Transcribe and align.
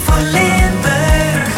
voor 0.00 0.20
Limburg. 0.20 1.54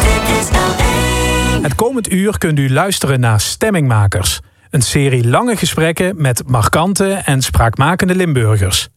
L1. 0.51 1.61
Het 1.61 1.75
komend 1.75 2.11
uur 2.11 2.37
kunt 2.37 2.59
u 2.59 2.69
luisteren 2.69 3.19
naar 3.19 3.39
Stemmingmakers. 3.39 4.39
Een 4.69 4.81
serie 4.81 5.27
lange 5.27 5.55
gesprekken 5.55 6.21
met 6.21 6.47
markante 6.47 7.13
en 7.13 7.41
spraakmakende 7.41 8.15
Limburgers. 8.15 8.87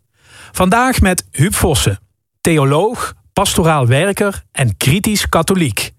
Vandaag 0.53 1.01
met 1.01 1.27
Huub 1.31 1.55
Vossen, 1.55 1.99
theoloog, 2.41 3.15
pastoraal 3.33 3.87
werker 3.87 4.43
en 4.53 4.77
kritisch 4.77 5.29
katholiek. 5.29 5.93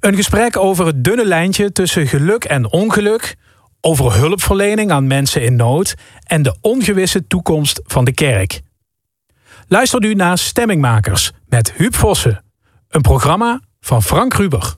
Een 0.00 0.16
gesprek 0.16 0.56
over 0.56 0.86
het 0.86 1.04
dunne 1.04 1.26
lijntje 1.26 1.72
tussen 1.72 2.06
geluk 2.06 2.44
en 2.44 2.72
ongeluk, 2.72 3.36
over 3.80 4.14
hulpverlening 4.14 4.90
aan 4.90 5.06
mensen 5.06 5.42
in 5.42 5.56
nood 5.56 5.94
en 6.26 6.42
de 6.42 6.56
ongewisse 6.60 7.26
toekomst 7.26 7.80
van 7.84 8.04
de 8.04 8.12
kerk. 8.12 8.60
Luister 9.68 10.00
nu 10.00 10.14
naar 10.14 10.38
Stemmingmakers 10.38 11.32
met 11.48 11.72
Huub 11.72 11.94
Vossen, 11.94 12.44
een 12.92 13.00
programma 13.00 13.60
van 13.80 14.02
Frank 14.02 14.34
Ruber. 14.34 14.74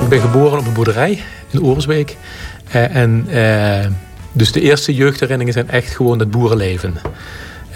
Ik 0.00 0.08
ben 0.08 0.20
geboren 0.20 0.58
op 0.58 0.66
een 0.66 0.72
boerderij 0.72 1.22
in 1.50 1.62
Oorsbeek. 1.62 2.16
Eh, 2.70 2.96
en 2.96 3.26
eh, 3.28 3.90
dus 4.32 4.52
de 4.52 4.60
eerste 4.60 4.94
jeugdherinneringen 4.94 5.52
zijn 5.52 5.70
echt 5.70 5.94
gewoon 5.96 6.18
het 6.18 6.30
boerenleven. 6.30 6.94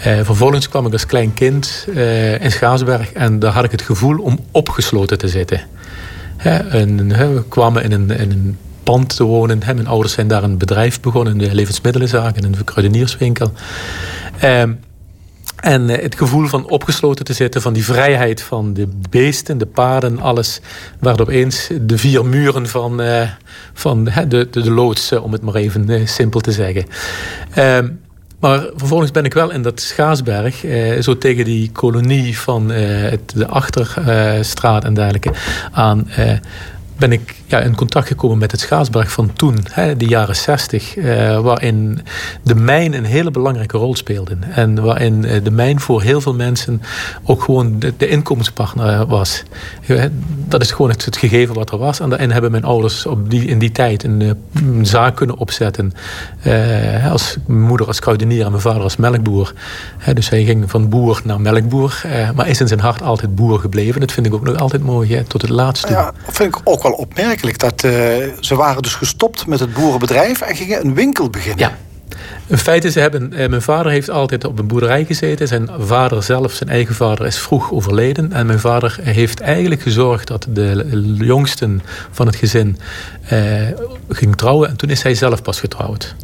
Eh, 0.03 0.19
vervolgens 0.23 0.69
kwam 0.69 0.85
ik 0.85 0.93
als 0.93 1.05
klein 1.05 1.33
kind 1.33 1.87
eh, 1.95 2.41
in 2.41 2.51
Schaarsberg 2.51 3.11
en 3.11 3.39
daar 3.39 3.53
had 3.53 3.63
ik 3.63 3.71
het 3.71 3.81
gevoel 3.81 4.17
om 4.17 4.39
opgesloten 4.51 5.17
te 5.17 5.27
zitten. 5.27 5.61
En, 6.37 7.07
we 7.07 7.43
kwamen 7.49 7.83
in 7.83 7.91
een, 7.91 8.09
in 8.09 8.31
een 8.31 8.57
pand 8.83 9.15
te 9.15 9.23
wonen. 9.23 9.59
Mijn 9.65 9.87
ouders 9.87 10.13
zijn 10.13 10.27
daar 10.27 10.43
een 10.43 10.57
bedrijf 10.57 11.01
begonnen, 11.01 11.37
de 11.37 11.55
levensmiddelenzaak 11.55 12.35
en 12.35 12.43
een 12.43 12.63
kruidenierswinkel. 12.63 13.51
Ehm, 14.39 14.71
en 15.61 15.89
eh, 15.89 16.01
het 16.01 16.15
gevoel 16.15 16.47
van 16.47 16.69
opgesloten 16.69 17.25
te 17.25 17.33
zitten, 17.33 17.61
van 17.61 17.73
die 17.73 17.83
vrijheid 17.83 18.41
van 18.41 18.73
de 18.73 18.87
beesten, 19.09 19.57
de 19.57 19.65
paarden, 19.65 20.19
alles. 20.19 20.61
Werd 20.99 21.21
opeens 21.21 21.69
de 21.81 21.97
vier 21.97 22.25
muren 22.25 22.67
van, 22.67 23.01
eh, 23.01 23.29
van 23.73 24.03
de, 24.03 24.27
de, 24.27 24.49
de 24.49 24.71
loods, 24.71 25.11
eh, 25.11 25.23
om 25.23 25.31
het 25.31 25.41
maar 25.41 25.55
even 25.55 25.89
eh, 25.89 26.07
simpel 26.07 26.39
te 26.39 26.51
zeggen. 26.51 26.85
Ehm, 27.53 27.87
maar 28.39 28.65
vervolgens 28.75 29.11
ben 29.11 29.25
ik 29.25 29.33
wel 29.33 29.51
in 29.51 29.61
dat 29.61 29.81
Schaasberg, 29.81 30.65
eh, 30.65 31.01
zo 31.01 31.17
tegen 31.17 31.45
die 31.45 31.71
kolonie 31.71 32.37
van 32.37 32.71
eh, 32.71 33.13
de 33.33 33.47
Achterstraat 33.47 34.83
en 34.83 34.93
dergelijke 34.93 35.31
aan. 35.71 36.09
eh, 36.09 36.37
ben 36.99 37.11
ik 37.11 37.35
ja, 37.45 37.59
in 37.59 37.75
contact 37.75 38.07
gekomen 38.07 38.37
met 38.37 38.51
het 38.51 38.59
Schaatsberg 38.59 39.11
van 39.11 39.33
toen, 39.33 39.57
hè, 39.71 39.97
de 39.97 40.05
jaren 40.05 40.35
60, 40.35 40.97
eh, 40.97 41.39
waarin 41.39 41.99
de 42.43 42.55
mijn 42.55 42.93
een 42.93 43.05
hele 43.05 43.31
belangrijke 43.31 43.77
rol 43.77 43.95
speelde. 43.95 44.37
En 44.51 44.81
waarin 44.81 45.25
eh, 45.25 45.43
de 45.43 45.51
mijn 45.51 45.79
voor 45.79 46.01
heel 46.01 46.21
veel 46.21 46.33
mensen 46.33 46.81
ook 47.23 47.43
gewoon 47.43 47.79
de, 47.79 47.93
de 47.97 48.07
inkomenspartner 48.07 49.05
was. 49.05 49.43
Dat 50.47 50.61
is 50.61 50.71
gewoon 50.71 50.91
het, 50.91 51.17
gegeven 51.17 51.55
wat 51.55 51.71
er 51.71 51.77
was. 51.77 51.99
En 51.99 52.09
daarin 52.09 52.31
hebben 52.31 52.51
mijn 52.51 52.63
ouders 52.63 53.05
op 53.05 53.29
die, 53.29 53.45
in 53.45 53.59
die 53.59 53.71
tijd 53.71 54.03
een, 54.03 54.37
zaak 54.81 55.15
kunnen 55.15 55.37
opzetten. 55.37 55.93
Eh, 56.41 57.11
als 57.11 57.37
mijn 57.45 57.61
moeder 57.61 57.87
als 57.87 57.99
kruidenier 57.99 58.45
en 58.45 58.51
mijn 58.51 58.61
vader 58.61 58.81
als 58.81 58.95
melkboer. 58.95 59.53
Dus 60.13 60.29
hij 60.29 60.43
ging 60.43 60.69
van 60.69 60.89
boer 60.89 61.21
naar 61.23 61.41
melkboer, 61.41 62.01
eh, 62.03 62.31
maar 62.31 62.47
is 62.47 62.59
in 62.59 62.67
zijn 62.67 62.79
hart 62.79 63.01
altijd 63.01 63.35
boer 63.35 63.59
gebleven. 63.59 63.99
Dat 63.99 64.11
vind 64.11 64.25
ik 64.25 64.33
ook 64.33 64.43
nog 64.43 64.57
altijd 64.57 64.83
mooi, 64.83 65.15
hè, 65.15 65.23
tot 65.23 65.41
het 65.41 65.51
laatste. 65.51 65.91
Ja, 65.91 66.13
vind 66.27 66.55
ik 66.55 66.61
ook 66.63 66.83
wel 66.83 66.88
opmerkelijk. 66.91 67.59
Dat, 67.59 67.83
eh, 67.83 67.91
ze 68.39 68.55
waren 68.55 68.81
dus 68.81 68.95
gestopt 68.95 69.47
met 69.47 69.59
het 69.59 69.73
boerenbedrijf 69.73 70.41
en 70.41 70.55
gingen 70.55 70.85
een 70.85 70.93
winkel 70.93 71.29
beginnen. 71.29 71.59
Ja. 71.59 71.77
In 72.47 72.57
feite, 72.57 72.91
ze 72.91 72.99
hebben, 72.99 73.33
eh, 73.33 73.49
mijn 73.49 73.61
vader 73.61 73.91
heeft 73.91 74.09
altijd 74.09 74.45
op 74.45 74.59
een 74.59 74.67
boerderij 74.67 75.05
gezeten. 75.05 75.47
Zijn 75.47 75.69
vader 75.79 76.23
zelf, 76.23 76.51
zijn 76.53 76.69
eigen 76.69 76.95
vader, 76.95 77.25
is 77.25 77.39
vroeg 77.39 77.71
overleden. 77.71 78.33
En 78.33 78.45
mijn 78.45 78.59
vader 78.59 78.99
heeft 79.01 79.39
eigenlijk 79.39 79.81
gezorgd 79.81 80.27
dat 80.27 80.47
de 80.49 80.85
jongsten 81.17 81.81
van 82.11 82.25
het 82.25 82.35
gezin 82.35 82.77
eh, 83.23 83.41
ging 84.09 84.35
trouwen. 84.35 84.69
En 84.69 84.75
toen 84.75 84.89
is 84.89 85.03
hij 85.03 85.15
zelf 85.15 85.41
pas 85.41 85.59
getrouwd. 85.59 86.15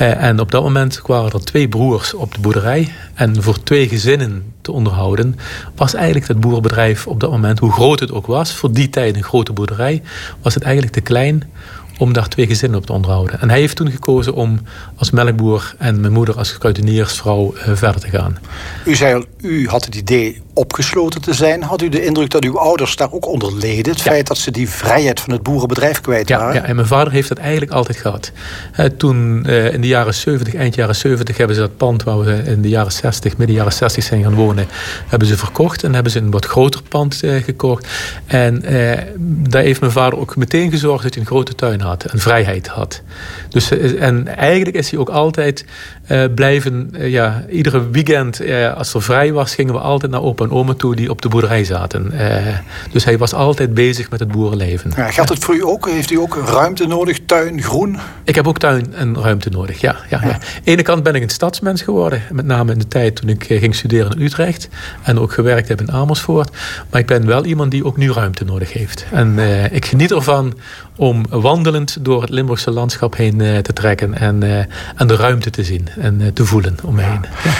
Eh, 0.00 0.22
en 0.22 0.40
op 0.40 0.50
dat 0.50 0.62
moment 0.62 1.00
waren 1.06 1.32
er 1.32 1.44
twee 1.44 1.68
broers 1.68 2.14
op 2.14 2.34
de 2.34 2.40
boerderij. 2.40 2.92
En 3.14 3.42
voor 3.42 3.62
twee 3.62 3.88
gezinnen 3.88 4.52
te 4.60 4.72
onderhouden 4.72 5.36
was 5.74 5.94
eigenlijk 5.94 6.28
het 6.28 6.40
boerenbedrijf 6.40 7.06
op 7.06 7.20
dat 7.20 7.30
moment, 7.30 7.58
hoe 7.58 7.72
groot 7.72 8.00
het 8.00 8.12
ook 8.12 8.26
was, 8.26 8.54
voor 8.54 8.72
die 8.72 8.90
tijd 8.90 9.16
een 9.16 9.22
grote 9.22 9.52
boerderij, 9.52 10.02
was 10.42 10.54
het 10.54 10.62
eigenlijk 10.62 10.94
te 10.94 11.00
klein 11.00 11.42
om 11.98 12.12
daar 12.12 12.28
twee 12.28 12.46
gezinnen 12.46 12.78
op 12.78 12.86
te 12.86 12.92
onderhouden. 12.92 13.40
En 13.40 13.50
hij 13.50 13.58
heeft 13.58 13.76
toen 13.76 13.90
gekozen 13.90 14.34
om 14.34 14.60
als 14.96 15.10
melkboer 15.10 15.74
en 15.78 16.00
mijn 16.00 16.12
moeder 16.12 16.36
als 16.36 16.58
kruideniersvrouw 16.58 17.54
eh, 17.54 17.74
verder 17.74 18.00
te 18.00 18.08
gaan. 18.08 18.38
U 18.84 18.94
zei 18.94 19.14
al, 19.14 19.24
u 19.40 19.68
had 19.68 19.84
het 19.84 19.94
idee 19.94 20.42
opgesloten 20.54 21.20
te 21.20 21.34
zijn. 21.34 21.62
Had 21.62 21.82
u 21.82 21.88
de 21.88 22.04
indruk 22.04 22.30
dat 22.30 22.44
uw 22.44 22.58
ouders 22.58 22.96
daar 22.96 23.12
ook 23.12 23.26
onder 23.26 23.54
leden? 23.56 23.92
Het 23.92 24.02
Ja. 24.02 24.10
feit 24.10 24.26
dat 24.26 24.38
ze 24.38 24.50
die 24.50 24.68
vrijheid 24.68 25.20
van 25.20 25.32
het 25.32 25.42
boerenbedrijf 25.42 26.00
kwijt 26.00 26.28
Ja, 26.28 26.38
waren? 26.38 26.54
ja, 26.54 26.62
en 26.62 26.74
mijn 26.74 26.86
vader 26.86 27.12
heeft 27.12 27.28
dat 27.28 27.38
eigenlijk 27.38 27.72
altijd 27.72 27.98
gehad. 27.98 28.32
Eh, 28.72 28.84
toen 28.86 29.44
eh, 29.46 29.72
in 29.72 29.80
de 29.80 29.86
jaren 29.86 30.14
70, 30.14 30.54
eind 30.54 30.74
jaren 30.74 30.94
70, 30.96 31.36
hebben 31.36 31.56
ze 31.56 31.62
dat 31.62 31.76
pand 31.76 32.02
waar 32.02 32.18
we 32.20 32.42
in 32.46 32.62
de 32.62 32.68
jaren 32.68 32.92
60, 32.92 33.36
midden 33.36 33.56
jaren 33.56 33.72
60 33.72 34.04
zijn 34.04 34.22
gaan 34.22 34.34
wonen, 34.34 34.66
hebben 35.06 35.28
ze 35.28 35.36
verkocht 35.36 35.84
en 35.84 35.94
hebben 35.94 36.12
ze 36.12 36.18
een 36.18 36.30
wat 36.30 36.44
groter 36.46 36.82
pand 36.88 37.22
eh, 37.22 37.42
gekocht. 37.42 37.86
En 38.26 38.62
eh, 38.62 38.98
daar 39.18 39.62
heeft 39.62 39.80
mijn 39.80 39.92
vader 39.92 40.18
ook 40.18 40.36
meteen 40.36 40.70
gezorgd 40.70 41.02
dat 41.02 41.12
hij 41.14 41.22
een 41.22 41.28
grote 41.28 41.54
tuin 41.54 41.80
had 41.80 42.04
en 42.04 42.18
vrijheid 42.18 42.66
had. 42.66 43.02
Dus, 43.48 43.70
en 43.96 44.36
eigenlijk 44.36 44.76
is 44.76 44.90
hij 44.90 45.00
ook 45.00 45.08
altijd 45.08 45.64
blijven, 46.34 46.90
ja, 46.98 47.44
iedere 47.50 47.90
weekend 47.90 48.40
als 48.76 48.94
er 48.94 49.02
vrij 49.02 49.32
was, 49.32 49.54
gingen 49.54 49.74
we 49.74 49.80
altijd 49.80 50.10
naar 50.12 50.22
opa 50.40 50.54
en 50.54 50.60
oma 50.60 50.74
toe 50.74 50.96
die 50.96 51.10
op 51.10 51.22
de 51.22 51.28
boerderij 51.28 51.64
zaten. 51.64 52.12
Eh, 52.12 52.54
dus 52.92 53.04
hij 53.04 53.18
was 53.18 53.34
altijd 53.34 53.74
bezig 53.74 54.10
met 54.10 54.20
het 54.20 54.32
boerenleven. 54.32 54.92
Ja, 54.96 55.10
geldt 55.10 55.30
het 55.30 55.44
voor 55.44 55.54
u 55.54 55.64
ook? 55.64 55.88
Heeft 55.88 56.10
u 56.10 56.16
ook 56.16 56.36
ruimte 56.46 56.86
nodig, 56.86 57.18
tuin, 57.26 57.62
groen? 57.62 57.98
Ik 58.24 58.34
heb 58.34 58.48
ook 58.48 58.58
tuin 58.58 58.94
en 58.94 59.20
ruimte 59.20 59.50
nodig, 59.50 59.80
ja. 59.80 59.96
ja, 60.08 60.20
ja. 60.22 60.32
Aan 60.32 60.40
de 60.64 60.70
ene 60.70 60.82
kant 60.82 61.02
ben 61.02 61.14
ik 61.14 61.22
een 61.22 61.28
stadsmens 61.28 61.82
geworden. 61.82 62.22
Met 62.32 62.46
name 62.46 62.72
in 62.72 62.78
de 62.78 62.88
tijd 62.88 63.16
toen 63.16 63.28
ik 63.28 63.44
eh, 63.44 63.58
ging 63.58 63.74
studeren 63.74 64.12
in 64.12 64.22
Utrecht. 64.22 64.68
En 65.02 65.18
ook 65.18 65.32
gewerkt 65.32 65.68
heb 65.68 65.80
in 65.80 65.92
Amersfoort. 65.92 66.50
Maar 66.90 67.00
ik 67.00 67.06
ben 67.06 67.26
wel 67.26 67.44
iemand 67.44 67.70
die 67.70 67.84
ook 67.84 67.96
nu 67.96 68.12
ruimte 68.12 68.44
nodig 68.44 68.72
heeft. 68.72 69.04
En 69.10 69.38
eh, 69.38 69.72
ik 69.72 69.84
geniet 69.84 70.10
ervan 70.10 70.54
om 70.96 71.24
wandelend 71.28 71.96
door 72.00 72.20
het 72.20 72.30
Limburgse 72.30 72.70
landschap 72.70 73.16
heen 73.16 73.62
te 73.62 73.72
trekken. 73.72 74.18
En, 74.18 74.42
en 74.96 75.06
de 75.06 75.16
ruimte 75.16 75.50
te 75.50 75.64
zien 75.64 75.88
en 75.98 76.30
te 76.34 76.44
voelen 76.44 76.76
om 76.84 76.94
me 76.94 77.02
heen. 77.02 77.24
Ja. 77.44 77.50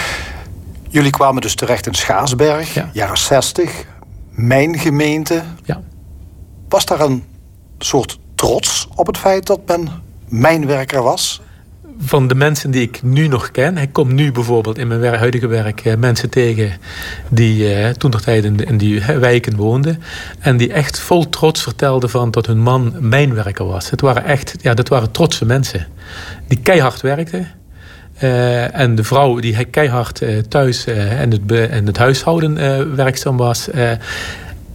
Jullie 0.91 1.11
kwamen 1.11 1.41
dus 1.41 1.55
terecht 1.55 1.87
in 1.87 1.93
Schaarsberg, 1.93 2.73
Ja. 2.73 2.89
jaren 2.93 3.17
60. 3.17 3.85
Mijn 4.31 4.79
gemeente. 4.79 5.41
Ja. 5.63 5.81
Was 6.69 6.85
daar 6.85 6.99
een 6.99 7.23
soort 7.77 8.19
trots 8.35 8.87
op 8.95 9.07
het 9.07 9.17
feit 9.17 9.45
dat 9.45 9.59
men 9.65 9.89
mijnwerker 10.27 11.03
was? 11.03 11.41
van 12.05 12.27
de 12.27 12.35
mensen 12.35 12.71
die 12.71 12.81
ik 12.81 13.03
nu 13.03 13.27
nog 13.27 13.51
ken. 13.51 13.77
Ik 13.77 13.93
kom 13.93 14.13
nu 14.13 14.31
bijvoorbeeld 14.31 14.77
in 14.77 14.87
mijn 14.87 15.15
huidige 15.15 15.47
werk 15.47 15.85
eh, 15.85 15.95
mensen 15.97 16.29
tegen 16.29 16.71
die 17.29 17.73
eh, 17.73 17.89
toen 17.89 18.11
nog 18.11 18.21
tijd 18.21 18.43
in, 18.43 18.77
die 18.77 19.01
wijken 19.01 19.55
woonden. 19.55 20.01
En 20.39 20.57
die 20.57 20.73
echt 20.73 20.99
vol 20.99 21.29
trots 21.29 21.63
vertelden 21.63 22.09
van 22.09 22.31
dat 22.31 22.45
hun 22.45 22.59
man 22.59 22.93
mijnwerker 22.99 23.65
was. 23.65 23.89
Het 23.89 24.01
waren 24.01 24.23
echt, 24.23 24.55
ja, 24.61 24.73
dat 24.73 24.87
waren 24.87 25.11
trotse 25.11 25.45
mensen. 25.45 25.87
Die 26.47 26.59
keihard 26.59 27.01
werkten. 27.01 27.47
Eh, 28.21 28.79
en 28.79 28.95
de 28.95 29.03
vrouw 29.03 29.39
die 29.39 29.65
keihard 29.65 30.21
eh, 30.21 30.37
thuis 30.37 30.85
eh, 30.85 31.21
en, 31.21 31.31
het 31.31 31.51
en 31.51 31.85
het 31.85 31.97
huishouden 31.97 32.55
werkzaam 32.95 33.37
was. 33.37 33.69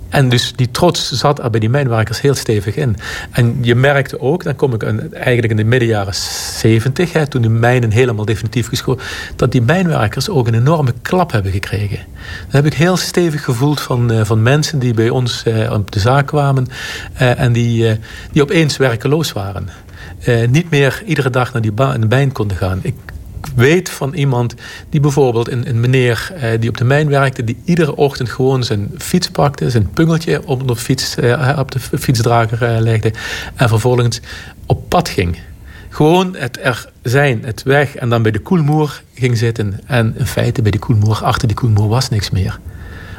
en 0.08 0.28
dus 0.28 0.52
die 0.56 0.70
trots 0.70 1.12
zat 1.12 1.42
er 1.42 1.50
bij 1.50 1.60
die 1.60 1.68
mijnwerkers 1.68 2.20
heel 2.20 2.34
stevig 2.34 2.76
in. 2.76 2.96
En 3.30 3.58
je 3.60 3.74
merkte 3.74 4.20
ook, 4.20 4.44
dan 4.44 4.56
kom 4.56 4.74
ik 4.74 4.82
eigenlijk 5.12 5.50
in 5.50 5.56
de 5.56 5.64
midden 5.64 5.88
jaren 5.88 6.14
70, 6.14 7.12
hè, 7.12 7.26
toen 7.26 7.42
de 7.42 7.48
mijnen 7.48 7.90
helemaal 7.90 8.24
definitief 8.24 8.68
geschoten, 8.68 9.04
dat 9.36 9.52
die 9.52 9.62
mijnwerkers 9.62 10.28
ook 10.28 10.46
een 10.46 10.54
enorme 10.54 10.92
klap 11.02 11.32
hebben 11.32 11.52
gekregen. 11.52 11.98
Dat 12.44 12.52
heb 12.52 12.66
ik 12.66 12.74
heel 12.74 12.96
stevig 12.96 13.44
gevoeld 13.44 13.80
van, 13.80 14.26
van 14.26 14.42
mensen 14.42 14.78
die 14.78 14.94
bij 14.94 15.08
ons 15.08 15.44
op 15.70 15.90
de 15.90 16.00
zaak 16.00 16.26
kwamen 16.26 16.66
en 17.14 17.52
die, 17.52 17.98
die 18.32 18.42
opeens 18.42 18.76
werkeloos 18.76 19.32
waren. 19.32 19.68
Niet 20.48 20.70
meer 20.70 21.02
iedere 21.06 21.30
dag 21.30 21.52
naar 21.52 21.62
die 21.62 21.72
ba- 21.72 21.94
in 21.94 22.00
de 22.00 22.06
mijn 22.06 22.32
konden 22.32 22.56
gaan. 22.56 22.78
Ik 22.82 22.94
weet 23.54 23.90
van 23.90 24.14
iemand 24.14 24.54
die 24.90 25.00
bijvoorbeeld 25.00 25.50
een, 25.50 25.68
een 25.68 25.80
meneer 25.80 26.32
eh, 26.34 26.60
die 26.60 26.68
op 26.68 26.76
de 26.76 26.84
mijn 26.84 27.08
werkte, 27.08 27.44
die 27.44 27.56
iedere 27.64 27.96
ochtend 27.96 28.28
gewoon 28.28 28.64
zijn 28.64 28.90
fiets 28.98 29.30
pakte, 29.30 29.70
zijn 29.70 29.90
pungeltje 29.90 30.46
op 30.46 30.68
de, 30.68 30.76
fiets, 30.76 31.16
eh, 31.16 31.56
op 31.58 31.70
de 31.70 31.78
fietsdrager 31.78 32.62
eh, 32.62 32.80
legde 32.80 33.12
en 33.54 33.68
vervolgens 33.68 34.20
op 34.66 34.88
pad 34.88 35.08
ging. 35.08 35.38
Gewoon 35.88 36.36
het 36.36 36.58
er 36.62 36.88
zijn, 37.02 37.44
het 37.44 37.62
weg 37.62 37.94
en 37.94 38.08
dan 38.08 38.22
bij 38.22 38.32
de 38.32 38.38
koelmoer 38.38 39.02
ging 39.14 39.38
zitten. 39.38 39.80
En 39.86 40.14
in 40.18 40.26
feite 40.26 40.62
bij 40.62 40.70
die 40.70 40.80
koelmoer, 40.80 41.24
achter 41.24 41.48
die 41.48 41.56
koelmoer 41.56 41.88
was 41.88 42.08
niks 42.08 42.30
meer. 42.30 42.58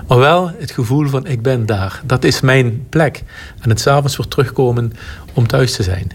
Maar 0.08 0.18
wel 0.18 0.52
het 0.58 0.72
gevoel 0.72 1.08
van 1.08 1.26
ik 1.26 1.42
ben 1.42 1.66
daar. 1.66 2.02
Dat 2.06 2.24
is 2.24 2.42
mijn 2.42 2.86
plek. 2.90 3.24
En 3.60 3.70
het 3.70 3.80
s'avonds 3.80 4.18
weer 4.18 4.28
terugkomen 4.28 4.94
om 5.34 5.48
thuis 5.48 5.76
te 5.76 5.84
zijn. 5.84 6.12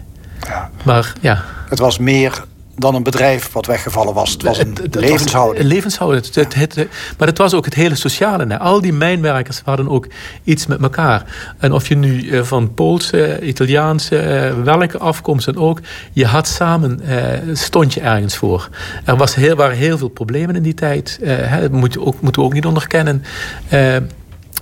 Ja. 0.47 0.69
Maar 0.83 1.13
ja, 1.21 1.43
Het 1.69 1.79
was 1.79 1.97
meer 1.97 2.43
dan 2.75 2.95
een 2.95 3.03
bedrijf 3.03 3.51
wat 3.51 3.65
weggevallen 3.65 4.13
was. 4.13 4.31
Het 4.31 4.41
was 4.43 4.57
een 4.57 4.69
het- 4.69 4.77
het 4.77 4.95
levenshouding. 4.95 5.65
Levenshouding. 5.65 6.25
Het, 6.33 6.75
maar 7.17 7.27
het 7.27 7.37
was 7.37 7.53
ook 7.53 7.65
het 7.65 7.73
hele 7.73 7.95
sociale. 7.95 8.45
Hè. 8.47 8.59
Al 8.59 8.81
die 8.81 8.93
mijnwerkers 8.93 9.61
hadden 9.65 9.89
ook 9.89 10.07
iets 10.43 10.65
met 10.65 10.81
elkaar. 10.81 11.25
En 11.57 11.71
of 11.73 11.87
je 11.87 11.95
nu 11.95 12.29
eh, 12.29 12.43
van 12.43 12.73
Poolse, 12.73 13.39
Italiaanse, 13.41 14.17
eh, 14.17 14.53
welke 14.63 14.97
afkomst 14.97 15.45
dan 15.45 15.57
ook, 15.57 15.79
je 16.11 16.25
had 16.25 16.47
samen, 16.47 17.01
eh, 17.01 17.39
stond 17.55 17.93
je 17.93 17.99
ergens 18.01 18.35
voor. 18.37 18.69
Er 19.05 19.17
was 19.17 19.35
heel, 19.35 19.55
waren 19.55 19.77
heel 19.77 19.97
veel 19.97 20.09
problemen 20.09 20.55
in 20.55 20.63
die 20.63 20.73
tijd. 20.73 21.19
hè, 21.23 21.61
dat 21.61 21.71
moet 21.71 21.99
ook, 21.99 22.21
moeten 22.21 22.41
we 22.41 22.47
ook 22.47 22.53
niet 22.53 22.65
onderkennen. 22.65 23.23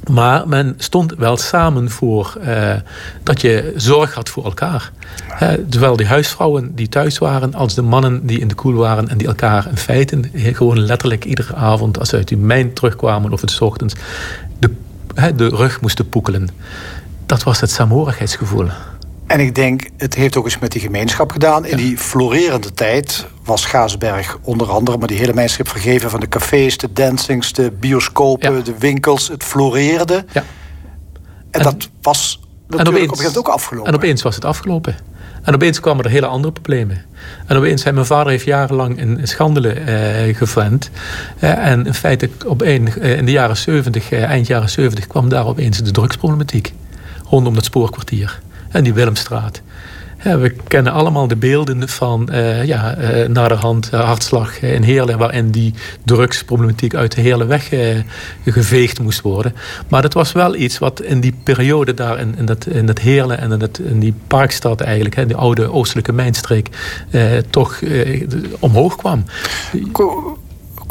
Maar 0.10 0.48
men 0.48 0.76
stond 0.78 1.16
wel 1.16 1.38
samen 1.38 1.90
voor 1.90 2.38
eh, 2.42 2.74
dat 3.24 3.42
je 3.42 3.74
zorg 3.76 4.14
had 4.14 4.30
voor 4.30 4.44
elkaar. 4.44 4.92
Hè, 5.28 5.58
zowel 5.70 5.96
die 5.96 6.06
huisvrouwen 6.06 6.76
die 6.76 6.90
thuis 6.90 7.18
waren, 7.18 7.54
als 7.54 7.76
de 7.76 7.82
mannen 7.82 8.26
die 8.26 8.40
in 8.40 8.48
de 8.48 8.56
koel 8.56 8.74
waren 8.74 9.10
en 9.10 9.18
die 9.18 9.28
elkaar 9.28 9.68
in 9.70 9.78
feite 9.78 10.20
gewoon 10.34 10.80
letterlijk 10.80 11.26
iedere 11.26 11.56
avond, 11.56 12.00
als 12.00 12.10
ze 12.10 12.16
uit 12.16 12.28
die 12.28 12.38
mijn 12.38 12.74
terugkwamen 12.74 13.32
of 13.32 13.42
het 13.42 13.62
ochtends, 13.62 13.96
de, 14.60 14.72
hè, 15.14 15.36
de 15.36 15.48
rug 15.48 15.82
moesten 15.82 16.10
poekelen. 16.10 16.50
Dat 17.26 17.44
was 17.44 17.60
het 17.62 17.72
saamhorigheidsgevoel. 17.72 18.68
En 19.32 19.40
ik 19.40 19.56
denk, 19.56 19.90
het 19.98 20.16
heeft 20.16 20.38
ook 20.38 20.46
eens 20.46 20.60
met 20.60 20.72
die 20.72 20.82
gemeenschap 20.82 21.32
gedaan. 21.32 21.66
In 21.66 21.78
die 21.78 21.98
florerende 21.98 22.74
tijd 22.74 23.28
was 23.44 23.66
Gaasberg 23.66 24.38
onder 24.42 24.70
andere... 24.72 24.98
maar 24.98 25.08
die 25.08 25.18
hele 25.18 25.34
mijnschap 25.34 25.68
vergeven 25.68 26.10
van 26.10 26.20
de 26.20 26.28
cafés, 26.28 26.78
de 26.78 26.94
dancings... 26.94 27.54
de 27.54 27.72
bioscopen, 27.80 28.54
Ja. 28.54 28.62
de 28.62 28.74
winkels. 28.80 29.28
Het 29.28 29.44
floreerde. 29.44 30.26
Ja. 30.32 30.44
En, 31.52 31.60
En- 31.60 31.64
dat 31.64 31.90
was 32.02 32.40
natuurlijk 32.68 32.88
op 32.88 32.88
een 32.88 32.94
gegeven 32.94 33.18
moment 33.18 33.38
ook 33.38 33.48
afgelopen. 33.48 33.90
En 33.92 33.96
opeens 33.98 34.22
was 34.22 34.36
het 34.36 34.46
afgelopen. 34.46 34.96
En 35.44 35.54
opeens 35.54 35.80
kwamen 35.80 36.04
er 36.06 36.12
hele 36.12 36.26
andere 36.28 36.54
problemen. 36.54 37.06
En 37.48 37.58
opeens, 37.58 37.84
mijn 37.84 38.06
vader 38.06 38.32
heeft 38.32 38.46
jarenlang 38.46 39.00
in 39.00 39.20
Schandelen 39.24 39.88
eh 39.88 40.36
gevent. 40.36 40.90
Eh, 41.40 41.68
en 41.68 41.86
in 41.86 41.94
feite, 41.94 42.30
op 42.46 42.62
een, 42.62 42.88
eh, 42.88 43.18
in 43.18 43.26
de 43.26 43.32
jaren 43.32 43.58
70, 43.58 44.12
eh, 44.12 44.24
eind 44.24 44.48
jaren 44.48 44.70
70, 44.70 45.08
kwam 45.08 45.30
daar 45.30 45.46
opeens 45.46 45.78
de 45.78 45.92
drugsproblematiek. 45.92 46.74
Rondom 47.30 47.54
dat 47.54 47.66
spoorkwartier. 47.66 48.42
En 48.72 48.84
die 48.84 48.94
Willemstraat. 48.94 49.62
Ja, 50.24 50.38
we 50.38 50.56
kennen 50.68 50.94
allemaal 50.94 51.28
de 51.28 51.36
beelden 51.36 51.90
van 51.90 52.30
eh 52.30 52.64
ja, 52.66 52.96
eh, 52.96 53.28
naderhand 53.28 53.90
eh, 53.90 54.06
hartslag 54.06 54.60
eh, 54.60 54.74
in 54.74 54.84
Heerlen... 54.84 55.18
waarin 55.18 55.52
die 55.52 55.74
drugsproblematiek 56.06 56.96
uit 56.96 57.16
de 57.16 57.22
hele 57.22 57.46
weg 57.46 57.70
geveegd 58.46 59.00
moest 59.00 59.22
worden. 59.22 59.56
Maar 59.88 60.02
dat 60.02 60.14
was 60.14 60.32
wel 60.32 60.56
iets 60.56 60.78
wat 60.80 61.02
in 61.02 61.20
die 61.20 61.36
periode 61.44 61.94
daar 61.94 62.20
in, 62.20 62.36
in, 62.38 62.46
dat, 62.46 62.66
in 62.66 62.86
dat 62.86 63.00
Heerlen... 63.00 63.38
en 63.38 63.52
in, 63.52 63.60
dat, 63.60 63.80
in 63.80 64.00
die 64.00 64.14
parkstad 64.28 64.82
eigenlijk, 64.82 65.16
hè, 65.16 65.26
die 65.26 65.36
oude 65.36 65.72
oostelijke 65.72 66.12
mijnstreek... 66.14 66.70
Toch 67.50 67.80
omhoog 68.60 68.96
kwam. 68.96 69.24
Ko- 69.92 70.38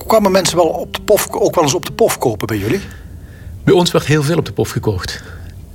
Kwamen 0.06 0.33
mensen 0.33 0.56
wel 0.56 0.67
op 0.67 0.94
de 0.94 1.03
pof, 1.03 1.29
ook 1.31 1.55
wel 1.55 1.65
eens 1.65 1.75
op 1.75 1.87
de 1.87 1.93
pof 1.93 2.19
kopen 2.19 2.47
bij 2.47 2.59
jullie? 2.59 2.81
Bij 3.65 3.75
ons 3.75 3.91
werd 3.91 4.06
heel 4.06 4.23
veel 4.23 4.37
op 4.38 4.44
de 4.44 4.53
pof 4.53 4.71
gekocht. 4.71 5.23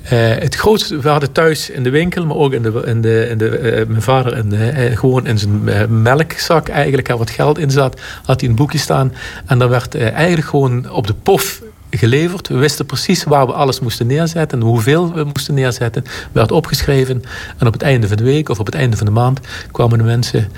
Eh, 0.05 0.29
het 0.29 0.55
grootste, 0.55 0.99
we 0.99 1.09
hadden 1.09 1.31
thuis 1.31 1.69
in 1.69 1.83
de 1.83 1.89
winkel, 1.89 2.25
maar 2.25 2.35
ook 2.35 2.53
in 2.53 2.61
de, 2.61 2.81
in 2.85 3.01
de, 3.01 3.27
in 3.29 3.37
de, 3.37 3.49
eh, 3.49 3.87
mijn 3.87 4.01
vader 4.01 4.37
in 4.37 4.53
eh, 4.53 4.97
gewoon 4.97 5.27
in 5.27 5.37
zijn 5.37 5.63
melkzak 6.01 6.67
eigenlijk, 6.67 7.07
waar 7.07 7.17
wat 7.17 7.29
geld 7.29 7.57
in 7.57 7.71
zat, 7.71 8.01
had 8.23 8.39
hij 8.39 8.49
een 8.49 8.55
boekje 8.55 8.77
staan. 8.77 9.13
En 9.45 9.59
daar 9.59 9.69
werd 9.69 9.95
eigenlijk 9.95 10.47
gewoon 10.47 10.89
op 10.91 11.07
de 11.07 11.13
pof 11.13 11.61
geleverd. 11.89 12.47
We 12.47 12.55
wisten 12.55 12.85
precies 12.85 13.23
waar 13.23 13.45
we 13.45 13.53
alles 13.53 13.79
moesten 13.79 14.07
neerzetten 14.07 14.59
en 14.59 14.65
hoeveel 14.65 15.13
we 15.13 15.23
moesten 15.23 15.53
neerzetten. 15.53 16.03
Werd 16.31 16.51
opgeschreven 16.51 17.23
en 17.57 17.67
op 17.67 17.73
het 17.73 17.81
einde 17.81 18.07
van 18.07 18.17
de 18.17 18.23
week 18.23 18.49
of 18.49 18.59
op 18.59 18.65
het 18.65 18.75
einde 18.75 18.97
van 18.97 19.05
de 19.05 19.11
maand 19.11 19.39
kwamen 19.71 19.97
de 19.97 20.03
mensen 20.03 20.51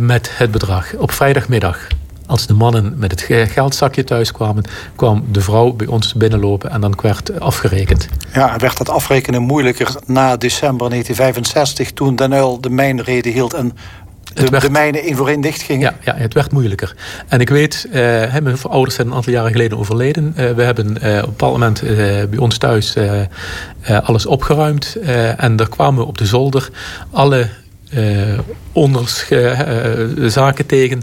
met 0.00 0.30
het 0.32 0.50
bedrag. 0.50 0.94
Op 0.94 1.12
vrijdagmiddag. 1.12 1.86
Als 2.26 2.46
de 2.46 2.54
mannen 2.54 2.94
met 2.96 3.10
het 3.10 3.20
ge- 3.20 3.46
geldzakje 3.50 4.04
thuis 4.04 4.32
kwamen, 4.32 4.64
kwam 4.96 5.24
de 5.30 5.40
vrouw 5.40 5.72
bij 5.72 5.86
ons 5.86 6.14
binnenlopen 6.14 6.70
en 6.70 6.80
dan 6.80 6.94
werd 7.02 7.40
afgerekend. 7.40 8.08
Ja, 8.32 8.56
werd 8.58 8.76
dat 8.76 8.88
afrekenen 8.88 9.42
moeilijker 9.42 9.94
na 10.06 10.36
december 10.36 10.88
1965... 10.90 11.92
toen 11.92 12.16
Den 12.16 12.32
Uyl 12.32 12.60
de 12.60 12.70
mijnreden 12.70 13.32
hield 13.32 13.54
en 13.54 13.72
de, 14.34 14.40
Het 14.42 14.50
werd- 14.50 14.62
de 14.64 14.70
mijnen 14.70 15.02
één 15.02 15.16
voor 15.16 15.28
één 15.28 15.40
dichtgingen? 15.40 15.80
Ja, 16.04 16.12
ja, 16.12 16.20
het 16.20 16.34
werd 16.34 16.52
moeilijker. 16.52 16.94
En 17.28 17.40
ik 17.40 17.48
weet, 17.48 17.86
eh, 17.90 17.92
mijn 18.42 18.56
ouders 18.68 18.94
zijn 18.94 19.06
een 19.08 19.14
aantal 19.14 19.32
jaren 19.32 19.50
geleden 19.52 19.78
overleden. 19.78 20.32
Eh, 20.36 20.50
we 20.50 20.62
hebben 20.62 21.00
eh, 21.02 21.16
op 21.16 21.22
een 21.22 21.28
bepaald 21.30 21.52
moment 21.52 21.82
eh, 21.82 21.96
bij 22.30 22.38
ons 22.38 22.58
thuis 22.58 22.94
eh, 22.94 23.20
eh, 23.20 23.26
alles 24.02 24.26
opgeruimd. 24.26 24.96
Eh, 25.02 25.42
en 25.42 25.56
er 25.56 25.68
kwamen 25.68 26.06
op 26.06 26.18
de 26.18 26.26
zolder 26.26 26.68
alle 27.10 27.48
eh 27.90 28.38
onders, 28.72 29.28
eh, 29.28 29.60
eh, 29.60 30.30
zaken 30.30 30.66
tegen. 30.66 31.02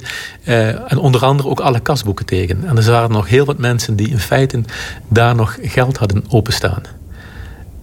en 0.88 0.97
onder 0.97 1.25
andere 1.25 1.50
ook 1.50 1.59
alle 1.59 1.80
kasboeken 1.80 2.25
tegen. 2.25 2.63
En 2.65 2.77
er 2.77 2.91
waren 2.91 3.12
nog 3.12 3.27
heel 3.27 3.45
wat 3.45 3.57
mensen 3.57 3.95
die 3.95 4.09
in 4.09 4.19
feite 4.19 4.62
daar 5.07 5.35
nog 5.35 5.57
geld 5.62 5.97
hadden 5.97 6.24
openstaan. 6.30 6.81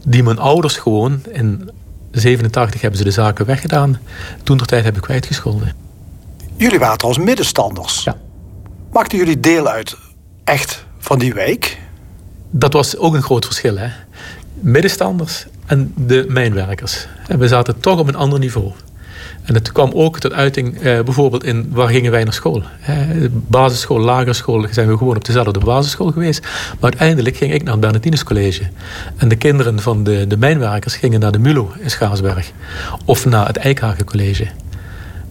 Die 0.05 0.23
mijn 0.23 0.39
ouders 0.39 0.77
gewoon 0.77 1.23
in 1.33 1.71
87 2.11 2.81
hebben 2.81 2.99
ze 2.99 3.05
de 3.05 3.11
zaken 3.11 3.47
weggedaan. 3.47 3.99
Toen 4.43 4.57
ter 4.57 4.67
tijd 4.67 4.85
hebben 4.85 5.03
kwijtgescholden. 5.03 5.75
Jullie 6.57 6.79
waren 6.79 6.99
trouwens 6.99 7.25
middenstanders. 7.25 8.05
Ja. 8.05 8.17
Maakten 8.93 9.19
jullie 9.19 9.41
deel 9.41 9.69
uit 9.69 9.97
echt 10.45 10.85
van 10.99 11.19
die 11.19 11.35
wijk? 11.35 11.79
Dat 12.51 12.73
was 12.73 12.97
ook 12.97 13.15
een 13.15 13.23
groot 13.23 13.45
verschil. 13.45 13.77
Hè? 13.79 13.89
Middenstanders 14.55 15.47
en 15.67 15.93
de 15.97 16.25
mijnwerkers. 16.29 17.07
En 17.29 17.39
we 17.39 17.49
zaten 17.49 17.81
toch 17.81 17.99
op 17.99 18.09
een 18.09 18.15
ander 18.15 18.39
niveau. 18.39 18.73
En 19.51 19.57
het 19.57 19.73
kwam 19.73 19.91
ook 19.95 20.19
tot 20.19 20.33
uiting 20.33 20.77
eh, 20.81 21.01
bijvoorbeeld 21.01 21.45
in 21.45 21.69
waar 21.71 21.89
gingen 21.89 22.11
wij 22.11 22.25
naar 22.25 22.33
school. 22.33 22.63
Basisschool, 23.31 23.99
lagere 24.01 24.33
school 24.33 24.67
zijn 24.71 24.89
we 24.89 24.97
gewoon 24.97 25.17
op 25.17 25.25
dezelfde 25.25 25.59
basisschool 25.59 26.11
geweest. 26.11 26.41
Maar 26.81 26.91
uiteindelijk 26.91 27.37
ging 27.37 27.53
ik 27.53 27.63
naar 27.63 27.73
het 27.73 27.81
Bernardinus 27.81 28.25
College. 28.25 28.63
En 29.17 29.29
de 29.29 29.37
kinderen 29.37 29.81
van 29.81 30.05
de, 30.05 30.27
de 30.27 30.37
mijnwerkers 30.37 30.95
gingen 30.95 31.21
naar 31.21 31.33
de 31.33 31.39
Mulo 31.39 31.73
in 31.79 31.91
Schaarsberg. 31.91 32.51
Of 33.05 33.27
naar 33.27 33.47
het 33.47 33.57
Eikhagen 33.57 34.05
College. 34.05 34.47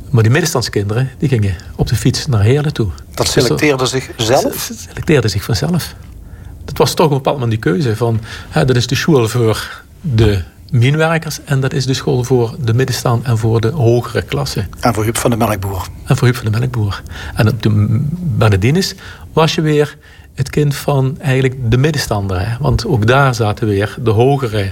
Maar 0.09 0.23
die 0.23 0.31
middenstandskinderen 0.31 1.09
die 1.17 1.29
gingen 1.29 1.55
op 1.75 1.87
de 1.87 1.95
fiets 1.95 2.25
naar 2.25 2.41
Heerlen 2.41 2.73
toe. 2.73 2.87
Dat 2.87 3.15
dat- 3.15 3.27
selecteerde 3.27 3.85
zich 3.85 4.09
zelf? 4.17 4.59
ze 4.59 4.73
selecteerde 4.73 5.27
zich 5.27 5.43
vanzelf. 5.43 5.95
Dat 6.65 6.77
was 6.77 6.93
toch 6.93 7.05
op 7.05 7.11
een 7.11 7.17
bepaald 7.17 7.39
moment 7.39 7.61
die 7.61 7.71
keuze 7.71 7.95
van... 7.95 8.19
Hè, 8.49 8.65
dat 8.65 8.75
is 8.75 8.87
de 8.87 8.95
school 8.95 9.27
voor 9.27 9.83
de 10.01 10.41
minwerkers... 10.71 11.39
en 11.45 11.59
dat 11.59 11.73
is 11.73 11.85
de 11.85 11.93
school 11.93 12.23
voor 12.23 12.55
de 12.63 12.73
middenstand 12.73 13.25
en 13.25 13.37
voor 13.37 13.61
de 13.61 13.69
hogere 13.69 14.21
klasse. 14.21 14.65
En 14.79 14.93
voor 14.93 15.03
Huub 15.03 15.17
van 15.17 15.29
de 15.29 15.37
Melkboer. 15.37 15.87
En 16.05 16.17
voor 16.17 16.27
Huub 16.27 16.35
van 16.37 16.51
de 16.51 16.59
Melkboer. 16.59 17.01
En 17.35 17.47
op 17.47 17.63
de 17.63 17.99
Bernardinus 18.37 18.95
was 19.33 19.55
je 19.55 19.61
weer 19.61 19.97
het 20.33 20.49
kind 20.49 20.75
van 20.75 21.17
eigenlijk 21.21 21.71
de 21.71 21.77
middenstander. 21.77 22.39
Hè? 22.49 22.55
Want 22.59 22.85
ook 22.87 23.07
daar 23.07 23.35
zaten 23.35 23.67
weer 23.67 23.95
de 24.01 24.09
hogere... 24.11 24.71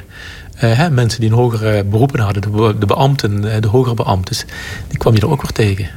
eh, 0.57 0.87
mensen 0.87 1.21
die 1.21 1.29
een 1.29 1.35
hogere 1.35 1.83
beroepen 1.83 2.19
hadden. 2.19 2.41
De, 2.41 2.75
de 2.79 2.85
beambten, 2.85 3.53
eh, 3.53 3.61
de 3.61 3.67
hogere 3.67 3.95
beambtes. 3.95 4.45
Die 4.87 4.97
kwam 4.97 5.13
je 5.13 5.21
er 5.21 5.29
ook 5.29 5.41
weer 5.41 5.51
tegen. 5.51 5.87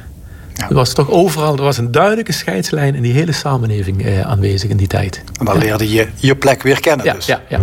Ja. 0.53 0.69
Er 0.69 0.75
was 0.75 0.93
toch 0.93 1.09
overal 1.09 1.55
er 1.55 1.63
was 1.63 1.77
een 1.77 1.91
duidelijke 1.91 2.31
scheidslijn 2.31 2.95
in 2.95 3.01
die 3.01 3.13
hele 3.13 3.31
samenleving 3.31 4.05
eh, 4.05 4.21
aanwezig 4.21 4.69
in 4.69 4.77
die 4.77 4.87
tijd. 4.87 5.23
En 5.39 5.45
dan 5.45 5.57
leerde 5.57 5.91
je 5.91 6.07
je 6.15 6.35
plek 6.35 6.63
weer 6.63 6.79
kennen 6.79 7.05
Ja, 7.05 7.13
dus. 7.13 7.25
ja, 7.25 7.41
ja. 7.49 7.59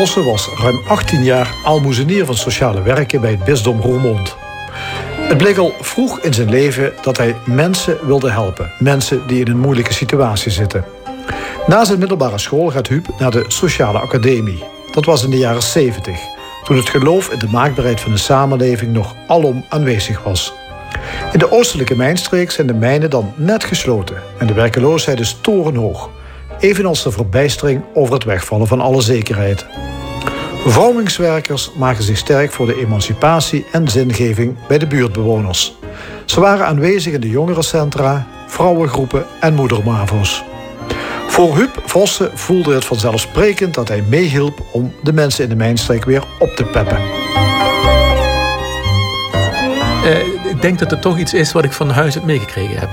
Vossen 0.00 0.24
was 0.24 0.48
ruim 0.56 0.80
18 0.86 1.24
jaar 1.24 1.54
almoezenier 1.64 2.24
van 2.24 2.34
sociale 2.34 2.82
werken 2.82 3.20
bij 3.20 3.30
het 3.30 3.44
bisdom 3.44 3.80
Roermond. 3.80 4.36
Het 5.28 5.38
bleek 5.38 5.56
al 5.56 5.74
vroeg 5.80 6.20
in 6.20 6.34
zijn 6.34 6.50
leven 6.50 6.92
dat 7.02 7.16
hij 7.16 7.36
mensen 7.46 8.06
wilde 8.06 8.30
helpen. 8.30 8.72
Mensen 8.78 9.26
die 9.26 9.40
in 9.40 9.50
een 9.50 9.58
moeilijke 9.58 9.92
situatie 9.92 10.50
zitten. 10.50 10.84
Na 11.66 11.84
zijn 11.84 11.98
middelbare 11.98 12.38
school 12.38 12.70
gaat 12.70 12.88
Huub 12.88 13.06
naar 13.18 13.30
de 13.30 13.44
Sociale 13.48 13.98
Academie. 13.98 14.64
Dat 14.92 15.04
was 15.04 15.24
in 15.24 15.30
de 15.30 15.38
jaren 15.38 15.62
70, 15.62 16.20
toen 16.64 16.76
het 16.76 16.88
geloof 16.88 17.28
in 17.28 17.38
de 17.38 17.48
maakbaarheid 17.48 18.00
van 18.00 18.12
de 18.12 18.18
samenleving 18.18 18.92
nog 18.92 19.14
alom 19.26 19.64
aanwezig 19.68 20.22
was. 20.22 20.52
In 21.32 21.38
de 21.38 21.52
oostelijke 21.52 21.96
mijnstreek 21.96 22.50
zijn 22.50 22.66
de 22.66 22.74
mijnen 22.74 23.10
dan 23.10 23.32
net 23.36 23.64
gesloten 23.64 24.22
en 24.38 24.46
de 24.46 24.54
werkeloosheid 24.54 25.20
is 25.20 25.38
torenhoog. 25.40 26.10
Evenals 26.60 27.02
de 27.02 27.10
verbijstering 27.10 27.82
over 27.94 28.14
het 28.14 28.24
wegvallen 28.24 28.66
van 28.66 28.80
alle 28.80 29.02
zekerheid. 29.02 29.66
Vormingswerkers 30.64 31.70
maken 31.76 32.02
zich 32.02 32.16
sterk 32.16 32.52
voor 32.52 32.66
de 32.66 32.80
emancipatie 32.80 33.66
en 33.72 33.88
zingeving 33.88 34.56
bij 34.68 34.78
de 34.78 34.86
buurtbewoners. 34.86 35.74
Ze 36.24 36.40
waren 36.40 36.66
aanwezig 36.66 37.12
in 37.12 37.20
de 37.20 37.28
jongerencentra, 37.28 38.26
vrouwengroepen 38.46 39.26
en 39.40 39.54
moedermavo's. 39.54 40.44
Voor 41.28 41.56
Huub 41.56 41.82
Vossen 41.84 42.38
voelde 42.38 42.74
het 42.74 42.84
vanzelfsprekend 42.84 43.74
dat 43.74 43.88
hij 43.88 44.02
meehielp 44.02 44.60
om 44.72 44.92
de 45.02 45.12
mensen 45.12 45.42
in 45.42 45.50
de 45.50 45.56
mijnstreek 45.56 46.04
weer 46.04 46.24
op 46.38 46.48
te 46.48 46.64
peppen. 46.64 46.98
Uh, 50.04 50.50
ik 50.50 50.62
denk 50.62 50.78
dat 50.78 50.90
het 50.90 51.02
toch 51.02 51.18
iets 51.18 51.34
is 51.34 51.52
wat 51.52 51.64
ik 51.64 51.72
van 51.72 51.90
huis 51.90 52.14
uit 52.14 52.24
meegekregen 52.24 52.78
heb. 52.78 52.90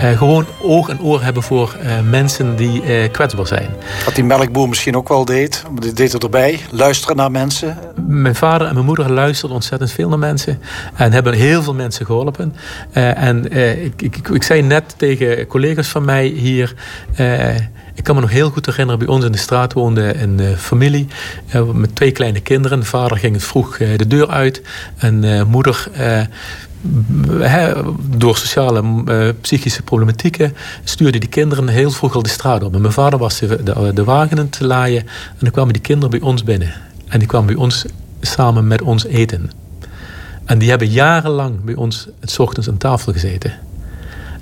Uh, 0.00 0.18
gewoon 0.18 0.46
oog 0.62 0.88
en 0.88 1.00
oor 1.00 1.22
hebben 1.22 1.42
voor 1.42 1.76
uh, 1.82 2.00
mensen 2.10 2.56
die 2.56 2.82
uh, 2.84 3.10
kwetsbaar 3.10 3.46
zijn. 3.46 3.70
Wat 4.04 4.14
die 4.14 4.24
melkboer 4.24 4.68
misschien 4.68 4.96
ook 4.96 5.08
wel 5.08 5.24
deed, 5.24 5.64
dit 5.78 5.96
deed 5.96 6.12
er 6.12 6.22
erbij. 6.22 6.60
Luisteren 6.70 7.16
naar 7.16 7.30
mensen. 7.30 7.78
Mijn 8.06 8.34
vader 8.34 8.66
en 8.66 8.74
mijn 8.74 8.86
moeder 8.86 9.12
luisterden 9.12 9.56
ontzettend 9.56 9.92
veel 9.92 10.08
naar 10.08 10.18
mensen. 10.18 10.58
En 10.94 11.12
hebben 11.12 11.32
heel 11.32 11.62
veel 11.62 11.74
mensen 11.74 12.06
geholpen. 12.06 12.54
en 12.92 13.52
ik, 13.84 14.02
ik, 14.02 14.28
ik, 14.28 14.42
zei 14.42 14.62
net 14.62 14.94
tegen 14.96 15.46
collega's 15.46 15.88
van 15.88 16.04
mij 16.04 16.26
hier... 16.26 16.74
Ik 17.94 18.06
kan 18.06 18.14
me 18.14 18.20
nog 18.20 18.30
heel 18.30 18.50
goed 18.50 18.66
herinneren, 18.66 18.98
bij 18.98 19.08
ons 19.08 19.24
in 19.24 19.32
de 19.32 19.38
straat 19.38 19.72
woonde 19.72 20.22
een 20.22 20.56
familie 20.56 21.06
met 21.72 21.96
twee 21.96 22.12
kleine 22.12 22.40
kinderen. 22.40 22.84
Vader 22.84 23.16
ging 23.16 23.44
vroeg 23.44 23.76
de 23.76 24.06
deur 24.06 24.28
uit 24.28 24.62
en 24.96 25.46
moeder 25.48 25.88
door 28.16 28.36
sociale 28.36 28.82
uh, 28.82 29.28
psychische 29.40 29.82
problematieken 29.82 30.54
stuurde 30.84 31.18
die 31.18 31.28
kinderen 31.28 31.68
heel 31.68 31.90
vroeg 31.90 32.14
al 32.14 32.22
de 32.22 32.28
straat 32.28 32.62
op. 32.62 32.78
Mijn 32.78 32.92
vader 32.92 33.18
was 33.18 33.38
de, 33.38 33.62
de, 33.62 33.90
de 33.94 34.04
wagen 34.04 34.48
te 34.48 34.64
laaien 34.64 35.02
en 35.02 35.38
dan 35.38 35.50
kwamen 35.50 35.72
die 35.72 35.82
kinderen 35.82 36.10
bij 36.10 36.28
ons 36.28 36.44
binnen. 36.44 36.72
En 37.08 37.18
die 37.18 37.28
kwamen 37.28 37.46
bij 37.46 37.56
ons 37.56 37.84
samen 38.20 38.66
met 38.66 38.82
ons 38.82 39.04
eten. 39.04 39.50
En 40.44 40.58
die 40.58 40.68
hebben 40.68 40.88
jarenlang 40.88 41.64
bij 41.64 41.74
ons 41.74 42.08
het 42.20 42.38
ochtends 42.38 42.68
aan 42.68 42.76
tafel 42.76 43.12
gezeten. 43.12 43.52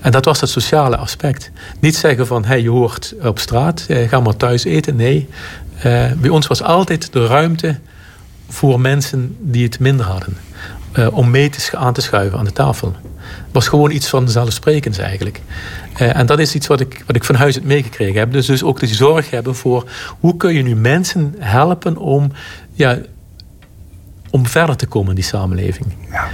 En 0.01 0.13
dat 0.13 0.25
was 0.25 0.41
het 0.41 0.51
sociale 0.51 0.97
aspect. 0.97 1.51
Niet 1.81 1.97
zeggen 1.97 2.27
van, 2.27 2.45
hey, 2.45 2.63
je 2.63 2.71
hoort 2.71 3.15
op 3.23 3.39
straat, 3.39 3.85
eh, 3.89 4.09
ga 4.09 4.21
maar 4.21 4.37
thuis 4.37 4.65
eten. 4.65 4.97
Nee, 4.97 5.29
uh, 5.77 6.13
bij 6.13 6.31
ons 6.31 6.47
was 6.47 6.63
altijd 6.63 7.13
de 7.13 7.27
ruimte 7.27 7.79
voor 8.49 8.81
mensen 8.81 9.37
die 9.41 9.65
het 9.65 9.79
minder 9.79 10.07
hadden. 10.07 10.37
Uh, 10.97 11.17
om 11.17 11.31
mee 11.31 11.51
te, 11.51 11.77
aan 11.77 11.93
te 11.93 12.01
schuiven 12.01 12.39
aan 12.39 12.45
de 12.45 12.53
tafel. 12.53 12.95
Het 13.19 13.53
was 13.53 13.69
gewoon 13.69 13.91
iets 13.91 14.09
van 14.09 14.29
zelfsprekends 14.29 14.99
eigenlijk. 14.99 15.41
Uh, 16.01 16.17
en 16.17 16.27
dat 16.27 16.39
is 16.39 16.55
iets 16.55 16.67
wat 16.67 16.81
ik, 16.81 17.03
wat 17.07 17.17
ik 17.17 17.25
van 17.25 17.35
huis 17.35 17.55
uit 17.55 17.65
meegekregen 17.65 18.19
heb. 18.19 18.33
Dus, 18.33 18.47
dus 18.47 18.63
ook 18.63 18.81
de 18.81 18.87
zorg 18.87 19.31
hebben 19.31 19.55
voor 19.55 19.91
hoe 20.21 20.37
kun 20.37 20.55
je 20.55 20.63
nu 20.63 20.75
mensen 20.77 21.35
helpen 21.39 21.97
om, 21.97 22.33
ja, 22.73 22.99
om 24.31 24.47
verder 24.47 24.77
te 24.77 24.87
komen 24.87 25.09
in 25.09 25.15
die 25.15 25.25
samenleving. 25.25 25.87
Ja. 26.11 26.29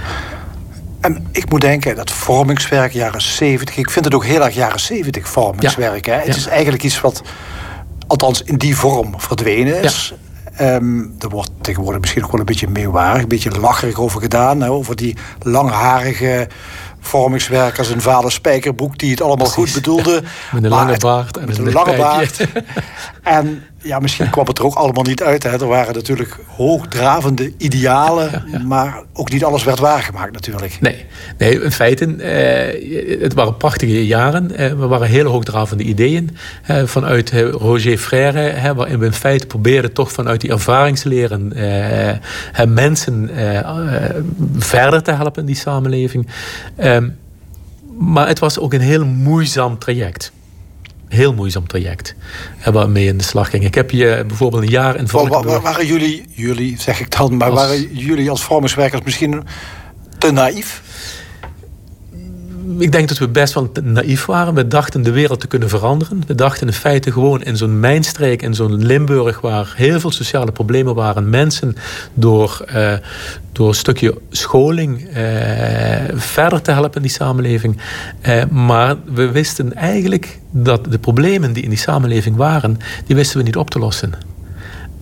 En 0.99 1.27
ik 1.31 1.49
moet 1.49 1.61
denken, 1.61 1.95
dat 1.95 2.11
vormingswerk, 2.11 2.91
jaren 2.91 3.21
70. 3.21 3.77
Ik 3.77 3.89
vind 3.89 4.05
het 4.05 4.13
ook 4.13 4.25
heel 4.25 4.43
erg 4.43 4.55
jaren 4.55 4.79
70 4.79 5.27
vormingswerk. 5.27 6.05
Ja. 6.05 6.13
Hè? 6.13 6.17
Het 6.17 6.27
ja. 6.27 6.35
is 6.35 6.47
eigenlijk 6.47 6.83
iets 6.83 7.01
wat, 7.01 7.21
althans 8.07 8.41
in 8.41 8.57
die 8.57 8.75
vorm, 8.75 9.13
verdwenen 9.17 9.81
is. 9.81 10.13
Ja. 10.15 10.24
Um, 10.61 11.15
er 11.19 11.29
wordt 11.29 11.51
tegenwoordig 11.61 12.01
misschien 12.01 12.23
ook 12.23 12.31
wel 12.31 12.39
een 12.39 12.45
beetje 12.45 12.67
meewarig, 12.67 13.21
een 13.21 13.27
beetje 13.27 13.59
lacherig 13.59 13.99
over 13.99 14.21
gedaan. 14.21 14.61
Hè, 14.61 14.69
over 14.69 14.95
die 14.95 15.17
langharige 15.39 16.47
vormingswerkers 16.99 17.91
en 17.91 18.01
vader 18.01 18.31
Spijkerboek... 18.31 18.97
die 18.97 19.11
het 19.11 19.21
allemaal 19.21 19.51
Precies. 19.51 19.73
goed 19.73 19.83
bedoelde. 19.83 20.23
Met 20.53 20.63
een 20.63 20.69
lange 20.69 20.97
baard. 20.97 21.37
En 21.37 21.47
met 21.47 21.57
een 21.57 21.71
lange 21.71 21.97
baard. 21.97 22.47
en 23.23 23.63
ja, 23.85 23.99
misschien 23.99 24.29
kwam 24.29 24.47
het 24.47 24.57
er 24.57 24.65
ook 24.65 24.75
allemaal 24.75 25.03
niet 25.03 25.23
uit. 25.23 25.43
Hè. 25.43 25.49
Er 25.49 25.67
waren 25.67 25.93
natuurlijk 25.93 26.37
hoogdravende 26.47 27.53
idealen... 27.57 28.31
Ja, 28.31 28.43
ja. 28.51 28.59
maar 28.59 29.03
ook 29.13 29.31
niet 29.31 29.43
alles 29.43 29.63
werd 29.63 29.79
waargemaakt 29.79 30.33
natuurlijk. 30.33 30.77
Nee, 30.81 31.05
nee 31.37 31.61
in 31.61 31.71
feite, 31.71 32.15
eh, 32.15 33.21
het 33.21 33.33
waren 33.33 33.57
prachtige 33.57 34.05
jaren. 34.05 34.55
Eh, 34.55 34.69
we 34.69 34.87
waren 34.87 35.07
hele 35.07 35.29
hoogdravende 35.29 35.83
ideeën. 35.83 36.37
Eh, 36.63 36.83
vanuit 36.83 37.31
Roger 37.51 37.97
Frère, 37.97 38.73
waarin 38.73 38.99
we 38.99 39.05
in 39.05 39.13
feite 39.13 39.47
probeerden... 39.47 39.93
toch 39.93 40.11
vanuit 40.11 40.41
die 40.41 40.49
ervaringsleren 40.49 41.53
eh, 41.53 42.65
mensen 42.67 43.29
eh, 43.29 44.09
verder 44.57 45.03
te 45.03 45.11
helpen 45.11 45.41
in 45.41 45.45
die 45.45 45.55
samenleving... 45.55 46.27
Ehm, 46.75 47.09
maar 47.97 48.27
het 48.27 48.39
was 48.39 48.59
ook 48.59 48.73
een 48.73 48.81
heel 48.81 49.05
moeizaam 49.05 49.79
traject. 49.79 50.31
Heel 51.07 51.33
moeizaam 51.33 51.67
traject. 51.67 52.15
Waarmee 52.71 53.07
in 53.07 53.17
de 53.17 53.23
slag 53.23 53.49
ging. 53.49 53.63
Ik 53.63 53.75
heb 53.75 53.91
je 53.91 54.23
bijvoorbeeld 54.27 54.63
een 54.63 54.69
jaar 54.69 54.95
in 54.95 55.07
Valkenburg... 55.07 55.45
Waar, 55.45 55.61
waren 55.61 55.85
jullie, 55.85 56.25
jullie 56.29 56.81
zeg 56.81 56.99
ik 56.99 57.17
dan, 57.17 57.37
maar 57.37 57.49
als... 57.49 57.59
waren 57.59 57.95
jullie 57.95 58.29
als 58.29 58.43
vormingswerkers 58.43 59.01
misschien 59.01 59.43
te 60.17 60.31
naïef? 60.31 60.81
Ik 62.77 62.91
denk 62.91 63.07
dat 63.07 63.17
we 63.17 63.27
best 63.27 63.53
wel 63.53 63.71
naïef 63.83 64.25
waren. 64.25 64.53
We 64.53 64.67
dachten 64.67 65.03
de 65.03 65.11
wereld 65.11 65.39
te 65.39 65.47
kunnen 65.47 65.69
veranderen. 65.69 66.23
We 66.27 66.35
dachten 66.35 66.67
in 66.67 66.73
feite 66.73 67.11
gewoon 67.11 67.43
in 67.43 67.57
zo'n 67.57 67.79
mijnstreek, 67.79 68.41
in 68.41 68.53
zo'n 68.53 68.85
Limburg... 68.85 69.41
waar 69.41 69.73
heel 69.75 69.99
veel 69.99 70.11
sociale 70.11 70.51
problemen 70.51 70.95
waren. 70.95 71.29
Mensen 71.29 71.75
door, 72.13 72.65
uh, 72.75 72.93
door 73.51 73.67
een 73.67 73.73
stukje 73.75 74.17
scholing 74.29 75.01
uh, 75.01 75.15
verder 76.13 76.61
te 76.61 76.71
helpen 76.71 76.95
in 76.95 77.01
die 77.01 77.11
samenleving. 77.11 77.77
Uh, 78.27 78.45
maar 78.45 78.95
we 79.05 79.31
wisten 79.31 79.73
eigenlijk 79.73 80.39
dat 80.51 80.85
de 80.89 80.99
problemen 80.99 81.53
die 81.53 81.63
in 81.63 81.69
die 81.69 81.77
samenleving 81.77 82.35
waren... 82.35 82.77
die 83.05 83.15
wisten 83.15 83.37
we 83.37 83.43
niet 83.43 83.57
op 83.57 83.69
te 83.69 83.79
lossen. 83.79 84.34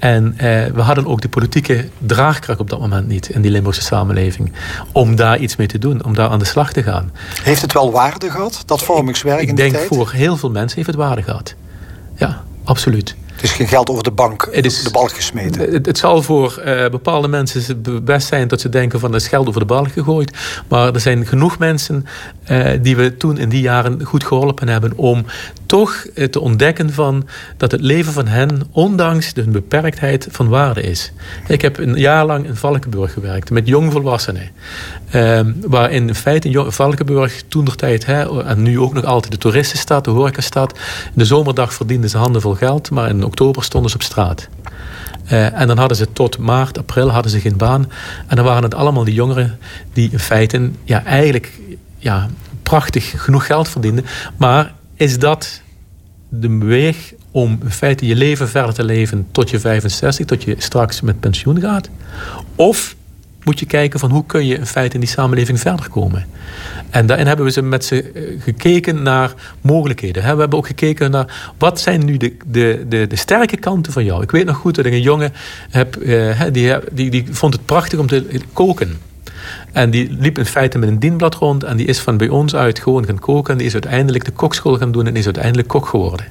En 0.04 0.34
eh, 0.38 0.66
we 0.74 0.82
hadden 0.82 1.08
ook 1.08 1.22
de 1.22 1.30
politieke 1.30 1.88
draagkracht 1.98 2.60
op 2.60 2.70
dat 2.70 2.80
moment 2.80 3.08
niet 3.08 3.30
in 3.30 3.42
die 3.42 3.52
Limburgse 3.52 3.82
samenleving. 3.82 4.52
Om 4.92 5.16
daar 5.16 5.38
iets 5.38 5.56
mee 5.56 5.68
te 5.68 5.78
doen, 5.78 6.04
om 6.04 6.16
daar 6.16 6.30
aan 6.30 6.40
de 6.40 6.46
slag 6.46 6.74
te 6.74 6.84
gaan. 6.84 7.12
Heeft 7.44 7.62
het 7.62 7.74
wel 7.74 7.92
waarde 7.92 8.30
gehad, 8.30 8.64
dat 8.66 8.84
vormingswerk 8.84 9.42
ik, 9.42 9.50
ik 9.50 9.56
denk 9.56 9.76
voor 9.78 10.12
heel 10.12 10.38
veel 10.38 10.50
mensen 10.50 10.76
heeft 10.76 10.88
het 10.88 10.98
waarde 10.98 11.24
gehad. 11.24 11.56
Ja, 12.16 12.44
absoluut. 12.64 13.16
Het 13.34 13.44
is 13.44 13.52
geen 13.52 13.68
geld 13.68 13.90
over 13.90 14.04
de 14.04 14.12
bank, 14.12 14.48
het 14.52 14.66
is, 14.66 14.84
de 14.84 14.92
balk 14.92 15.12
gesmeten. 15.12 15.72
Het, 15.72 15.86
het 15.86 15.98
zal 15.98 16.24
voor 16.24 16.62
uh, 16.66 16.90
bepaalde 16.90 17.28
mensen 17.28 17.84
best 18.04 18.28
zijn 18.28 18.48
dat 18.48 18.62
ze 18.62 18.70
denken 18.70 19.00
van... 19.00 19.14
het 19.14 19.22
is 19.22 19.28
geld 19.28 19.48
over 19.48 19.60
de 19.60 19.66
balk 19.66 19.92
gegooid. 19.92 20.38
Maar 20.68 20.94
er 20.94 21.00
zijn 21.00 21.26
genoeg 21.26 21.58
mensen 21.58 22.06
uh, 22.52 22.70
die 22.82 22.96
we 22.96 23.18
toen 23.18 23.38
in 23.38 23.50
die 23.50 23.62
jaren 23.62 24.04
goed 24.04 24.24
geholpen 24.24 24.68
hebben... 24.68 24.94
om 24.96 25.26
toch 25.74 26.06
uh, 26.16 26.26
te 26.28 26.40
ontdekken 26.40 26.94
van 26.94 27.28
dat 27.58 27.72
het 27.72 27.82
leven 27.82 28.14
van 28.14 28.28
hen... 28.28 28.62
ondanks 28.72 29.34
de 29.34 29.44
beperktheid 29.44 30.28
van 30.32 30.48
waarde 30.48 30.82
is. 30.82 31.12
Ik 31.48 31.62
heb 31.62 31.78
een 31.78 31.96
jaar 31.96 32.26
lang 32.26 32.46
in 32.46 32.56
Valkenburg 32.56 33.14
gewerkt 33.14 33.50
met 33.50 33.68
jongvolwassenen. 33.68 34.52
waarin 35.62 36.08
in 36.08 36.16
feite 36.16 36.66
Valkenburg 36.68 37.44
toen 37.48 37.66
de 37.66 37.76
tijd... 37.76 38.04
En 38.04 38.62
nu 38.62 38.80
ook 38.80 38.94
nog 38.94 39.04
altijd 39.04 39.32
de 39.32 39.38
toeristenstad, 39.38 40.06
de 40.06 40.12
horecastad... 40.12 40.78
in 41.06 41.12
de 41.14 41.26
zomerdag 41.26 41.74
verdienden 41.74 42.10
ze 42.10 42.18
handenvol 42.18 42.54
geld... 42.54 42.92
maar 42.92 43.10
in 43.10 43.24
oktober 43.24 43.64
stonden 43.64 43.90
ze 43.90 43.96
op 43.96 44.04
straat. 44.04 44.48
Uh, 45.26 45.60
en 45.60 45.68
dan 45.68 45.78
hadden 45.78 45.98
ze 45.98 46.14
tot 46.14 46.38
maart, 46.38 46.78
april 46.78 47.10
hadden 47.10 47.32
ze 47.32 47.40
geen 47.40 47.58
baan. 47.58 47.92
En 48.28 48.36
dan 48.36 48.46
waren 48.46 48.64
het 48.64 48.76
allemaal 48.76 49.04
die 49.04 49.14
jongeren 49.14 49.58
die 49.94 50.10
in 50.12 50.20
feite 50.20 50.70
ja, 50.84 51.04
eigenlijk 51.04 51.60
ja, 51.98 52.28
prachtig 52.64 53.24
genoeg 53.24 53.46
geld 53.46 53.70
verdienden. 53.70 54.06
Maar 54.38 54.74
is 54.96 55.20
dat 55.20 55.62
de 56.40 56.58
weg 56.58 57.14
om 57.32 57.60
in 57.64 57.72
feite 57.72 58.06
je 58.06 58.16
leven 58.16 58.50
verder 58.50 58.74
te 58.74 58.84
leven 58.84 59.28
tot 59.32 59.50
je 59.50 59.60
65, 59.60 60.26
tot 60.26 60.44
je 60.44 60.56
straks 60.58 61.02
met 61.02 61.20
pensioen 61.20 61.60
gaat? 61.60 61.90
Of 62.56 62.96
moet 63.44 63.60
je 63.60 63.66
kijken 63.66 64.00
van 64.00 64.12
hoe 64.12 64.26
kun 64.26 64.46
je 64.46 64.58
in 64.58 64.66
feite 64.66 64.94
in 64.94 65.00
die 65.00 65.10
samenleving 65.10 65.60
verder 65.60 65.90
komen. 65.90 66.26
En 66.90 67.06
daarin 67.06 67.28
hebben 67.28 67.46
we 67.46 67.52
ze 67.52 67.62
met 67.62 67.86
ze 67.86 68.12
eh, 68.12 68.42
gekeken 68.42 69.02
naar 69.04 69.34
mogelijkheden. 69.62 70.22
We 70.22 70.28
hebben 70.28 70.58
ook 70.58 70.68
gekeken 70.68 71.12
naar 71.12 71.54
wat 71.58 71.80
zijn 71.80 72.06
nu 72.06 72.18
de, 72.18 72.36
de, 72.46 72.86
de, 72.88 73.08
de 73.08 73.16
sterke 73.16 73.58
kanten 73.58 73.94
van 73.94 74.06
jou. 74.06 74.24
Ik 74.24 74.32
weet 74.32 74.46
nog 74.46 74.58
goed 74.58 74.76
dat 74.76 74.86
ik 74.86 74.94
een 74.94 75.02
jongen 75.02 75.34
heb, 75.70 75.96
eh, 75.96 76.42
die, 76.52 76.76
die, 76.92 77.10
die 77.10 77.26
vond 77.32 77.54
het 77.54 77.66
prachtig 77.66 78.00
om 78.00 78.08
te 78.08 78.40
koken. 78.54 78.98
En 79.72 79.90
die 79.90 80.16
liep 80.20 80.38
in 80.38 80.46
feite 80.46 80.78
met 80.78 80.90
een 80.90 81.00
dienblad 81.00 81.36
rond. 81.36 81.64
En 81.64 81.78
die 81.78 81.86
is 81.86 82.00
van 82.00 82.18
bij 82.18 82.30
ons 82.30 82.56
uit 82.56 82.80
gewoon 82.80 83.06
gaan 83.06 83.20
koken. 83.20 83.52
En 83.52 83.58
die 83.58 83.68
is 83.68 83.74
uiteindelijk 83.74 84.26
de 84.26 84.32
kokschool 84.32 84.78
gaan 84.78 84.92
doen. 84.92 85.08
En 85.08 85.16
is 85.16 85.26
uiteindelijk 85.26 85.68
kok 85.68 85.88
geworden. 85.88 86.26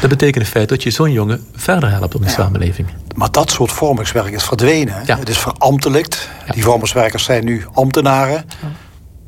Dat 0.00 0.10
betekent 0.10 0.44
in 0.44 0.50
feite 0.50 0.74
dat 0.74 0.82
je 0.82 0.90
zo'n 0.90 1.12
jongen 1.12 1.46
verder 1.54 1.90
helpt 1.90 2.14
op 2.14 2.20
de 2.20 2.26
ja. 2.26 2.34
samenleving. 2.34 2.88
Maar 3.14 3.30
dat 3.30 3.50
soort 3.50 3.72
vormingswerk 3.72 4.32
is 4.32 4.42
verdwenen. 4.42 5.02
Ja. 5.06 5.18
Het 5.18 5.28
is 5.28 5.38
verambtelijkt. 5.38 6.28
Ja. 6.46 6.52
Die 6.52 6.62
vormingswerkers 6.62 7.24
zijn 7.24 7.44
nu 7.44 7.64
ambtenaren. 7.72 8.44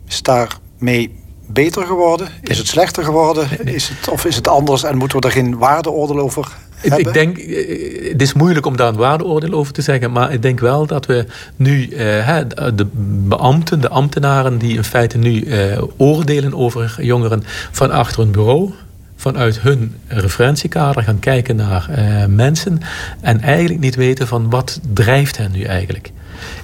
Is 0.09 0.23
daarmee 0.23 1.24
beter 1.55 1.87
geworden? 1.87 2.29
Is 2.43 2.59
het 2.59 2.67
slechter 2.67 3.05
geworden? 3.05 3.49
Is 3.65 3.89
het, 3.89 4.09
of 4.09 4.25
is 4.25 4.37
het 4.37 4.49
anders 4.49 4.85
en 4.85 4.97
moeten 4.97 5.21
we 5.21 5.27
er 5.27 5.33
geen 5.33 5.59
waardeoordeel 5.59 6.19
over 6.19 6.53
ik, 6.81 6.97
ik, 6.97 7.13
denk, 7.13 7.39
eh, 7.39 8.09
het 8.13 8.23
is 8.23 8.33
moeilijk 8.33 8.67
om 8.67 8.77
daar 8.77 8.89
een 8.89 8.97
waardeoordeel 8.97 9.53
over 9.53 9.73
te 9.73 9.83
zeggen. 9.83 10.13
Maar 10.13 10.33
ik 10.33 10.43
denk 10.43 10.61
wel 10.61 10.87
dat 10.87 11.07
we 11.07 11.27
nu 11.57 11.89
eh, 11.89 12.39
de 12.75 12.87
beambten, 13.29 13.81
de 13.81 13.89
ambtenaren... 13.89 14.59
die 14.59 14.77
in 14.77 14.85
feite 14.85 15.19
nu 15.19 15.43
eh, 15.43 15.83
oordelen 15.97 16.55
over 16.55 16.97
jongeren 16.99 17.43
van 17.71 17.91
achter 17.91 18.23
een 18.23 18.31
bureau 18.31 18.73
vanuit 19.25 19.61
hun 19.61 19.95
referentiekader 20.07 21.03
gaan 21.03 21.19
kijken 21.19 21.57
naar 21.57 21.89
eh, 21.91 22.27
mensen 22.27 22.81
en 23.21 23.41
eigenlijk 23.41 23.81
niet 23.81 23.95
weten 23.95 24.27
van 24.27 24.51
wat 24.51 24.81
drijft 24.93 25.37
hen 25.37 25.53
nu 25.53 25.63
eigenlijk. 25.63 26.11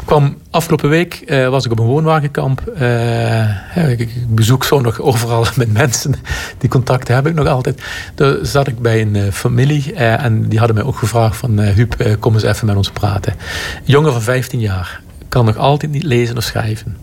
Ik 0.00 0.06
kwam 0.06 0.36
afgelopen 0.50 0.88
week 0.88 1.14
eh, 1.14 1.48
was 1.48 1.64
ik 1.64 1.72
op 1.72 1.78
een 1.78 1.86
woonwagenkamp. 1.86 2.66
Eh, 2.66 3.90
ik, 3.90 3.98
ik, 3.98 4.10
bezoek 4.28 4.64
zo 4.64 4.80
nog 4.80 5.00
overal 5.00 5.46
met 5.56 5.72
mensen. 5.72 6.14
Die 6.58 6.70
contacten 6.70 7.14
heb 7.14 7.26
ik 7.26 7.34
nog 7.34 7.46
altijd. 7.46 7.82
Daar 8.14 8.36
zat 8.42 8.66
ik 8.66 8.78
bij 8.78 9.00
een 9.00 9.14
uh, 9.14 9.32
familie 9.32 9.94
en 9.94 10.48
die 10.48 10.58
hadden 10.58 10.76
mij 10.76 10.84
ook 10.84 10.96
gevraagd 10.96 11.36
van 11.36 11.60
Huub, 11.60 12.16
kom 12.20 12.34
eens 12.34 12.42
even 12.42 12.66
met 12.66 12.76
ons 12.76 12.90
praten. 12.90 13.32
Een 13.32 13.82
jongen 13.84 14.12
van 14.12 14.22
15 14.22 14.60
jaar 14.60 15.00
kan 15.28 15.44
nog 15.44 15.56
altijd 15.56 15.92
niet 15.92 16.02
lezen 16.02 16.36
of 16.36 16.42
schrijven. 16.42 16.96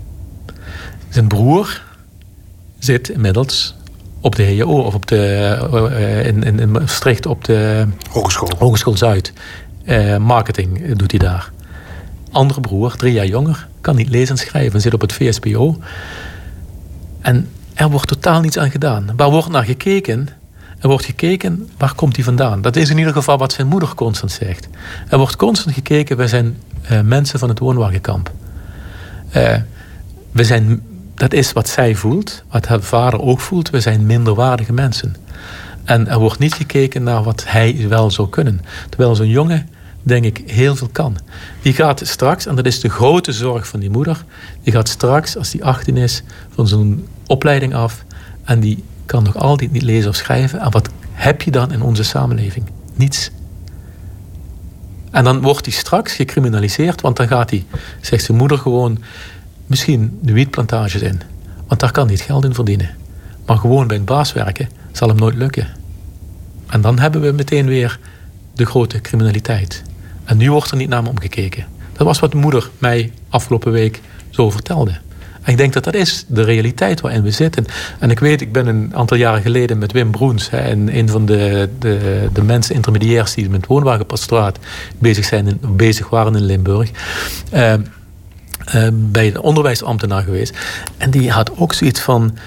Zijn 1.09 1.27
broer 1.27 1.81
zit 2.79 3.09
inmiddels 3.09 3.75
op 4.21 4.36
de 4.36 4.43
HJO 4.43 4.81
of 4.81 4.93
op 4.93 5.07
de, 5.07 6.24
in, 6.25 6.43
in, 6.43 6.59
in 6.59 6.71
Maastricht 6.71 7.25
op 7.25 7.43
de 7.43 7.86
Hogeschool, 8.12 8.51
Hogeschool 8.57 8.97
Zuid. 8.97 9.33
marketing 10.19 10.95
doet 10.95 11.12
hij 11.12 11.19
daar 11.19 11.51
andere 12.31 12.62
broer, 12.62 12.96
drie 12.96 13.13
jaar 13.13 13.25
jonger, 13.25 13.67
kan 13.81 13.96
niet 13.96 14.10
lezen 14.10 14.36
en 14.36 14.41
schrijven, 14.41 14.81
zit 14.81 14.93
op 14.93 15.01
het 15.01 15.13
VSPO. 15.13 15.77
En 17.22 17.50
er 17.74 17.89
wordt 17.89 18.07
totaal 18.07 18.41
niets 18.41 18.57
aan 18.57 18.72
gedaan. 18.72 19.10
Waar 19.15 19.29
wordt 19.29 19.50
naar 19.50 19.63
gekeken? 19.63 20.29
Er 20.79 20.88
wordt 20.88 21.05
gekeken, 21.05 21.69
waar 21.77 21.93
komt 21.93 22.15
hij 22.15 22.25
vandaan? 22.25 22.62
Dat 22.62 22.75
is 22.75 22.89
in 22.89 22.98
ieder 22.98 23.13
geval 23.13 23.38
wat 23.38 23.53
zijn 23.53 23.67
moeder 23.67 23.96
constant 23.96 24.31
zegt. 24.31 24.67
Er 25.10 25.17
wordt 25.17 25.36
constant 25.36 25.75
gekeken, 25.75 26.17
wij 26.17 26.27
zijn 26.27 26.57
uh, 26.91 27.01
mensen 27.01 27.39
van 27.39 27.50
het 27.50 27.60
woonwagenkamp. 27.60 28.31
Uh, 29.36 29.55
we 30.31 30.43
zijn, 30.43 30.81
dat 31.15 31.34
is 31.34 31.53
wat 31.53 31.69
zij 31.69 31.96
voelt, 31.96 32.43
wat 32.51 32.67
haar 32.67 32.81
vader 32.81 33.22
ook 33.22 33.39
voelt. 33.39 33.69
We 33.69 33.81
zijn 33.81 34.05
minderwaardige 34.05 34.74
mensen. 34.74 35.15
En 35.84 36.07
er 36.07 36.19
wordt 36.19 36.39
niet 36.39 36.53
gekeken 36.53 37.03
naar 37.03 37.24
wat 37.24 37.43
hij 37.48 37.86
wel 37.89 38.12
zou 38.12 38.29
kunnen. 38.29 38.62
Terwijl 38.89 39.15
zo'n 39.15 39.27
jongen 39.27 39.69
denk 40.07 40.25
ik, 40.25 40.43
heel 40.45 40.75
veel 40.75 40.89
kan. 40.91 41.17
Die 41.61 41.73
gaat 41.73 42.01
straks, 42.05 42.45
en 42.45 42.55
dat 42.55 42.65
is 42.65 42.79
de 42.79 42.89
grote 42.89 43.31
zorg 43.31 43.67
van 43.67 43.79
die 43.79 43.89
moeder, 43.89 44.23
die 44.63 44.73
gaat 44.73 44.87
straks, 44.87 45.37
als 45.37 45.51
die 45.51 45.63
18 45.63 45.97
is, 45.97 46.23
van 46.49 46.67
zo'n 46.67 47.07
opleiding 47.25 47.73
af 47.73 48.05
en 48.43 48.59
die 48.59 48.83
kan 49.05 49.23
nog 49.23 49.35
altijd 49.35 49.71
niet 49.71 49.81
lezen 49.81 50.09
of 50.09 50.15
schrijven. 50.15 50.59
En 50.59 50.71
wat 50.71 50.89
heb 51.11 51.41
je 51.41 51.51
dan 51.51 51.71
in 51.71 51.81
onze 51.81 52.03
samenleving? 52.03 52.65
Niets. 52.95 53.31
En 55.11 55.23
dan 55.23 55.41
wordt 55.41 55.65
hij 55.65 55.73
straks 55.75 56.13
gecriminaliseerd, 56.13 57.01
want 57.01 57.15
dan 57.15 57.27
gaat 57.27 57.49
hij, 57.49 57.65
zegt 58.01 58.23
zijn 58.23 58.37
moeder 58.37 58.57
gewoon, 58.57 59.03
misschien 59.65 60.19
de 60.21 60.33
wietplantages 60.33 61.01
in. 61.01 61.21
Want 61.67 61.79
daar 61.79 61.91
kan 61.91 62.05
hij 62.05 62.13
het 62.13 62.23
geld 62.23 62.45
in 62.45 62.53
verdienen. 62.53 62.89
Maar 63.45 63.57
gewoon 63.57 63.87
bij 63.87 63.97
een 63.97 64.05
baas 64.05 64.33
werken 64.33 64.69
zal 64.91 65.07
hem 65.07 65.17
nooit 65.17 65.35
lukken. 65.35 65.67
En 66.67 66.81
dan 66.81 66.99
hebben 66.99 67.21
we 67.21 67.31
meteen 67.31 67.65
weer 67.65 67.99
de 68.53 68.65
grote 68.65 69.01
criminaliteit. 69.01 69.83
En 70.27 70.38
nu 70.38 70.51
wordt 70.51 70.72
er 70.72 70.77
niet 70.77 70.89
naar 70.89 71.03
me 71.03 71.10
omgekeken. 71.10 71.65
Dat 71.93 72.07
was 72.07 72.19
wat 72.19 72.31
de 72.31 72.38
moeder 72.38 72.69
mij 72.77 73.12
afgelopen 73.29 73.72
week 73.72 74.01
zo 74.29 74.50
vertelde. 74.50 74.91
En 75.41 75.51
ik 75.51 75.57
denk 75.57 75.74
dat 75.74 75.84
dat 75.84 75.93
is 75.93 76.25
de 76.27 76.43
realiteit 76.43 77.01
waarin 77.01 77.24
we 77.24 77.31
zitten. 77.31 77.65
En 78.00 78.10
ik 78.10 78.19
weet, 78.19 78.41
ik 78.41 78.51
ben 78.51 78.67
een 78.67 78.96
aantal 78.96 79.17
jaren 79.17 79.41
geleden 79.41 79.77
met 79.77 79.91
Wim 79.91 80.12
Broens... 80.12 80.50
Hè, 80.50 80.57
en 80.57 80.98
een 80.98 81.10
van 81.10 81.25
de, 81.25 81.69
de, 81.79 82.27
de 82.34 82.43
mensen, 82.43 82.75
intermediairs... 82.75 83.34
die 83.34 83.50
met 83.50 83.65
woonwagenpastoraat 83.65 84.60
bezig, 85.00 85.25
zijn 85.25 85.60
bezig 85.62 86.10
waren 86.10 86.36
in 86.36 86.46
Limburg... 86.46 86.91
Uh, 87.53 87.74
uh, 88.75 88.88
bij 88.93 89.31
de 89.31 89.41
onderwijsambtenaar 89.41 90.24
geweest. 90.24 90.57
En 90.98 91.12
die 91.12 91.31
had 91.31 91.51
ook 91.57 91.74
zoiets 91.74 92.00
van... 92.00 92.38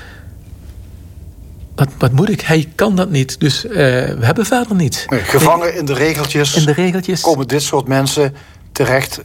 Wat, 1.81 1.89
wat, 1.99 2.13
moet 2.13 2.29
ik? 2.29 2.41
Hij 2.41 2.69
kan 2.75 2.97
dat 2.97 3.11
niet. 3.11 3.41
Dus 3.41 3.65
uh, 3.65 3.73
we 3.73 4.19
hebben 4.21 4.47
verder 4.47 4.77
niets. 4.77 5.05
Nee, 5.07 5.21
gevangen 5.21 5.75
in 5.75 5.85
de 5.85 5.95
regeltjes. 5.95 6.57
In 6.57 6.65
de 6.65 6.73
regeltjes. 6.73 7.21
Komen 7.21 7.49
dit 7.49 7.63
soort 7.63 7.89
mensen 7.89 8.35
terecht 8.73 9.21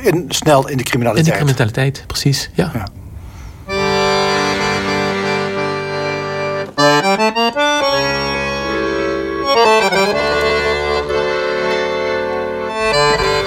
in, 0.00 0.24
snel 0.28 0.68
in 0.68 0.76
de 0.76 0.82
criminaliteit. 0.82 1.26
In 1.26 1.32
de 1.32 1.38
criminaliteit, 1.38 2.04
precies. 2.06 2.50
Ja. 2.54 2.72
ja. 2.74 2.86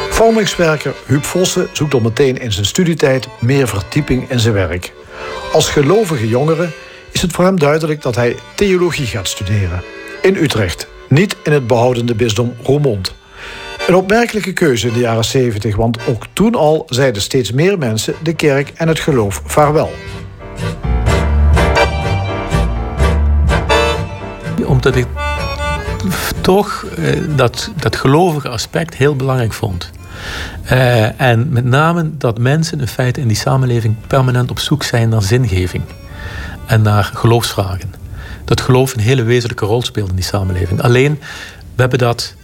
Vormingswerker 0.09 0.93
Huub 1.05 1.25
Vossen 1.25 1.67
zoekt 1.71 1.93
al 1.93 1.99
meteen 1.99 2.37
in 2.37 2.51
zijn 2.51 2.65
studietijd 2.65 3.27
meer 3.39 3.67
verdieping 3.67 4.29
in 4.29 4.39
zijn 4.39 4.53
werk. 4.53 4.93
Als 5.53 5.69
gelovige 5.69 6.27
jongere 6.27 6.69
is 7.11 7.21
het 7.21 7.31
voor 7.31 7.45
hem 7.45 7.59
duidelijk 7.59 8.01
dat 8.01 8.15
hij 8.15 8.35
theologie 8.55 9.05
gaat 9.05 9.27
studeren. 9.27 9.83
In 10.21 10.35
Utrecht, 10.35 10.87
niet 11.09 11.35
in 11.43 11.51
het 11.51 11.67
behoudende 11.67 12.15
bisdom 12.15 12.53
Roermond. 12.63 13.13
Een 13.87 13.95
opmerkelijke 13.95 14.53
keuze 14.53 14.87
in 14.87 14.93
de 14.93 14.99
jaren 14.99 15.25
70, 15.25 15.75
want 15.75 16.07
ook 16.07 16.25
toen 16.33 16.55
al 16.55 16.85
zeiden 16.89 17.21
steeds 17.21 17.51
meer 17.51 17.77
mensen 17.77 18.13
de 18.23 18.33
kerk 18.33 18.71
en 18.75 18.87
het 18.87 18.99
geloof 18.99 19.41
vaarwel. 19.45 19.91
Omdat 24.65 24.95
ik 24.95 25.05
toch 26.41 26.85
eh, 26.97 27.19
dat, 27.35 27.71
dat 27.75 27.95
gelovige 27.95 28.49
aspect 28.49 28.95
heel 28.95 29.15
belangrijk 29.15 29.53
vond. 29.53 29.91
Uh, 30.71 31.21
en 31.21 31.49
met 31.49 31.65
name 31.65 32.09
dat 32.17 32.37
mensen 32.37 32.79
in 32.79 32.87
feite 32.87 33.21
in 33.21 33.27
die 33.27 33.37
samenleving 33.37 33.95
permanent 34.07 34.51
op 34.51 34.59
zoek 34.59 34.83
zijn 34.83 35.09
naar 35.09 35.21
zingeving 35.21 35.83
en 36.71 36.81
naar 36.81 37.03
geloofsvragen. 37.03 37.93
Dat 38.45 38.61
geloof 38.61 38.93
een 38.93 38.99
hele 38.99 39.23
wezenlijke 39.23 39.65
rol 39.65 39.83
speelt 39.83 40.09
in 40.09 40.15
die 40.15 40.23
samenleving. 40.23 40.81
Alleen, 40.81 41.19
we 41.75 41.81
hebben 41.81 41.99
dat 41.99 42.35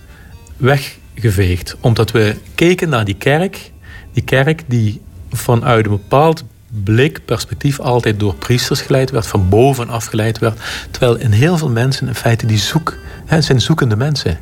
weggeveegd. 0.58 1.76
Omdat 1.80 2.12
we 2.12 2.36
keken 2.56 2.90
naar 2.90 3.06
die 3.06 3.16
kerk. 3.16 3.72
Die 4.14 4.24
kerk 4.24 4.64
die 4.68 5.02
vanuit 5.32 5.86
een 5.86 5.92
bepaald 5.92 6.44
blik, 6.84 7.26
perspectief 7.26 7.80
altijd 7.80 8.20
door 8.20 8.36
priesters 8.36 8.82
geleid 8.82 9.10
werd, 9.10 9.28
van 9.28 9.50
bovenaf 9.50 10.06
geleid 10.06 10.40
werd. 10.40 10.60
Terwijl 10.92 11.18
in 11.18 11.32
heel 11.32 11.58
veel 11.58 11.70
mensen 11.70 12.08
in 12.08 12.16
feite 12.16 12.46
die 12.46 12.58
zoek, 12.58 12.98
hè, 13.26 13.42
zijn 13.42 13.62
zoekende 13.62 13.96
mensen. 13.96 14.40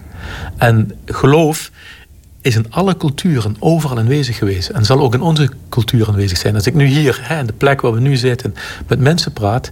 En 0.57 0.91
geloof 1.05 1.71
is 2.45 2.55
in 2.55 2.71
alle 2.71 2.97
culturen 2.97 3.55
overal 3.59 3.97
aanwezig 3.97 4.37
geweest. 4.37 4.69
En 4.69 4.85
zal 4.85 4.99
ook 4.99 5.13
in 5.13 5.21
onze 5.21 5.49
cultuur 5.69 6.07
aanwezig 6.07 6.37
zijn. 6.37 6.55
Als 6.55 6.67
ik 6.67 6.73
nu 6.73 6.85
hier, 6.85 7.19
hè, 7.21 7.39
in 7.39 7.45
de 7.45 7.53
plek 7.53 7.81
waar 7.81 7.93
we 7.93 7.99
nu 7.99 8.15
zitten, 8.15 8.55
met 8.87 8.99
mensen 8.99 9.33
praat, 9.33 9.71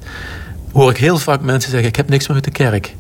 hoor 0.72 0.90
ik 0.90 0.98
heel 0.98 1.18
vaak 1.18 1.42
mensen 1.42 1.72
zeggen: 1.72 1.90
Ik 1.90 1.96
heb 1.96 2.10
niks 2.10 2.28
meer 2.28 2.36
met 2.36 2.46
de 2.46 2.52
kerk. 2.52 2.96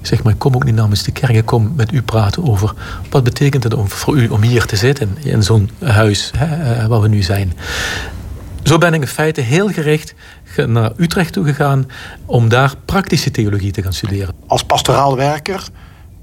Ik 0.00 0.06
zeg 0.06 0.22
maar, 0.22 0.32
ik 0.32 0.38
kom 0.38 0.54
ook 0.54 0.64
niet 0.64 0.74
namens 0.74 1.02
de 1.02 1.12
kerk, 1.12 1.34
ik 1.34 1.44
kom 1.44 1.72
met 1.76 1.92
u 1.92 2.02
praten 2.02 2.48
over 2.48 2.74
wat 3.10 3.24
betekent 3.24 3.62
het 3.62 3.74
voor 3.86 4.16
u 4.16 4.28
om 4.28 4.42
hier 4.42 4.64
te 4.64 4.76
zitten 4.76 5.16
in 5.22 5.42
zo'n 5.42 5.70
huis 5.84 6.30
hè, 6.36 6.72
eh, 6.72 6.86
waar 6.86 7.00
we 7.00 7.08
nu 7.08 7.22
zijn. 7.22 7.52
Zo 8.62 8.78
ben 8.78 8.94
ik 8.94 9.00
in 9.00 9.06
feite 9.06 9.40
heel 9.40 9.68
gericht 9.68 10.14
naar 10.66 10.92
Utrecht 10.96 11.32
toe 11.32 11.44
gegaan 11.44 11.86
om 12.24 12.48
daar 12.48 12.74
praktische 12.84 13.30
theologie 13.30 13.72
te 13.72 13.82
gaan 13.82 13.92
studeren. 13.92 14.34
Als 14.46 14.64
pastoraal 14.64 15.16
werker 15.16 15.68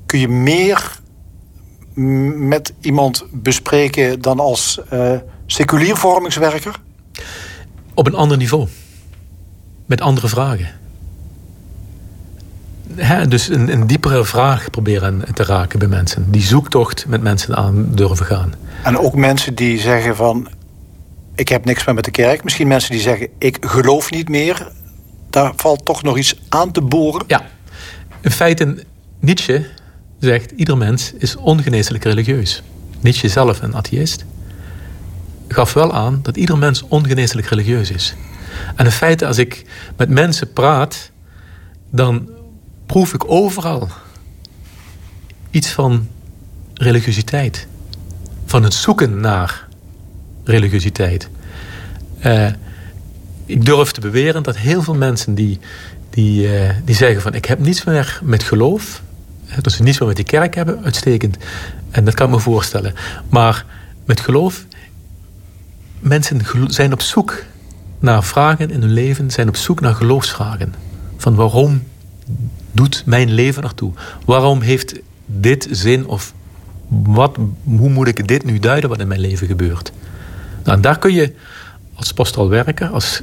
kun 0.05 0.19
je 0.19 0.27
meer 0.27 1.03
met 1.95 2.73
iemand 2.81 3.25
bespreken 3.31 4.21
dan 4.21 4.39
als 4.39 4.79
uh, 4.93 5.11
seculier 5.45 5.95
vormingswerker? 5.95 6.79
Op 7.93 8.07
een 8.07 8.15
ander 8.15 8.37
niveau. 8.37 8.67
Met 9.85 10.01
andere 10.01 10.27
vragen. 10.27 10.67
dus 13.29 13.49
een, 13.49 13.71
een, 13.71 13.87
diepere 13.87 14.25
vraag 14.25 14.69
proberen 14.69 15.23
te 15.33 15.43
raken 15.43 15.79
bij 15.79 15.87
mensen. 15.87 16.31
Die 16.31 16.41
zoektocht 16.41 17.05
met 17.07 17.21
mensen 17.21 17.55
aan 17.55 17.87
durven 17.91 18.25
gaan. 18.25 18.53
En 18.83 18.97
ook 18.97 19.15
mensen 19.15 19.55
die 19.55 19.79
zeggen 19.79 20.15
van... 20.15 20.47
ik 21.35 21.49
heb 21.49 21.65
niks 21.65 21.85
meer 21.85 21.95
met 21.95 22.05
de 22.05 22.11
kerk. 22.11 22.43
Misschien 22.43 22.67
mensen 22.67 22.91
die 22.91 23.01
zeggen 23.01 23.27
ik 23.37 23.57
geloof 23.59 24.11
niet 24.11 24.29
meer. 24.29 24.71
Daar 25.29 25.53
valt 25.55 25.85
toch 25.85 26.03
nog 26.03 26.17
iets 26.17 26.39
aan 26.49 26.71
te 26.71 26.81
boren. 26.81 27.23
Ja. 27.27 27.41
In 28.21 28.31
feite, 28.31 28.83
Nietzsche 29.19 29.65
zegt 30.25 30.51
ieder 30.51 30.77
mens 30.77 31.13
is 31.17 31.35
ongeneeslijk 31.35 32.03
religieus. 32.03 32.63
Nietzsche 32.99 33.27
zelf, 33.27 33.61
een 33.61 33.75
atheïst, 33.75 34.25
gaf 35.47 35.73
wel 35.73 35.93
aan 35.93 36.19
dat 36.21 36.37
ieder 36.37 36.57
mens 36.57 36.81
ongeneeslijk 36.87 37.47
religieus 37.47 37.91
is. 37.91 38.15
En 38.75 38.85
in 38.85 38.91
feite, 38.91 39.25
als 39.25 39.37
ik 39.37 39.65
met 39.97 40.09
mensen 40.09 40.53
praat, 40.53 41.11
dan 41.89 42.29
proef 42.85 43.13
ik 43.13 43.31
overal 43.31 43.89
iets 45.49 45.69
van 45.69 46.07
religiositeit. 46.73 47.67
Van 48.45 48.63
het 48.63 48.73
zoeken 48.73 49.19
naar 49.19 49.67
religiositeit. 50.43 51.29
Uh, 52.25 52.47
ik 53.45 53.65
durf 53.65 53.91
te 53.91 53.99
beweren 53.99 54.43
dat 54.43 54.57
heel 54.57 54.81
veel 54.81 54.95
mensen 54.95 55.35
die, 55.35 55.59
die, 56.09 56.47
uh, 56.47 56.69
die 56.83 56.95
zeggen 56.95 57.21
van 57.21 57.33
ik 57.33 57.45
heb 57.45 57.59
niets 57.59 57.83
meer 57.83 58.19
met 58.23 58.43
geloof, 58.43 59.01
dat 59.61 59.73
ze 59.73 59.83
niets 59.83 59.99
meer 59.99 60.07
met 60.07 60.17
die 60.17 60.25
kerk 60.25 60.55
hebben, 60.55 60.83
uitstekend. 60.83 61.37
En 61.91 62.05
dat 62.05 62.13
kan 62.13 62.27
ik 62.27 62.33
me 62.33 62.39
voorstellen. 62.39 62.93
Maar 63.29 63.65
met 64.05 64.19
geloof, 64.19 64.65
mensen 65.99 66.41
zijn 66.67 66.93
op 66.93 67.01
zoek 67.01 67.43
naar 67.99 68.23
vragen 68.23 68.71
in 68.71 68.81
hun 68.81 68.93
leven, 68.93 69.31
zijn 69.31 69.47
op 69.47 69.55
zoek 69.55 69.79
naar 69.79 69.95
geloofsvragen. 69.95 70.73
Van 71.17 71.35
waarom 71.35 71.83
doet 72.71 73.03
mijn 73.05 73.31
leven 73.31 73.63
naartoe? 73.63 73.93
Waarom 74.25 74.61
heeft 74.61 74.99
dit 75.25 75.67
zin 75.71 76.07
of 76.07 76.33
wat, 76.87 77.37
hoe 77.63 77.89
moet 77.89 78.07
ik 78.07 78.27
dit 78.27 78.45
nu 78.45 78.59
duiden 78.59 78.89
wat 78.89 78.99
in 78.99 79.07
mijn 79.07 79.19
leven 79.19 79.47
gebeurt? 79.47 79.91
Nou, 80.63 80.77
en 80.77 80.81
daar 80.81 80.99
kun 80.99 81.13
je 81.13 81.33
als 81.95 82.13
pastoral 82.13 82.49
werker, 82.49 82.87
als 82.87 83.21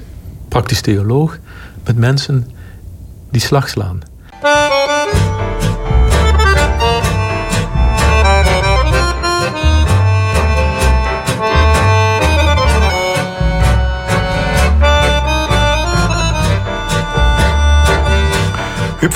praktisch 0.49 0.81
theoloog, 0.81 1.39
met 1.85 1.97
mensen 1.97 2.51
die 3.31 3.41
slag 3.41 3.69
slaan. 3.69 4.01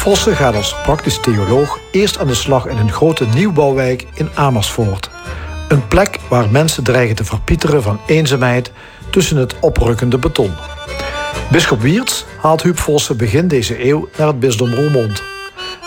Vossen 0.07 0.37
gaat 0.37 0.55
als 0.55 0.75
praktisch 0.83 1.21
theoloog 1.21 1.79
eerst 1.91 2.19
aan 2.19 2.27
de 2.27 2.35
slag 2.35 2.67
in 2.67 2.77
een 2.77 2.93
grote 2.93 3.27
nieuwbouwwijk 3.35 4.07
in 4.15 4.29
Amersfoort. 4.35 5.11
Een 5.69 5.89
plek 5.89 6.19
waar 6.29 6.51
mensen 6.51 6.85
dreigen 6.85 7.17
te 7.17 7.25
verpieteren 7.25 7.83
van 7.83 8.01
eenzaamheid 8.07 8.73
tussen 9.11 9.37
het 9.37 9.55
oprukkende 9.61 10.19
beton. 10.19 10.53
Bisschop 11.51 11.81
Wiertz 11.81 12.25
haalt 12.41 12.63
Huub 12.63 12.79
Vossen 12.79 13.17
begin 13.17 13.49
deze 13.49 13.85
eeuw 13.85 14.09
naar 14.17 14.27
het 14.27 14.41
bisdom 14.41 14.75
Roermond. 14.75 15.23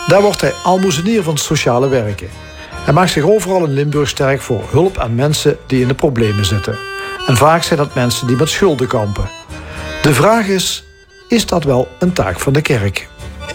Daar 0.06 0.22
wordt 0.22 0.40
hij 0.40 0.52
almoezenier 0.64 1.22
van 1.22 1.38
sociale 1.38 1.88
werken. 1.88 2.28
Hij 2.72 2.92
maakt 2.92 3.10
zich 3.10 3.24
overal 3.24 3.64
in 3.64 3.72
Limburg 3.72 4.08
sterk 4.08 4.40
voor 4.40 4.62
hulp 4.70 4.98
aan 4.98 5.14
mensen 5.14 5.58
die 5.66 5.82
in 5.82 5.88
de 5.88 5.94
problemen 5.94 6.44
zitten. 6.44 6.78
En 7.26 7.36
vaak 7.36 7.62
zijn 7.62 7.78
dat 7.78 7.94
mensen 7.94 8.26
die 8.26 8.36
met 8.36 8.48
schulden 8.48 8.88
kampen. 8.88 9.30
De 10.02 10.14
vraag 10.14 10.46
is, 10.46 10.84
is 11.28 11.46
dat 11.46 11.64
wel 11.64 11.88
een 11.98 12.12
taak 12.12 12.40
van 12.40 12.52
de 12.52 12.60
kerk? 12.60 13.08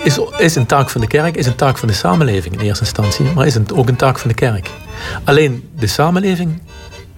Is, 0.06 0.20
is 0.38 0.56
een 0.56 0.66
taak 0.66 0.90
van 0.90 1.02
de 1.02 1.08
kerk, 1.08 1.36
is 1.36 1.46
een 1.46 1.56
taak 1.56 1.78
van 1.78 1.88
de 1.88 1.94
samenleving 1.94 2.54
in 2.54 2.60
eerste 2.60 2.84
instantie, 2.84 3.26
maar 3.36 3.46
is 3.46 3.54
het 3.54 3.74
ook 3.74 3.88
een 3.88 3.96
taak 3.96 4.20
van 4.20 4.30
de 4.30 4.36
kerk. 4.36 4.70
Alleen 5.24 5.70
de 5.80 5.88
samenleving 5.88 6.62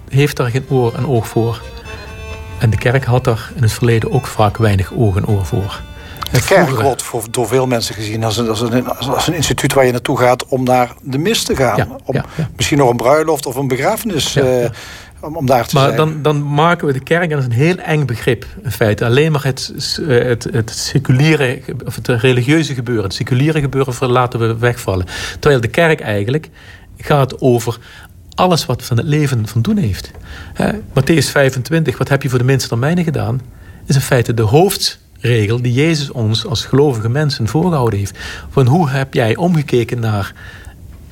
heeft 0.09 0.37
daar 0.37 0.49
geen 0.49 0.65
oor 0.69 0.93
en 0.93 1.07
oog 1.07 1.27
voor. 1.27 1.61
En 2.59 2.69
de 2.69 2.77
kerk 2.77 3.05
had 3.05 3.23
daar 3.23 3.51
in 3.55 3.61
het 3.61 3.71
verleden 3.71 4.11
ook 4.11 4.27
vaak 4.27 4.57
weinig 4.57 4.93
oog 4.93 5.15
en 5.15 5.27
oor 5.27 5.45
voor. 5.45 5.81
De 6.31 6.43
kerk 6.43 6.69
wordt 6.69 7.01
voor, 7.01 7.23
door 7.31 7.47
veel 7.47 7.67
mensen 7.67 7.95
gezien 7.95 8.23
als 8.23 8.37
een, 8.37 8.49
als, 8.49 8.61
een, 8.61 8.87
als 8.87 9.27
een 9.27 9.33
instituut 9.33 9.73
waar 9.73 9.85
je 9.85 9.91
naartoe 9.91 10.17
gaat 10.17 10.45
om 10.45 10.63
naar 10.63 10.93
de 11.01 11.17
mis 11.17 11.43
te 11.43 11.55
gaan. 11.55 11.77
Ja, 11.77 11.87
om 12.03 12.15
ja, 12.15 12.25
ja. 12.35 12.49
Misschien 12.55 12.77
nog 12.77 12.89
een 12.89 12.97
bruiloft 12.97 13.45
of 13.45 13.55
een 13.55 13.67
begrafenis 13.67 14.35
eh. 14.35 14.69
Om, 15.27 15.35
om 15.35 15.45
daar 15.45 15.67
te 15.67 15.75
Maar 15.75 15.85
zijn. 15.85 15.97
dan, 15.97 16.21
dan 16.21 16.53
maken 16.53 16.87
we 16.87 16.93
de 16.93 16.99
kerk, 16.99 17.23
en 17.23 17.29
dat 17.29 17.39
is 17.39 17.45
een 17.45 17.51
heel 17.51 17.77
eng 17.77 18.05
begrip 18.05 18.45
in 18.63 18.71
feite, 18.71 19.05
alleen 19.05 19.31
maar 19.31 19.43
het, 19.43 19.73
eh, 20.07 20.07
het, 20.07 20.47
het 20.51 20.69
seculiere, 20.69 21.61
of 21.85 21.95
het 21.95 22.07
religieuze 22.07 22.73
gebeuren, 22.73 23.03
het 23.03 23.13
seculiere 23.13 23.59
gebeuren 23.59 24.09
laten 24.09 24.39
we 24.39 24.57
wegvallen. 24.57 25.05
Terwijl 25.39 25.61
de 25.61 25.67
kerk 25.67 25.99
eigenlijk 25.99 26.49
gaat 26.97 27.41
over 27.41 27.77
alles 28.35 28.65
wat 28.65 28.83
van 28.83 28.97
het 28.97 29.05
leven 29.05 29.47
van 29.47 29.61
doen 29.61 29.77
heeft. 29.77 30.11
Hè, 30.53 30.71
Matthäus 30.71 31.31
25, 31.31 31.97
wat 31.97 32.09
heb 32.09 32.23
je 32.23 32.29
voor 32.29 32.39
de 32.39 32.45
minste 32.45 32.67
termijnen 32.67 33.03
gedaan? 33.03 33.41
Is 33.85 33.95
in 33.95 34.01
feite 34.01 34.33
de 34.33 34.41
hoofdregel 34.41 35.61
die 35.61 35.73
Jezus 35.73 36.11
ons 36.11 36.45
als 36.45 36.65
gelovige 36.65 37.09
mensen 37.09 37.47
voorgehouden 37.47 37.99
heeft. 37.99 38.17
Van 38.49 38.65
hoe 38.65 38.89
heb 38.89 39.13
jij 39.13 39.35
omgekeken 39.35 39.99
naar 39.99 40.33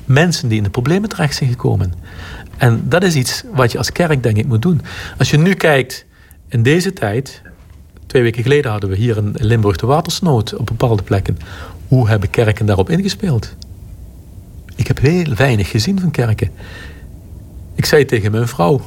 mensen 0.04 0.48
die 0.48 0.58
in 0.58 0.64
de 0.64 0.70
problemen 0.70 1.08
terecht 1.08 1.36
zijn 1.36 1.50
gekomen? 1.50 1.92
En 2.56 2.82
dat 2.88 3.02
is 3.02 3.14
iets 3.14 3.42
wat 3.52 3.72
je 3.72 3.78
als 3.78 3.92
kerk 3.92 4.22
denk 4.22 4.36
ik 4.36 4.46
moet 4.46 4.62
doen. 4.62 4.80
Als 5.18 5.30
je 5.30 5.38
nu 5.38 5.54
kijkt 5.54 6.04
in 6.48 6.62
deze 6.62 6.92
tijd, 6.92 7.42
twee 8.06 8.22
weken 8.22 8.42
geleden 8.42 8.70
hadden 8.70 8.90
we 8.90 8.96
hier 8.96 9.16
in 9.16 9.34
Limburg 9.34 9.76
de 9.76 9.86
watersnood 9.86 10.56
op 10.56 10.66
bepaalde 10.66 11.02
plekken. 11.02 11.38
Hoe 11.88 12.08
hebben 12.08 12.30
kerken 12.30 12.66
daarop 12.66 12.90
ingespeeld? 12.90 13.54
Ik 14.76 14.86
heb 14.86 15.00
heel 15.00 15.34
weinig 15.34 15.70
gezien 15.70 16.00
van 16.00 16.10
kerken. 16.10 16.50
Ik 17.74 17.84
zei 17.84 18.04
tegen 18.04 18.32
mijn 18.32 18.48
vrouw, 18.48 18.80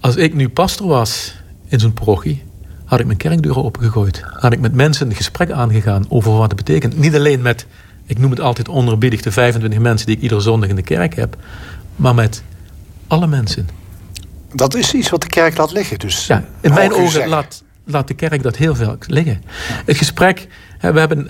als 0.00 0.16
ik 0.16 0.34
nu 0.34 0.48
pastor 0.48 0.86
was 0.86 1.34
in 1.68 1.80
zo'n 1.80 1.92
parochie, 1.92 2.42
had 2.84 3.00
ik 3.00 3.06
mijn 3.06 3.18
kerkdeuren 3.18 3.64
opengegooid. 3.64 4.20
Had 4.20 4.52
ik 4.52 4.60
met 4.60 4.74
mensen 4.74 5.08
een 5.08 5.16
gesprek 5.16 5.50
aangegaan 5.50 6.04
over 6.08 6.32
wat 6.32 6.48
het 6.48 6.56
betekent. 6.56 6.98
Niet 6.98 7.14
alleen 7.14 7.42
met, 7.42 7.66
ik 8.06 8.18
noem 8.18 8.30
het 8.30 8.40
altijd 8.40 8.68
onderbiedig, 8.68 9.22
de 9.22 9.32
25 9.32 9.80
mensen 9.80 10.06
die 10.06 10.16
ik 10.16 10.22
iedere 10.22 10.40
zondag 10.40 10.68
in 10.68 10.76
de 10.76 10.82
kerk 10.82 11.14
heb, 11.14 11.36
maar 11.96 12.14
met 12.14 12.42
alle 13.06 13.26
mensen. 13.26 13.68
Dat 14.52 14.74
is 14.74 14.94
iets 14.94 15.10
wat 15.10 15.20
de 15.22 15.28
kerk 15.28 15.56
laat 15.56 15.72
liggen. 15.72 15.98
Dus, 15.98 16.26
Ja, 16.26 16.44
in 16.60 16.74
mijn 16.74 16.92
ogen 16.92 17.10
zeggen. 17.10 17.30
laat, 17.30 17.62
laat 17.84 18.08
de 18.08 18.14
kerk 18.14 18.42
dat 18.42 18.56
heel 18.56 18.74
veel 18.74 18.96
liggen. 19.06 19.42
Het 19.86 19.96
gesprek, 19.96 20.46
we 20.80 20.98
hebben, 20.98 21.28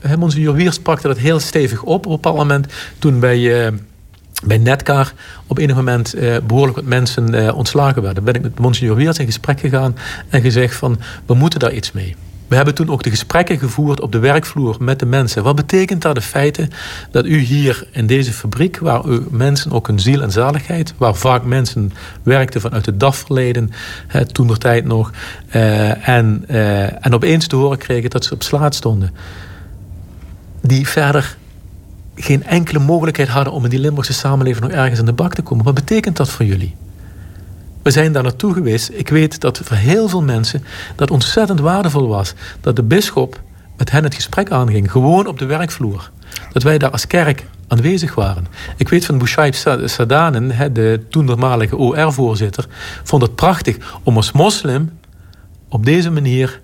hè, 0.00 0.16
Monsignor 0.16 0.54
Wiers 0.54 0.78
pakte 0.78 1.08
dat 1.08 1.18
heel 1.18 1.40
stevig 1.40 1.82
op 1.82 1.88
op 1.88 2.04
een 2.04 2.10
bepaald 2.10 2.36
moment 2.36 2.66
toen 2.98 3.20
bij, 3.20 3.66
eh, 3.66 3.72
bij 4.44 4.58
Netcar 4.58 5.12
op 5.46 5.58
enig 5.58 5.76
moment 5.76 6.14
eh, 6.14 6.36
behoorlijk 6.46 6.76
wat 6.76 6.86
mensen 6.86 7.54
ontslagen 7.54 8.02
werden. 8.02 8.24
Ben 8.24 8.34
ik 8.34 8.42
met 8.42 8.58
Monsignor 8.58 8.96
Wiers 8.96 9.18
in 9.18 9.26
gesprek 9.26 9.60
gegaan 9.60 9.96
en 10.28 10.40
gezegd 10.40 10.74
van 10.74 10.98
we 11.26 11.34
moeten 11.34 11.60
daar 11.60 11.72
iets 11.72 11.92
mee. 11.92 12.16
We 12.48 12.56
hebben 12.56 12.74
toen 12.74 12.90
ook 12.90 13.02
de 13.02 13.10
gesprekken 13.10 13.58
gevoerd 13.58 14.00
op 14.00 14.12
de 14.12 14.18
werkvloer 14.18 14.76
met 14.80 14.98
de 14.98 15.06
mensen. 15.06 15.42
Wat 15.42 15.56
betekent 15.56 16.02
dat 16.02 16.14
de 16.14 16.20
feiten 16.20 16.70
dat 17.10 17.24
u 17.24 17.38
hier 17.38 17.86
in 17.90 18.06
deze 18.06 18.32
fabriek, 18.32 18.78
waar 18.78 19.06
u 19.06 19.26
mensen 19.30 19.72
ook 19.72 19.86
hun 19.86 20.00
ziel 20.00 20.22
en 20.22 20.30
zaligheid, 20.30 20.94
waar 20.96 21.14
vaak 21.14 21.44
mensen 21.44 21.92
werkten 22.22 22.60
vanuit 22.60 22.86
het 22.86 23.00
DAF-verleden, 23.00 23.70
toen 24.32 24.46
der 24.46 24.58
tijd 24.58 24.84
nog, 24.84 25.12
eh, 25.48 26.08
en, 26.08 26.44
eh, 26.46 27.06
en 27.06 27.14
opeens 27.14 27.46
te 27.46 27.56
horen 27.56 27.78
kregen 27.78 28.10
dat 28.10 28.24
ze 28.24 28.34
op 28.34 28.42
slaat 28.42 28.74
stonden, 28.74 29.14
die 30.62 30.88
verder 30.88 31.36
geen 32.14 32.44
enkele 32.44 32.78
mogelijkheid 32.78 33.28
hadden 33.28 33.52
om 33.52 33.64
in 33.64 33.70
die 33.70 33.78
Limburgse 33.78 34.12
samenleving 34.12 34.64
nog 34.64 34.74
ergens 34.74 34.98
aan 34.98 35.06
de 35.06 35.12
bak 35.12 35.34
te 35.34 35.42
komen. 35.42 35.64
Wat 35.64 35.74
betekent 35.74 36.16
dat 36.16 36.28
voor 36.28 36.46
jullie? 36.46 36.74
We 37.86 37.92
zijn 37.92 38.12
daar 38.12 38.22
naartoe 38.22 38.52
geweest. 38.52 38.90
Ik 38.92 39.08
weet 39.08 39.40
dat 39.40 39.60
voor 39.64 39.76
heel 39.76 40.08
veel 40.08 40.22
mensen 40.22 40.64
dat 40.96 41.10
ontzettend 41.10 41.60
waardevol 41.60 42.08
was. 42.08 42.34
Dat 42.60 42.76
de 42.76 42.82
bisschop 42.82 43.40
met 43.76 43.90
hen 43.90 44.04
het 44.04 44.14
gesprek 44.14 44.50
aanging. 44.50 44.90
Gewoon 44.90 45.26
op 45.26 45.38
de 45.38 45.44
werkvloer. 45.44 46.10
Dat 46.52 46.62
wij 46.62 46.78
daar 46.78 46.90
als 46.90 47.06
kerk 47.06 47.46
aanwezig 47.68 48.14
waren. 48.14 48.46
Ik 48.76 48.88
weet 48.88 49.04
van 49.04 49.18
Bouchaib 49.18 49.54
Sa- 49.54 49.86
Sadanen, 49.86 50.74
de 50.74 51.00
toenmalige 51.10 51.76
OR-voorzitter, 51.76 52.66
vond 53.02 53.22
het 53.22 53.34
prachtig 53.34 53.98
om 54.02 54.16
als 54.16 54.32
moslim 54.32 54.98
op 55.68 55.84
deze 55.84 56.10
manier 56.10 56.60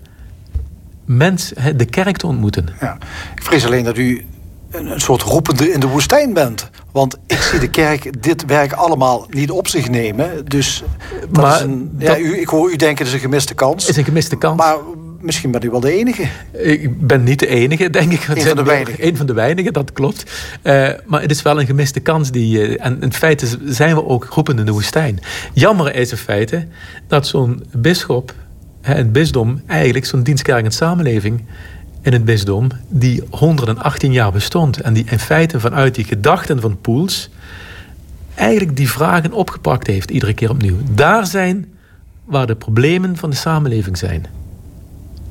mens, 1.05 1.53
de 1.75 1.85
kerk 1.85 2.17
te 2.17 2.27
ontmoeten. 2.27 2.65
Ja. 2.79 2.97
Ik 3.35 3.43
vrees 3.43 3.65
alleen 3.65 3.83
dat 3.83 3.97
u 3.97 4.25
een, 4.73 5.01
soort 5.01 5.21
roepende 5.21 5.71
in 5.71 5.79
de 5.79 5.87
woestijn 5.87 6.33
bent. 6.33 6.69
Want 6.91 7.17
ik 7.27 7.37
zie 7.37 7.59
de 7.59 7.69
kerk 7.69 8.23
dit 8.23 8.45
werk 8.45 8.73
allemaal 8.73 9.27
niet 9.29 9.51
op 9.51 9.67
zich 9.67 9.89
nemen. 9.89 10.45
Dus 10.45 10.83
dat 11.19 11.43
Maar 11.43 11.55
is 11.55 11.61
een, 11.61 11.91
ja, 11.97 12.07
dat- 12.07 12.19
u, 12.19 12.37
ik 12.39 12.47
hoor 12.47 12.71
u 12.71 12.75
denken, 12.75 12.97
het 12.97 13.07
is 13.07 13.13
een 13.13 13.19
gemiste 13.29 13.53
kans. 13.53 13.87
is 13.87 13.97
een 13.97 14.03
gemiste 14.03 14.35
kans. 14.35 14.57
Maar 14.57 14.75
misschien 15.19 15.51
bent 15.51 15.63
u 15.63 15.69
wel 15.69 15.79
de 15.79 15.91
enige. 15.91 16.27
Ik 16.51 17.07
ben 17.07 17.23
niet 17.23 17.39
de 17.39 17.47
enige, 17.47 17.89
denk 17.89 18.11
ik. 18.11 18.27
Een 18.27 18.41
van 18.41 18.55
de 18.55 18.63
weinigen. 18.63 19.07
Een 19.07 19.17
van 19.17 19.25
de 19.25 19.33
weinigen, 19.33 19.73
dat 19.73 19.93
klopt. 19.93 20.23
Eh, 20.61 20.89
maar 21.05 21.21
het 21.21 21.31
is 21.31 21.41
wel 21.41 21.59
een 21.59 21.65
gemiste 21.65 21.99
kans. 21.99 22.31
Die, 22.31 22.61
eh, 22.77 22.85
en 22.85 23.01
in 23.01 23.13
feite 23.13 23.47
zijn 23.65 23.95
we 23.95 24.05
ook 24.05 24.27
roepend 24.29 24.59
in 24.59 24.65
de 24.65 24.71
woestijn. 24.71 25.19
Jammer 25.53 25.95
is 25.95 26.11
in 26.11 26.17
feite 26.17 26.67
dat 27.07 27.27
zo'n 27.27 27.63
bisschop, 27.71 28.33
hè, 28.81 28.95
een 28.95 29.11
bisdom, 29.11 29.61
eigenlijk 29.67 30.05
zo'n 30.05 30.23
dienstkerkende 30.23 30.71
samenleving 30.75 31.43
in 32.03 32.13
het 32.13 32.25
bisdom, 32.25 32.67
die 32.87 33.23
118 33.29 34.11
jaar 34.11 34.31
bestond. 34.31 34.81
En 34.81 34.93
die 34.93 35.05
in 35.09 35.19
feite 35.19 35.59
vanuit 35.59 35.95
die 35.95 36.05
gedachten 36.05 36.61
van 36.61 36.81
Poels 36.81 37.29
eigenlijk 38.35 38.77
die 38.77 38.89
vragen 38.89 39.31
opgepakt 39.31 39.87
heeft, 39.87 40.11
iedere 40.11 40.33
keer 40.33 40.49
opnieuw. 40.49 40.77
Daar 40.91 41.25
zijn 41.25 41.67
waar 42.25 42.47
de 42.47 42.55
problemen 42.55 43.17
van 43.17 43.29
de 43.29 43.35
samenleving 43.35 43.97
zijn. 43.97 44.25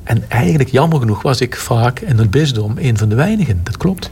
En 0.03 0.29
eigenlijk, 0.29 0.69
jammer 0.69 0.99
genoeg, 0.99 1.21
was 1.21 1.41
ik 1.41 1.55
vaak 1.55 1.99
in 1.99 2.17
het 2.17 2.31
bisdom 2.31 2.73
een 2.77 2.97
van 2.97 3.09
de 3.09 3.15
weinigen. 3.15 3.59
Dat 3.63 3.77
klopt. 3.77 4.09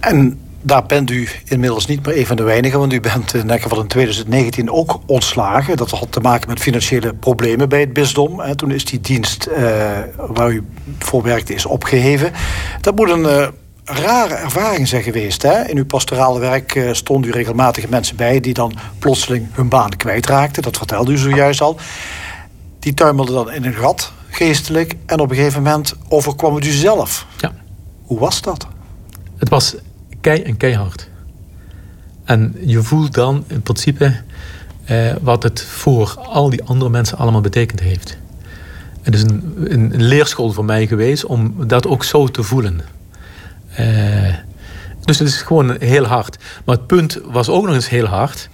En 0.00 0.38
daar 0.66 0.86
bent 0.86 1.10
u 1.10 1.28
inmiddels 1.44 1.86
niet 1.86 2.06
meer 2.06 2.18
een 2.18 2.26
van 2.26 2.36
de 2.36 2.42
weinigen. 2.42 2.78
Want 2.78 2.92
u 2.92 3.00
bent 3.00 3.34
in 3.34 3.60
geval 3.60 3.80
in 3.80 3.86
2019 3.86 4.70
ook 4.70 5.00
ontslagen. 5.06 5.76
Dat 5.76 5.90
had 5.90 6.12
te 6.12 6.20
maken 6.20 6.48
met 6.48 6.60
financiële 6.60 7.14
problemen 7.14 7.68
bij 7.68 7.80
het 7.80 7.92
bisdom. 7.92 8.40
En 8.40 8.56
toen 8.56 8.70
is 8.70 8.84
die 8.84 9.00
dienst 9.00 9.46
eh, 9.46 9.64
waar 10.16 10.50
u 10.50 10.64
voor 10.98 11.22
werkte 11.22 11.54
is 11.54 11.66
opgeheven. 11.66 12.32
Dat 12.80 12.96
moet 12.96 13.10
een 13.10 13.26
eh, 13.26 13.48
rare 13.84 14.34
ervaring 14.34 14.88
zijn 14.88 15.02
geweest. 15.02 15.42
Hè? 15.42 15.68
In 15.68 15.76
uw 15.76 15.86
pastorale 15.86 16.40
werk 16.40 16.74
eh, 16.74 16.92
stonden 16.92 17.30
u 17.30 17.32
regelmatig 17.32 17.88
mensen 17.88 18.16
bij... 18.16 18.40
die 18.40 18.54
dan 18.54 18.74
plotseling 18.98 19.46
hun 19.52 19.68
baan 19.68 19.96
kwijtraakten. 19.96 20.62
Dat 20.62 20.76
vertelde 20.76 21.12
u 21.12 21.16
zojuist 21.16 21.60
al. 21.60 21.76
Die 22.78 22.94
tuimelden 22.94 23.34
dan 23.34 23.52
in 23.52 23.64
een 23.64 23.74
gat, 23.74 24.12
geestelijk. 24.30 24.94
En 25.06 25.20
op 25.20 25.30
een 25.30 25.36
gegeven 25.36 25.62
moment 25.62 25.94
overkwam 26.08 26.54
het 26.54 26.64
u 26.64 26.70
zelf. 26.70 27.26
Ja. 27.36 27.54
Hoe 28.02 28.18
was 28.18 28.40
dat? 28.40 28.66
Het 29.36 29.48
was 29.48 29.76
en 30.32 30.56
keihard. 30.56 31.08
En 32.24 32.54
je 32.64 32.82
voelt 32.82 33.14
dan 33.14 33.44
in 33.46 33.62
principe 33.62 34.14
eh, 34.84 35.12
wat 35.20 35.42
het 35.42 35.62
voor 35.62 36.14
al 36.18 36.50
die 36.50 36.62
andere 36.64 36.90
mensen 36.90 37.18
allemaal 37.18 37.40
betekend 37.40 37.80
heeft. 37.80 38.18
Het 39.02 39.14
is 39.14 39.22
een, 39.22 39.54
een, 39.64 39.94
een 39.94 40.02
leerschool 40.02 40.52
voor 40.52 40.64
mij 40.64 40.86
geweest 40.86 41.24
om 41.24 41.66
dat 41.66 41.86
ook 41.86 42.04
zo 42.04 42.26
te 42.26 42.42
voelen. 42.42 42.80
Eh, 43.74 44.34
dus 45.04 45.18
het 45.18 45.28
is 45.28 45.42
gewoon 45.42 45.76
heel 45.80 46.04
hard. 46.04 46.38
Maar 46.64 46.76
het 46.76 46.86
punt 46.86 47.18
was 47.24 47.48
ook 47.48 47.64
nog 47.64 47.74
eens 47.74 47.88
heel 47.88 48.06
hard, 48.06 48.48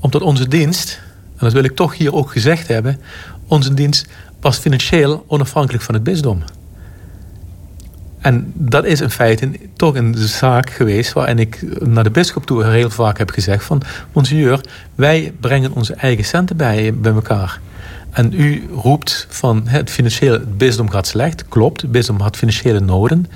omdat 0.00 0.22
onze 0.22 0.48
dienst, 0.48 1.00
en 1.30 1.38
dat 1.38 1.52
wil 1.52 1.64
ik 1.64 1.74
toch 1.74 1.96
hier 1.96 2.14
ook 2.14 2.30
gezegd 2.30 2.68
hebben, 2.68 3.00
onze 3.46 3.74
dienst 3.74 4.06
was 4.40 4.58
financieel 4.58 5.24
onafhankelijk 5.26 5.84
van 5.84 5.94
het 5.94 6.02
bisdom. 6.02 6.42
En 8.24 8.52
dat 8.54 8.84
is 8.84 9.00
in 9.00 9.10
feite 9.10 9.50
toch 9.76 9.94
een 9.94 10.14
zaak 10.16 10.70
geweest 10.70 11.12
waarin 11.12 11.38
ik 11.38 11.80
naar 11.80 12.04
de 12.04 12.10
bisschop 12.10 12.46
toe 12.46 12.64
heel 12.64 12.90
vaak 12.90 13.18
heb 13.18 13.30
gezegd 13.30 13.64
van... 13.64 13.82
Monseigneur, 14.12 14.60
wij 14.94 15.32
brengen 15.40 15.72
onze 15.72 15.94
eigen 15.94 16.24
centen 16.24 16.56
bij, 16.56 16.94
bij 16.94 17.12
elkaar. 17.12 17.60
En 18.10 18.32
u 18.32 18.68
roept 18.74 19.26
van 19.30 19.62
het 19.68 19.90
financiële 19.90 20.38
het 20.38 20.58
bisdom 20.58 20.90
gaat 20.90 21.06
slecht. 21.06 21.48
Klopt, 21.48 21.80
het 21.80 21.90
bisdom 21.90 22.20
had 22.20 22.36
financiële 22.36 22.80
noden. 22.80 23.26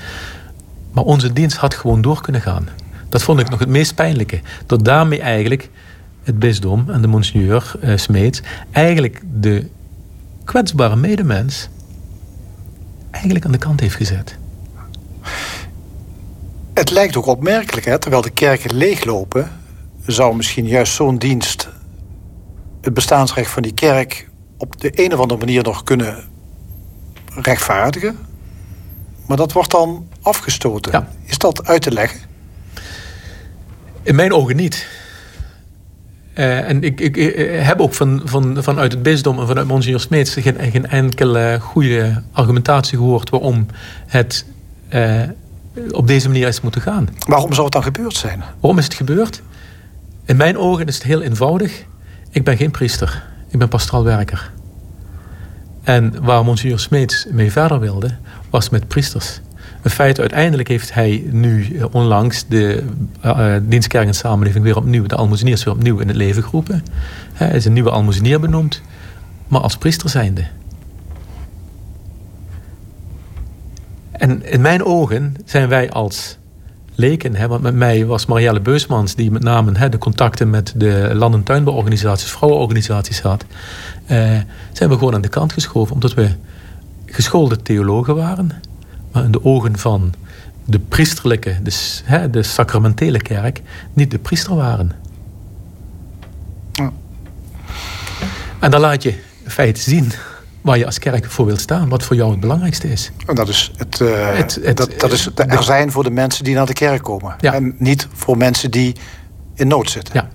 Maar 0.92 1.05
onze 1.05 1.33
dienst 1.33 1.57
had 1.57 1.74
gewoon 1.74 2.03
door 2.03 2.20
kunnen 2.20 2.40
gaan. 2.40 2.68
Dat 3.09 3.22
vond 3.22 3.40
ik 3.40 3.48
nog 3.48 3.59
het 3.59 3.68
meest 3.68 3.94
pijnlijke. 3.94 4.40
Dat 4.66 4.85
daarmee 4.85 5.20
eigenlijk 5.20 5.70
het 6.22 6.38
bisdom 6.38 6.90
en 6.90 7.01
de 7.01 7.09
monseigneur 7.09 7.72
uh, 7.85 7.96
Smeets... 7.96 8.42
eigenlijk 8.70 9.20
de 9.40 9.66
kwetsbare 10.44 10.96
medemens 10.96 11.68
eigenlijk 13.11 13.44
aan 13.44 13.53
de 13.53 13.59
kant 13.59 13.81
heeft 13.81 13.96
gezet. 13.96 14.38
Het 16.78 16.90
lijkt 16.90 17.16
ook 17.16 17.26
opmerkelijk, 17.26 17.86
hè? 17.86 17.98
terwijl 17.98 18.22
de 18.22 18.30
kerken 18.30 18.76
leeglopen... 18.76 19.50
zou 20.06 20.36
misschien 20.36 20.66
juist 20.66 20.92
zo'n 20.92 21.18
dienst 21.18 21.68
het 22.80 22.94
bestaansrecht 22.94 23.50
van 23.50 23.62
die 23.62 23.74
kerk... 23.74 24.28
op 24.56 24.80
de 24.80 24.90
een 24.94 25.12
of 25.12 25.20
andere 25.20 25.40
manier 25.40 25.62
nog 25.62 25.82
kunnen 25.82 26.24
rechtvaardigen. 27.26 28.18
Maar 29.26 29.36
dat 29.36 29.52
wordt 29.52 29.70
dan 29.70 30.08
afgestoten. 30.22 31.08
Is 31.24 31.38
dat 31.38 31.66
uit 31.66 31.82
te 31.82 31.92
leggen? 31.92 32.20
In 34.02 34.14
mijn 34.14 34.32
ogen 34.32 34.56
niet. 34.56 34.88
Uh, 36.34 36.68
en 36.68 36.82
ik, 36.82 37.00
ik, 37.00 37.16
ik, 37.16 37.34
heb 37.64 37.80
ook 37.80 37.94
van, 37.94 38.22
van, 38.24 38.62
vanuit 38.62 38.92
het 38.92 39.02
bisdom 39.02 39.38
en 39.40 39.46
vanuit 39.46 39.66
Monsignor 39.66 40.00
Smeets 40.00 40.34
geen, 40.34 40.56
geen 40.72 40.86
enkele 40.86 41.58
goede 41.60 42.22
argumentatie 42.32 42.98
gehoord 42.98 43.30
waarom 43.30 43.66
het 44.06 44.44
uh, 44.94 45.22
op 45.90 46.06
deze 46.06 46.28
manier 46.28 46.48
is 46.48 46.60
moeten 46.60 46.80
gaan. 46.80 47.08
Waarom 47.26 47.52
zou 47.52 47.64
het 47.64 47.72
dan 47.72 47.82
gebeurd 47.82 48.14
zijn? 48.14 48.42
Waarom 48.60 48.78
is 48.78 48.84
het 48.84 48.94
gebeurd? 48.94 49.42
In 50.24 50.36
mijn 50.36 50.58
ogen 50.58 50.86
is 50.86 50.94
het 50.94 51.04
heel 51.04 51.22
eenvoudig. 51.22 51.84
Ik 52.30 52.44
ben 52.44 52.56
geen 52.56 52.70
priester. 52.70 53.24
Ik 53.48 53.58
ben 53.58 53.68
pastoraal 53.68 54.04
werker. 54.04 54.50
En 55.82 56.24
waar 56.24 56.44
Monsignor 56.44 56.78
Smeets 56.78 57.26
mee 57.30 57.52
verder 57.52 57.80
wilde, 57.80 58.16
was 58.50 58.68
met 58.68 58.88
priesters. 58.88 59.40
In 59.82 59.90
feite, 59.90 60.20
uiteindelijk 60.20 60.68
heeft 60.68 60.94
hij 60.94 61.24
nu 61.30 61.76
eh, 61.76 61.84
onlangs 61.90 62.44
de 62.48 62.82
uh, 63.24 63.54
dienstkerk 63.62 64.06
en 64.06 64.14
samenleving 64.14 64.64
weer 64.64 64.76
opnieuw, 64.76 65.06
de 65.06 65.14
almozeniers 65.14 65.64
weer 65.64 65.74
opnieuw 65.74 65.98
in 65.98 66.08
het 66.08 66.16
leven 66.16 66.42
geroepen. 66.42 66.82
Hij 67.32 67.50
is 67.50 67.64
een 67.64 67.72
nieuwe 67.72 67.90
almozenier 67.90 68.40
benoemd, 68.40 68.82
maar 69.48 69.60
als 69.60 69.76
priester 69.76 70.10
zijnde. 70.10 70.46
En 74.18 74.44
in 74.44 74.61
mijn 74.61 74.85
ogen 74.85 75.37
zijn 75.44 75.68
wij 75.68 75.90
als 75.90 76.38
leken, 76.94 77.35
hè, 77.35 77.48
want 77.48 77.62
met 77.62 77.74
mij 77.74 78.07
was 78.07 78.26
Marielle 78.26 78.61
Beusmans... 78.61 79.14
die 79.14 79.31
met 79.31 79.42
name 79.42 79.72
hè, 79.78 79.88
de 79.88 79.98
contacten 79.98 80.50
met 80.50 80.72
de 80.76 81.11
land- 81.14 81.35
en 81.35 81.42
tuinbouworganisaties... 81.42 82.31
vrouwenorganisaties 82.31 83.20
had... 83.20 83.44
Eh, 84.07 84.16
zijn 84.72 84.90
we 84.90 84.98
gewoon 84.98 85.14
aan 85.14 85.20
de 85.20 85.28
kant 85.28 85.52
geschoven... 85.52 85.94
omdat 85.94 86.14
we 86.14 86.31
geschoolde 87.07 87.62
theologen 87.62 88.16
waren... 88.16 88.50
maar 89.12 89.24
in 89.24 89.31
de 89.31 89.44
ogen 89.44 89.78
van 89.78 90.14
de 90.64 90.78
priesterlijke, 90.78 91.57
de, 91.62 92.00
hè, 92.04 92.31
de 92.31 92.42
sacramentele 92.42 93.22
kerk... 93.22 93.62
niet 93.92 94.11
de 94.11 94.18
priester 94.18 94.54
waren. 94.54 94.92
Ja. 96.72 96.92
En 98.59 98.70
dan 98.70 98.81
laat 98.81 99.02
je 99.02 99.11
in 99.44 99.50
feite 99.50 99.81
zien 99.81 100.12
waar 100.61 100.79
je 100.79 100.87
als 100.87 100.99
kerk 100.99 101.25
voor 101.25 101.47
wilt 101.47 101.61
staan. 101.61 101.88
Wat 101.88 102.03
voor 102.03 102.16
jou 102.16 102.31
het 102.31 102.40
belangrijkste 102.40 102.90
is. 102.90 103.11
En 103.27 103.35
dat 103.35 103.49
is 103.49 103.71
het, 103.77 104.01
uh, 104.01 104.37
het, 104.37 104.59
het 104.62 104.77
dat, 104.77 104.94
dat, 104.99 105.12
is 105.12 105.31
er 105.37 105.62
zijn 105.62 105.92
voor 105.92 106.05
de 106.05 106.11
mensen 106.11 106.44
die 106.44 106.55
naar 106.55 106.66
de 106.66 106.73
kerk 106.73 107.03
komen. 107.03 107.37
Ja. 107.40 107.55
En 107.55 107.75
niet 107.79 108.09
voor 108.12 108.37
mensen 108.37 108.71
die 108.71 108.94
in 109.55 109.68
nood 109.68 109.90
zitten. 109.90 110.14
Ja. 110.14 110.29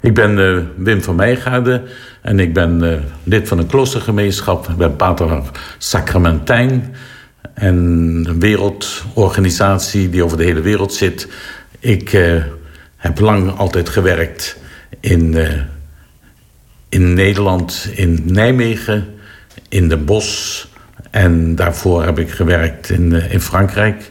Ik 0.00 0.14
ben 0.14 0.38
uh, 0.38 0.62
Wim 0.76 1.02
van 1.02 1.14
Meijgaarden 1.14 1.82
en 2.22 2.40
ik 2.40 2.52
ben 2.54 2.84
uh, 2.84 2.98
lid 3.22 3.48
van 3.48 3.58
een 3.58 3.66
kloostergemeenschap. 3.66 4.68
Ik 4.68 4.76
ben 4.76 4.96
pater 4.96 5.42
Sacramentijn. 5.78 6.94
En 7.54 7.76
een 8.26 8.40
wereldorganisatie 8.40 10.10
die 10.10 10.24
over 10.24 10.36
de 10.36 10.44
hele 10.44 10.60
wereld 10.60 10.94
zit. 10.94 11.28
Ik 11.78 12.10
heb 12.96 13.18
lang 13.18 13.56
altijd 13.56 13.88
gewerkt 13.88 14.56
in 15.00 15.36
in 16.90 17.14
Nederland, 17.14 17.88
in 17.94 18.22
Nijmegen, 18.24 19.06
in 19.68 19.88
Den 19.88 20.04
Bosch. 20.04 20.64
En 21.10 21.54
daarvoor 21.54 22.04
heb 22.04 22.18
ik 22.18 22.30
gewerkt 22.30 22.90
in, 22.90 23.14
eh, 23.14 23.32
in 23.32 23.40
Frankrijk. 23.40 24.10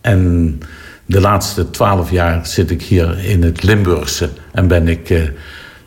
En 0.00 0.58
de 1.06 1.20
laatste 1.20 1.70
twaalf 1.70 2.10
jaar 2.10 2.46
zit 2.46 2.70
ik 2.70 2.82
hier 2.82 3.24
in 3.24 3.42
het 3.42 3.62
Limburgse. 3.62 4.28
En 4.52 4.68
ben 4.68 4.88
ik 4.88 5.10
uh, 5.10 5.22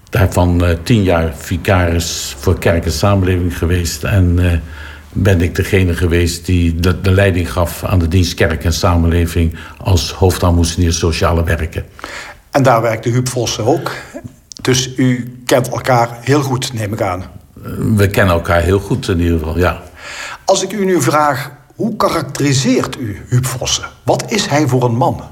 daarvan 0.10 0.64
uh, 0.64 0.70
tien 0.84 1.04
jaar 1.04 1.34
vicaris 1.36 2.36
voor 2.38 2.60
kerk 2.60 2.86
en 2.86 2.92
samenleving 2.92 3.58
geweest. 3.58 4.04
En 4.04 4.36
uh, 4.40 4.52
ben 5.14 5.42
ik 5.42 5.56
degene 5.56 5.94
geweest 5.94 6.46
die 6.46 6.76
de, 6.76 7.02
de, 7.02 7.12
leiding 7.12 7.52
gaf 7.52 7.84
aan 7.84 8.00
de 8.00 8.08
dienst 8.08 8.34
kerk 8.34 8.64
en 8.64 8.74
samenleving... 8.74 9.56
als 9.78 10.12
hoofdalmoezenier 10.12 10.94
sociale 10.94 11.44
werken. 11.44 11.86
En 12.52 12.64
daar 12.64 12.82
werkte 12.82 13.10
Huub 13.10 13.30
Vossen 13.30 13.66
ook. 13.66 13.92
Dus 14.64 14.98
u 14.98 15.38
kent 15.46 15.70
elkaar 15.70 16.18
heel 16.22 16.42
goed, 16.42 16.74
neem 16.74 16.94
ik 16.94 17.02
aan. 17.02 17.24
We 17.96 18.08
kennen 18.08 18.34
elkaar 18.34 18.62
heel 18.62 18.80
goed 18.80 19.08
in 19.08 19.20
ieder 19.20 19.38
geval, 19.38 19.58
ja. 19.58 19.82
Als 20.46 20.64
ik 20.64 20.72
u 20.72 20.86
nu 20.86 21.02
vraag, 21.02 21.52
hoe 21.76 21.96
karakteriseert 21.96 23.00
u 23.00 23.22
Huub 23.28 23.46
Vossen? 23.46 23.84
Wat 24.04 24.32
is 24.32 24.46
hij 24.46 24.68
voor 24.68 24.84
een 24.84 24.96
man? 24.96 25.24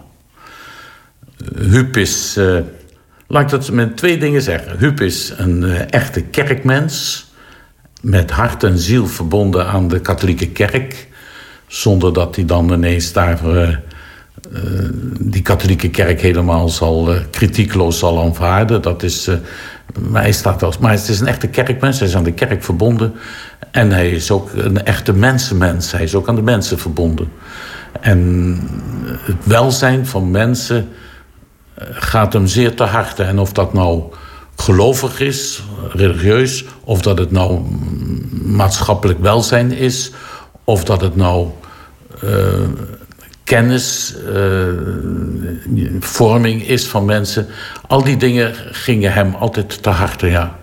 Huub 1.56 1.98
is, 1.98 2.36
uh, 2.38 2.60
laat 3.28 3.42
ik 3.42 3.50
dat 3.50 3.72
met 3.72 3.98
twee 3.98 4.18
dingen 4.18 4.42
zeggen. 4.42 4.78
Huub 4.78 5.02
is 5.02 5.34
een 5.38 5.64
uh, 5.64 5.94
echte 5.94 6.22
kerkmens. 6.22 7.26
Met 8.02 8.32
hart 8.32 8.64
en 8.64 8.78
ziel 8.78 9.08
verbonden 9.08 9.68
aan 9.68 9.88
de 9.88 10.00
katholieke 10.00 10.48
kerk. 10.48 11.08
Zonder 11.68 12.14
dat 12.14 12.36
hij 12.36 12.46
dan 12.46 12.74
ineens 12.74 13.12
daar... 13.12 13.40
Uh, 13.46 13.76
die 15.20 15.42
katholieke 15.42 15.90
kerk 15.90 16.22
helemaal 16.22 16.70
zal, 16.70 17.14
uh, 17.14 17.20
kritiekloos 17.30 18.00
zal 18.00 18.22
aanvaarden. 18.22 18.82
Dat 18.82 19.04
is, 19.04 19.28
uh, 19.28 19.36
maar, 20.10 20.22
hij 20.22 20.32
staat 20.32 20.64
als, 20.64 20.78
maar 20.78 20.92
het 20.92 21.08
is 21.08 21.20
een 21.20 21.28
echte 21.28 21.48
kerkmens, 21.48 22.00
hij 22.00 22.08
is 22.08 22.16
aan 22.16 22.24
de 22.24 22.34
kerk 22.34 22.64
verbonden. 22.64 23.14
En 23.72 23.92
hij 23.92 24.10
is 24.10 24.32
ook 24.32 24.52
een 24.54 24.86
echte 24.86 25.14
mensenmens, 25.14 25.92
hij 25.92 26.04
is 26.04 26.16
ook 26.16 26.28
aan 26.28 26.36
de 26.36 26.42
mensen 26.42 26.80
verbonden. 26.80 27.32
En 28.02 28.60
het 29.22 29.46
welzijn 29.46 30.08
van 30.08 30.32
mensen 30.32 30.90
gaat 31.92 32.34
hem 32.34 32.48
zeer 32.48 32.76
te 32.76 32.84
harte. 32.84 33.24
En 33.24 33.40
of 33.40 33.52
dat 33.52 33.74
nou 33.74 34.04
gelovig 34.56 35.20
is, 35.20 35.64
religieus, 35.90 36.66
of 36.84 37.02
dat 37.02 37.18
het 37.18 37.32
nou 37.32 37.62
maatschappelijk 38.44 39.20
welzijn 39.20 39.72
is, 39.72 40.12
of 40.64 40.84
dat 40.84 41.02
het 41.02 41.16
nou 41.16 41.48
kennis, 43.52 44.16
uh, 44.28 45.94
vorming 46.00 46.68
is 46.68 46.88
van 46.88 47.06
mensen. 47.06 47.48
Al 47.88 48.04
die 48.04 48.18
dingen 48.18 48.54
gingen 48.72 49.14
hem 49.14 49.34
altijd 49.34 49.84
te 49.84 49.90
harte, 49.90 50.28
ja. 50.28 50.60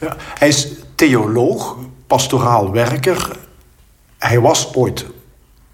ja. 0.00 0.16
Hij 0.38 0.48
is 0.48 0.68
theoloog, 0.94 1.76
pastoraal 2.06 2.72
werker. 2.72 3.30
Hij 4.18 4.40
was 4.40 4.74
ooit 4.74 5.06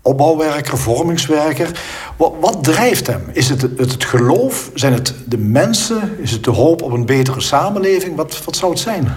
opbouwwerker, 0.03 0.79
vormingswerker. 0.79 1.71
Wat, 2.17 2.33
wat, 2.41 2.65
drijft 2.65 3.07
hem? 3.07 3.23
Is 3.33 3.49
het, 3.49 3.63
het 3.63 3.93
het 3.93 4.05
geloof? 4.05 4.71
Zijn 4.75 4.93
het 4.93 5.15
de 5.25 5.39
mensen? 5.39 6.17
Is 6.19 6.31
het 6.31 6.45
de 6.45 6.51
hoop 6.51 6.83
op 6.83 6.93
een 6.93 7.07
betere 7.07 7.41
samenleving? 7.41 8.17
Wat, 8.17 8.45
wat 8.45 8.57
zou 8.57 8.71
het 8.71 8.81
zijn? 8.81 9.15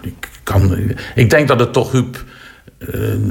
Ik, 0.00 0.28
kan, 0.42 0.94
ik 1.14 1.30
denk 1.30 1.48
dat 1.48 1.60
het 1.60 1.72
toch 1.72 1.92
Huub 1.92 2.24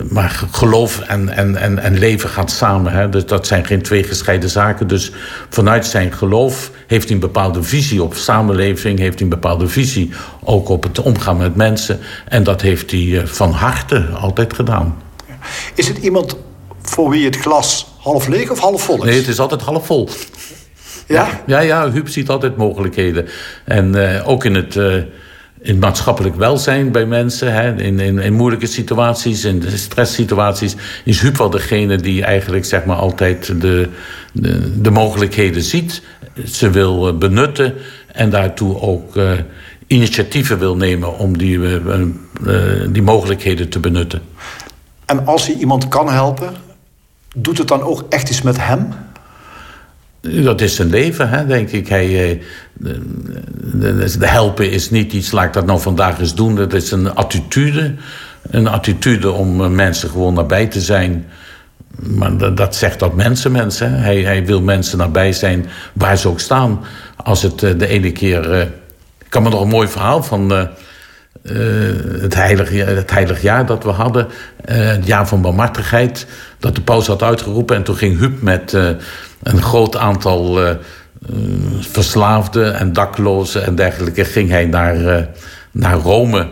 maar 0.10 0.44
geloof 0.52 1.00
en, 1.00 1.30
en, 1.30 1.56
en, 1.56 1.80
en 1.80 1.98
leven 1.98 2.30
gaat 2.30 2.52
samen. 2.52 2.92
Hè? 2.92 3.10
Dus 3.10 3.26
dat 3.26 3.48
zijn 3.48 3.66
geen 3.66 3.82
twee 3.82 4.04
gescheiden 4.04 4.50
zaken. 4.50 4.88
Dus 4.88 5.12
vanuit 5.50 5.86
zijn 5.86 6.14
geloof 6.14 6.72
heeft 6.88 7.04
hij 7.04 7.14
een 7.14 7.20
bepaalde 7.20 7.64
visie 7.64 8.04
op 8.04 8.14
samenleving, 8.14 9.00
heeft 9.00 9.14
hij 9.14 9.24
een 9.24 9.30
bepaalde 9.30 9.68
visie 9.68 10.12
ook 10.44 10.70
op 10.70 10.84
het 10.84 11.00
omgaan 11.00 11.38
met 11.38 11.56
mensen. 11.56 12.00
En 12.28 12.44
dat 12.44 12.62
heeft 12.62 12.92
hij 12.92 13.00
uh, 13.00 13.26
van 13.26 13.52
harte 13.52 14.06
altijd 14.06 14.54
gedaan. 14.54 15.02
Is 15.76 15.88
het 15.88 15.98
iemand 15.98 16.38
voor 16.82 17.10
wie 17.10 17.26
het 17.26 17.36
glas 17.36 17.96
half 18.00 18.28
leeg 18.28 18.50
of 18.50 18.60
half 18.60 18.84
vol 18.84 18.98
is? 18.98 19.04
Nee, 19.04 19.18
het 19.18 19.28
is 19.28 19.40
altijd 19.40 19.62
half 19.62 19.86
vol. 19.86 20.10
Ja? 21.08 21.42
Ja, 21.46 21.60
ja, 21.60 21.92
Huub 21.92 22.10
ziet 22.10 22.30
altijd 22.30 22.58
mogelijkheden. 22.58 23.28
En 23.66 23.96
uh, 23.96 24.28
ook 24.28 24.46
in 24.46 24.56
het 24.56 24.76
in 25.62 25.80
maatschappelijk 25.80 26.36
welzijn 26.36 26.92
bij 26.92 27.06
mensen, 27.06 27.54
hè, 27.54 27.82
in, 27.82 28.00
in, 28.00 28.20
in 28.20 28.34
moeilijke 28.34 28.66
situaties, 28.66 29.46
in 29.46 29.64
stresssituaties, 29.76 30.76
is 31.04 31.22
Huub 31.22 31.38
wel 31.38 31.50
degene 31.50 31.96
die 31.96 32.24
eigenlijk 32.24 32.66
zeg 32.66 32.86
maar, 32.86 32.96
altijd 32.96 33.62
de, 33.62 33.90
de, 34.34 34.82
de 34.82 34.92
mogelijkheden 34.92 35.62
ziet, 35.62 36.02
ze 36.46 36.70
wil 36.70 37.08
eh, 37.08 37.14
benutten 37.14 37.74
en 38.08 38.30
daartoe 38.30 38.82
ook 38.82 39.16
uh, 39.16 39.32
initiatieven 39.88 40.60
wil 40.60 40.76
nemen 40.76 41.18
om 41.18 41.38
die, 41.38 41.58
uh, 41.58 42.06
die 42.90 43.02
mogelijkheden 43.02 43.70
te 43.70 43.80
benutten. 43.80 44.22
En 45.06 45.26
als 45.26 45.48
hij 45.48 45.56
iemand 45.56 45.88
kan 45.88 46.10
helpen, 46.10 46.54
doet 47.36 47.58
het 47.58 47.68
dan 47.68 47.82
ook 47.82 48.04
echt 48.10 48.30
iets 48.30 48.42
met 48.42 48.58
hem? 48.58 48.88
Dat 50.22 50.62
is 50.62 50.76
zijn 50.76 50.90
leven, 50.90 51.30
hè, 51.30 51.46
denk 51.46 51.70
ik. 51.70 51.88
Hij, 51.88 52.40
eh, 52.84 52.90
helpen 54.20 54.72
is 54.72 54.90
niet 54.90 55.14
iets, 55.14 55.32
laat 55.32 55.46
ik 55.46 55.54
dat 55.54 55.66
nou 55.66 55.80
vandaag 55.80 56.20
eens 56.20 56.36
doen. 56.36 56.56
Dat 56.56 56.74
is 56.74 56.92
een 56.92 57.16
attitude. 57.16 57.96
Een 58.50 58.68
attitude 58.68 59.32
om 59.32 59.62
eh, 59.62 59.70
mensen 59.70 60.10
gewoon 60.10 60.34
nabij 60.34 60.68
te 60.68 60.82
zijn. 60.82 61.26
Maar 62.00 62.56
dat, 62.56 62.76
zegt 62.76 63.00
dat 63.00 63.16
mensen 63.16 63.52
mensen. 63.52 63.94
Hij, 63.94 64.22
hij 64.22 64.46
wil 64.46 64.62
mensen 64.62 64.98
nabij 64.98 65.34
zijn 65.34 65.66
waar 65.94 66.18
ze 66.18 66.28
ook 66.28 66.40
staan. 66.40 66.80
Als 67.16 67.42
het 67.42 67.64
eh, 67.64 67.78
de 67.78 67.88
ene 67.88 68.12
keer... 68.12 68.62
Ik 68.62 69.38
kan 69.38 69.44
me 69.44 69.50
nog 69.50 69.62
een 69.62 69.68
mooi 69.68 69.88
verhaal 69.88 70.24
van... 70.24 70.70
Het, 72.22 72.36
heilig, 72.36 72.70
het 72.70 73.12
heilig 73.12 73.42
jaar 73.42 73.66
dat 73.66 73.84
we 73.84 73.90
hadden. 73.90 74.28
Het 74.66 75.06
jaar 75.06 75.28
van 75.28 75.42
barmhartigheid. 75.42 76.26
Dat 76.60 76.76
de 76.76 76.82
paus 76.82 77.08
had 77.08 77.24
uitgeroepen. 77.24 77.76
En 77.76 77.84
toen 77.84 77.96
ging 77.96 78.20
Huub 78.20 78.42
met 78.42 78.76
een 79.44 79.62
groot 79.62 79.98
aantal 79.98 80.64
uh, 80.64 80.72
verslaafden 81.80 82.76
en 82.76 82.94
daklozen 82.94 83.66
en 83.66 83.76
dergelijke 83.76 84.26
ging 84.26 84.50
hij 84.50 84.66
naar, 84.66 84.96
uh, 84.96 85.18
naar 85.72 85.98
Rome. 85.98 86.50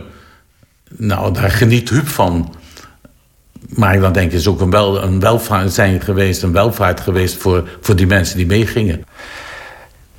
Nou, 0.96 1.32
daar 1.32 1.50
geniet 1.50 1.88
Huub 1.88 2.08
van. 2.08 2.54
Maar 3.68 4.00
dan 4.00 4.12
denk 4.12 4.30
het 4.30 4.40
is 4.40 4.46
ook 4.46 4.60
een, 4.60 4.70
wel, 4.70 5.02
een 5.02 5.20
welvaart 5.20 5.72
zijn 5.72 6.00
geweest, 6.00 6.42
een 6.42 6.52
welvaart 6.52 7.00
geweest 7.00 7.36
voor, 7.36 7.68
voor 7.80 7.96
die 7.96 8.06
mensen 8.06 8.36
die 8.36 8.46
meegingen. 8.46 9.04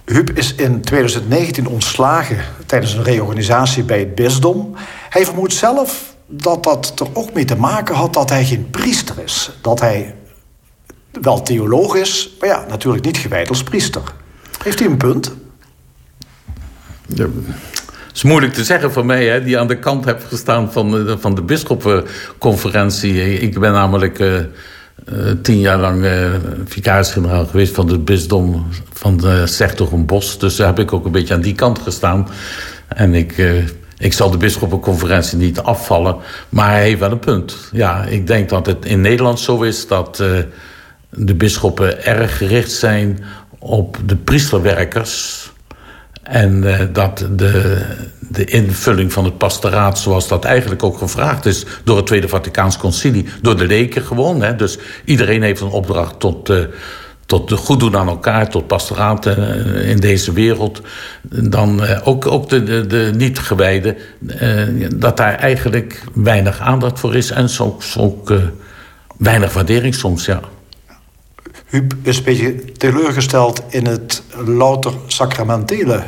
Huub 0.06 0.38
is 0.38 0.56
in 0.56 0.82
2019 0.82 1.68
ontslagen 1.68 2.38
tijdens 2.66 2.94
een 2.94 3.04
reorganisatie 3.04 3.84
bij 3.84 4.00
het 4.00 4.16
bisdom. 4.16 4.76
Hij 5.10 5.26
vermoedt 5.26 5.54
zelf 5.54 6.16
dat 6.28 6.64
dat 6.64 6.94
er 7.00 7.08
ook 7.14 7.34
mee 7.34 7.46
te 7.46 7.56
maken 7.56 7.96
had 7.96 8.14
dat 8.14 8.30
hij 8.30 8.46
geen 8.46 8.70
priester 8.70 9.16
is. 9.24 9.52
Dat 9.62 9.80
hij 9.80 10.16
wel 11.22 11.42
theoloog 11.42 11.96
is, 11.96 12.36
maar 12.40 12.50
ja, 12.50 12.66
natuurlijk 12.70 13.06
niet 13.06 13.18
gewijd 13.18 13.50
als 13.50 13.64
priester. 13.64 14.02
Heeft 14.64 14.80
hij 14.80 14.88
een 14.88 14.98
punt? 14.98 15.32
Ja. 17.08 17.26
Het 18.08 18.16
is 18.20 18.24
moeilijk 18.24 18.54
te 18.54 18.64
zeggen 18.64 18.92
voor 18.92 19.06
mij, 19.06 19.28
hè, 19.28 19.44
die 19.44 19.60
aan 19.60 19.68
de 19.68 19.80
kant 19.80 20.06
heb 20.06 20.24
gestaan 20.28 20.72
van 20.72 20.92
de, 20.92 21.18
van 21.20 21.36
de 21.36 21.42
bisschoppenconferentie. 21.42 23.40
Ik 23.40 23.60
ben 23.60 23.72
namelijk 23.72 24.20
uh, 24.20 24.34
uh, 24.36 24.44
tien 25.42 25.60
jaar 25.60 25.78
lang 25.78 26.04
uh, 26.04 26.30
vicaris-generaal 26.66 27.46
geweest 27.46 27.74
van 27.74 27.88
het 27.88 28.06
bisdom 28.06 28.68
van 28.94 29.18
de 29.18 30.04
Bos. 30.06 30.40
Dus 30.40 30.56
daar 30.56 30.68
heb 30.68 30.80
ik 30.80 30.94
ook 30.94 31.06
een 31.06 31.12
beetje 31.12 31.34
aan 31.34 31.42
die 31.42 31.56
kant 31.56 31.80
gestaan. 31.80 32.28
En 32.88 33.14
ik, 33.14 33.36
ik 33.98 34.14
zal 34.14 34.32
de 34.32 34.38
bisschoppenconferentie 34.38 35.38
niet 35.38 35.60
afvallen, 35.60 36.16
maar 36.50 36.70
hij 36.70 36.84
heeft 36.84 37.00
wel 37.00 37.12
een 37.12 37.20
punt. 37.20 37.58
Ja, 37.72 38.04
ik 38.04 38.28
denk 38.28 38.50
dat 38.50 38.66
het 38.66 38.86
in 38.86 39.02
Nederland 39.02 39.40
zo 39.40 39.62
is 39.62 39.88
dat 39.88 40.24
de 41.12 41.36
bisschoppen 41.36 42.06
erg 42.06 42.38
gericht 42.38 42.72
zijn 42.72 43.24
op 43.60 43.98
de 44.06 44.16
priesterwerkers. 44.16 45.50
En 46.24 46.64
uh, 46.64 46.80
dat 46.94 47.26
de, 47.36 47.82
de 48.20 48.46
invulling 48.46 49.14
van 49.14 49.26
het 49.26 49.38
pastoraat, 49.38 50.00
zoals 50.00 50.28
dat 50.28 50.46
eigenlijk 50.46 50.84
ook 50.84 50.98
gevraagd 50.98 51.46
is 51.46 51.66
door 51.84 51.98
het 51.98 52.06
Tweede 52.06 52.28
Vaticaans 52.28 52.78
Concilie, 52.78 53.26
door 53.42 53.58
de 53.58 53.68
leken 53.68 54.02
gewoon. 54.02 54.42
Hè. 54.42 54.56
Dus 54.56 54.78
iedereen 55.06 55.42
heeft 55.42 55.62
een 55.62 55.68
opdracht 55.68 56.20
tot, 56.20 56.50
uh, 56.50 56.60
tot 57.26 57.50
de 57.50 57.56
goed 57.56 57.80
doen 57.80 57.98
aan 57.98 58.08
elkaar, 58.08 58.50
tot 58.50 58.68
pastoraat 58.68 59.26
uh, 59.26 59.90
in 59.90 59.98
deze 59.98 60.34
wereld. 60.34 60.82
Dan 61.30 61.82
ook, 62.04 62.26
ook 62.26 62.50
de, 62.50 62.64
de, 62.64 62.88
de 62.88 63.12
niet-gewijden, 63.16 63.98
dat 64.96 65.18
daar 65.18 65.36
eigenlijk 65.36 66.04
weinig 66.14 66.60
aandacht 66.60 67.00
voor 67.00 67.16
is 67.16 67.32
en 67.32 67.50
soms 67.50 67.98
ook 67.98 68.34
weinig 69.18 69.54
waardering 69.54 69.96
soms, 69.96 70.26
ja. 70.26 70.40
Huub 71.72 71.94
is 72.02 72.18
een 72.18 72.24
beetje 72.24 72.72
teleurgesteld 72.72 73.64
in 73.70 73.86
het 73.86 74.24
louter 74.46 74.94
sacramentele 75.08 76.04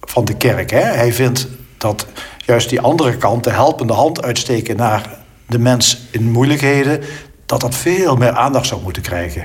van 0.00 0.24
de 0.24 0.36
kerk. 0.36 0.70
Hè? 0.70 0.80
Hij 0.80 1.12
vindt 1.12 1.48
dat 1.78 2.06
juist 2.46 2.68
die 2.68 2.80
andere 2.80 3.16
kant, 3.16 3.44
de 3.44 3.50
helpende 3.50 3.92
hand 3.92 4.22
uitsteken 4.22 4.76
naar 4.76 5.18
de 5.46 5.58
mens 5.58 6.00
in 6.10 6.30
moeilijkheden, 6.30 7.00
dat 7.46 7.60
dat 7.60 7.74
veel 7.74 8.16
meer 8.16 8.30
aandacht 8.30 8.66
zou 8.66 8.82
moeten 8.82 9.02
krijgen. 9.02 9.42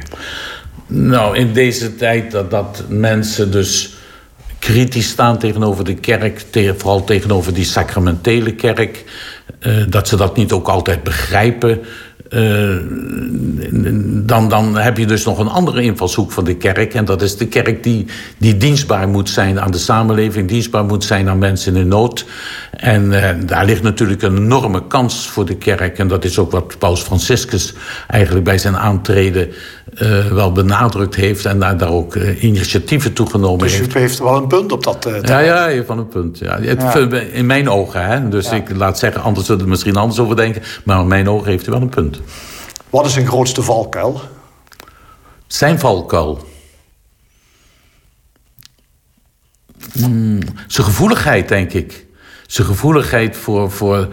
Nou, 0.88 1.38
in 1.38 1.54
deze 1.54 1.96
tijd 1.96 2.32
dat, 2.32 2.52
dat 2.52 2.84
mensen 2.88 3.52
dus 3.52 3.98
kritisch 4.60 5.10
staan 5.10 5.38
tegenover 5.38 5.84
de 5.84 5.96
kerk, 5.96 6.46
vooral 6.78 7.04
tegenover 7.04 7.54
die 7.54 7.66
sacramentele 7.66 8.56
kerk, 8.56 9.04
uh, 9.60 9.84
dat 9.90 10.08
ze 10.08 10.16
dat 10.16 10.36
niet 10.36 10.52
ook 10.52 10.68
altijd 10.68 11.04
begrijpen. 11.04 11.82
Uh, 12.30 12.76
dan, 14.26 14.50
dan 14.50 14.78
heb 14.78 14.98
je 14.98 15.06
dus 15.06 15.26
nog 15.26 15.40
een 15.40 15.48
andere 15.48 15.82
invalshoek 15.82 16.32
van 16.32 16.44
de 16.44 16.56
kerk. 16.56 16.94
En 16.94 17.06
dat 17.06 17.22
is 17.22 17.38
de 17.38 17.48
kerk 17.48 17.84
die, 17.84 18.06
die 18.38 18.58
dienstbaar 18.58 19.08
moet 19.08 19.30
zijn 19.30 19.60
aan 19.60 19.72
de 19.72 19.78
samenleving, 19.78 20.48
dienstbaar 20.48 20.86
moet 20.86 21.04
zijn 21.04 21.30
aan 21.30 21.38
mensen 21.38 21.76
in 21.76 21.88
nood. 21.88 22.26
En 22.72 23.04
uh, 23.04 23.30
daar 23.46 23.66
ligt 23.66 23.84
natuurlijk 23.84 24.22
een 24.22 24.38
enorme 24.38 24.88
kans 24.88 25.28
voor 25.28 25.46
de 25.46 25.56
kerk. 25.56 25.98
En 25.98 26.08
dat 26.08 26.26
is 26.26 26.40
ook 26.40 26.52
wat 26.52 26.78
Paus 26.80 27.02
Franciscus 27.02 27.74
eigenlijk 28.08 28.46
bij 28.46 28.58
zijn 28.58 28.78
aantreden 28.78 29.50
uh, 30.02 30.26
wel 30.26 30.52
benadrukt 30.52 31.16
heeft. 31.16 31.46
En 31.46 31.60
daar, 31.60 31.78
daar 31.78 31.92
ook 31.92 32.16
initiatieven 32.40 33.14
toegenomen 33.14 33.60
dus 33.60 33.72
heeft. 33.72 33.86
Dus 33.86 33.96
u 33.96 34.00
heeft 34.00 34.20
wel 34.20 34.36
een 34.36 34.48
punt 34.48 34.72
op 34.72 34.84
dat. 34.84 35.10
ja, 35.22 35.40
ja, 35.40 35.66
heeft 35.66 35.88
wel 35.88 35.98
een 35.98 36.08
punt. 36.08 36.40
Ja. 36.40 36.58
ja. 36.62 36.96
In 37.32 37.46
mijn 37.46 37.70
ogen, 37.70 38.06
hè. 38.06 38.30
Dus 38.30 38.50
ja. 38.50 38.56
ik 38.56 38.76
laat 38.76 39.00
zeggen, 39.00 39.22
anders 39.22 39.46
zullen 39.46 39.60
we 39.60 39.66
er 39.66 39.72
misschien 39.72 39.96
anders 39.96 40.20
over 40.20 40.36
denken. 40.36 40.62
Maar 40.84 41.00
in 41.00 41.08
mijn 41.08 41.30
ogen 41.30 41.50
heeft 41.50 41.66
hij 41.66 41.74
wel 41.74 41.84
een 41.84 41.90
punt. 41.90 42.15
Wat 42.90 43.06
is 43.06 43.14
zijn 43.14 43.28
grootste 43.28 43.62
valkuil? 43.64 44.22
Zijn 45.48 45.80
valkuil. 45.80 46.48
Hmm, 49.94 50.40
zijn 50.68 50.88
gevoeligheid, 50.88 51.48
denk 51.48 51.74
ik. 51.74 52.06
Zijn 52.48 52.68
gevoeligheid 52.68 53.38
voor, 53.38 53.72
voor, 53.72 54.08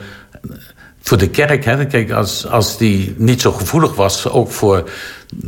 voor 1.01 1.19
de 1.19 1.31
kerk. 1.31 1.65
Hè. 1.65 1.87
Kijk, 1.87 2.11
als, 2.11 2.47
als 2.47 2.79
die 2.79 3.15
niet 3.19 3.41
zo 3.41 3.53
gevoelig 3.53 3.95
was, 3.95 4.29
ook 4.29 4.51
voor, 4.51 4.91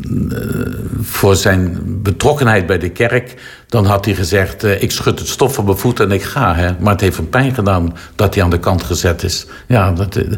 uh, 0.04 0.38
voor 1.00 1.36
zijn 1.36 1.78
betrokkenheid 2.02 2.66
bij 2.66 2.78
de 2.78 2.90
kerk, 2.90 3.34
dan 3.68 3.86
had 3.86 4.04
hij 4.04 4.14
gezegd: 4.14 4.64
uh, 4.64 4.82
Ik 4.82 4.90
schud 4.90 5.18
het 5.18 5.28
stof 5.28 5.54
van 5.54 5.64
mijn 5.64 5.78
voeten 5.78 6.04
en 6.04 6.12
ik 6.12 6.22
ga. 6.22 6.54
Hè. 6.54 6.72
Maar 6.78 6.92
het 6.92 7.00
heeft 7.00 7.16
hem 7.16 7.28
pijn 7.28 7.54
gedaan 7.54 7.96
dat 8.14 8.34
hij 8.34 8.44
aan 8.44 8.50
de 8.50 8.58
kant 8.58 8.82
gezet 8.82 9.22
is. 9.22 9.46
Ja, 9.66 9.92
dat, 9.92 10.16
uh, 10.16 10.32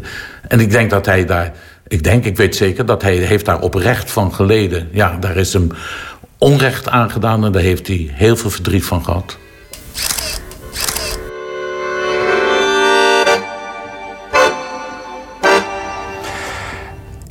en 0.47 0.59
ik 0.59 0.71
denk 0.71 0.89
dat 0.89 1.05
hij 1.05 1.25
daar 1.25 1.53
ik 1.87 2.03
denk, 2.03 2.25
ik 2.25 2.37
weet 2.37 2.55
zeker, 2.55 2.85
dat 2.85 3.01
hij 3.01 3.15
heeft 3.15 3.45
daar 3.45 3.61
oprecht 3.61 4.11
van 4.11 4.33
geleden. 4.33 4.89
Ja, 4.91 5.17
daar 5.17 5.37
is 5.37 5.53
hem 5.53 5.71
onrecht 6.37 6.89
aangedaan 6.89 7.45
en 7.45 7.51
daar 7.51 7.61
heeft 7.61 7.87
hij 7.87 8.09
heel 8.11 8.35
veel 8.35 8.49
verdriet 8.49 8.85
van 8.85 9.03
gehad. 9.03 9.37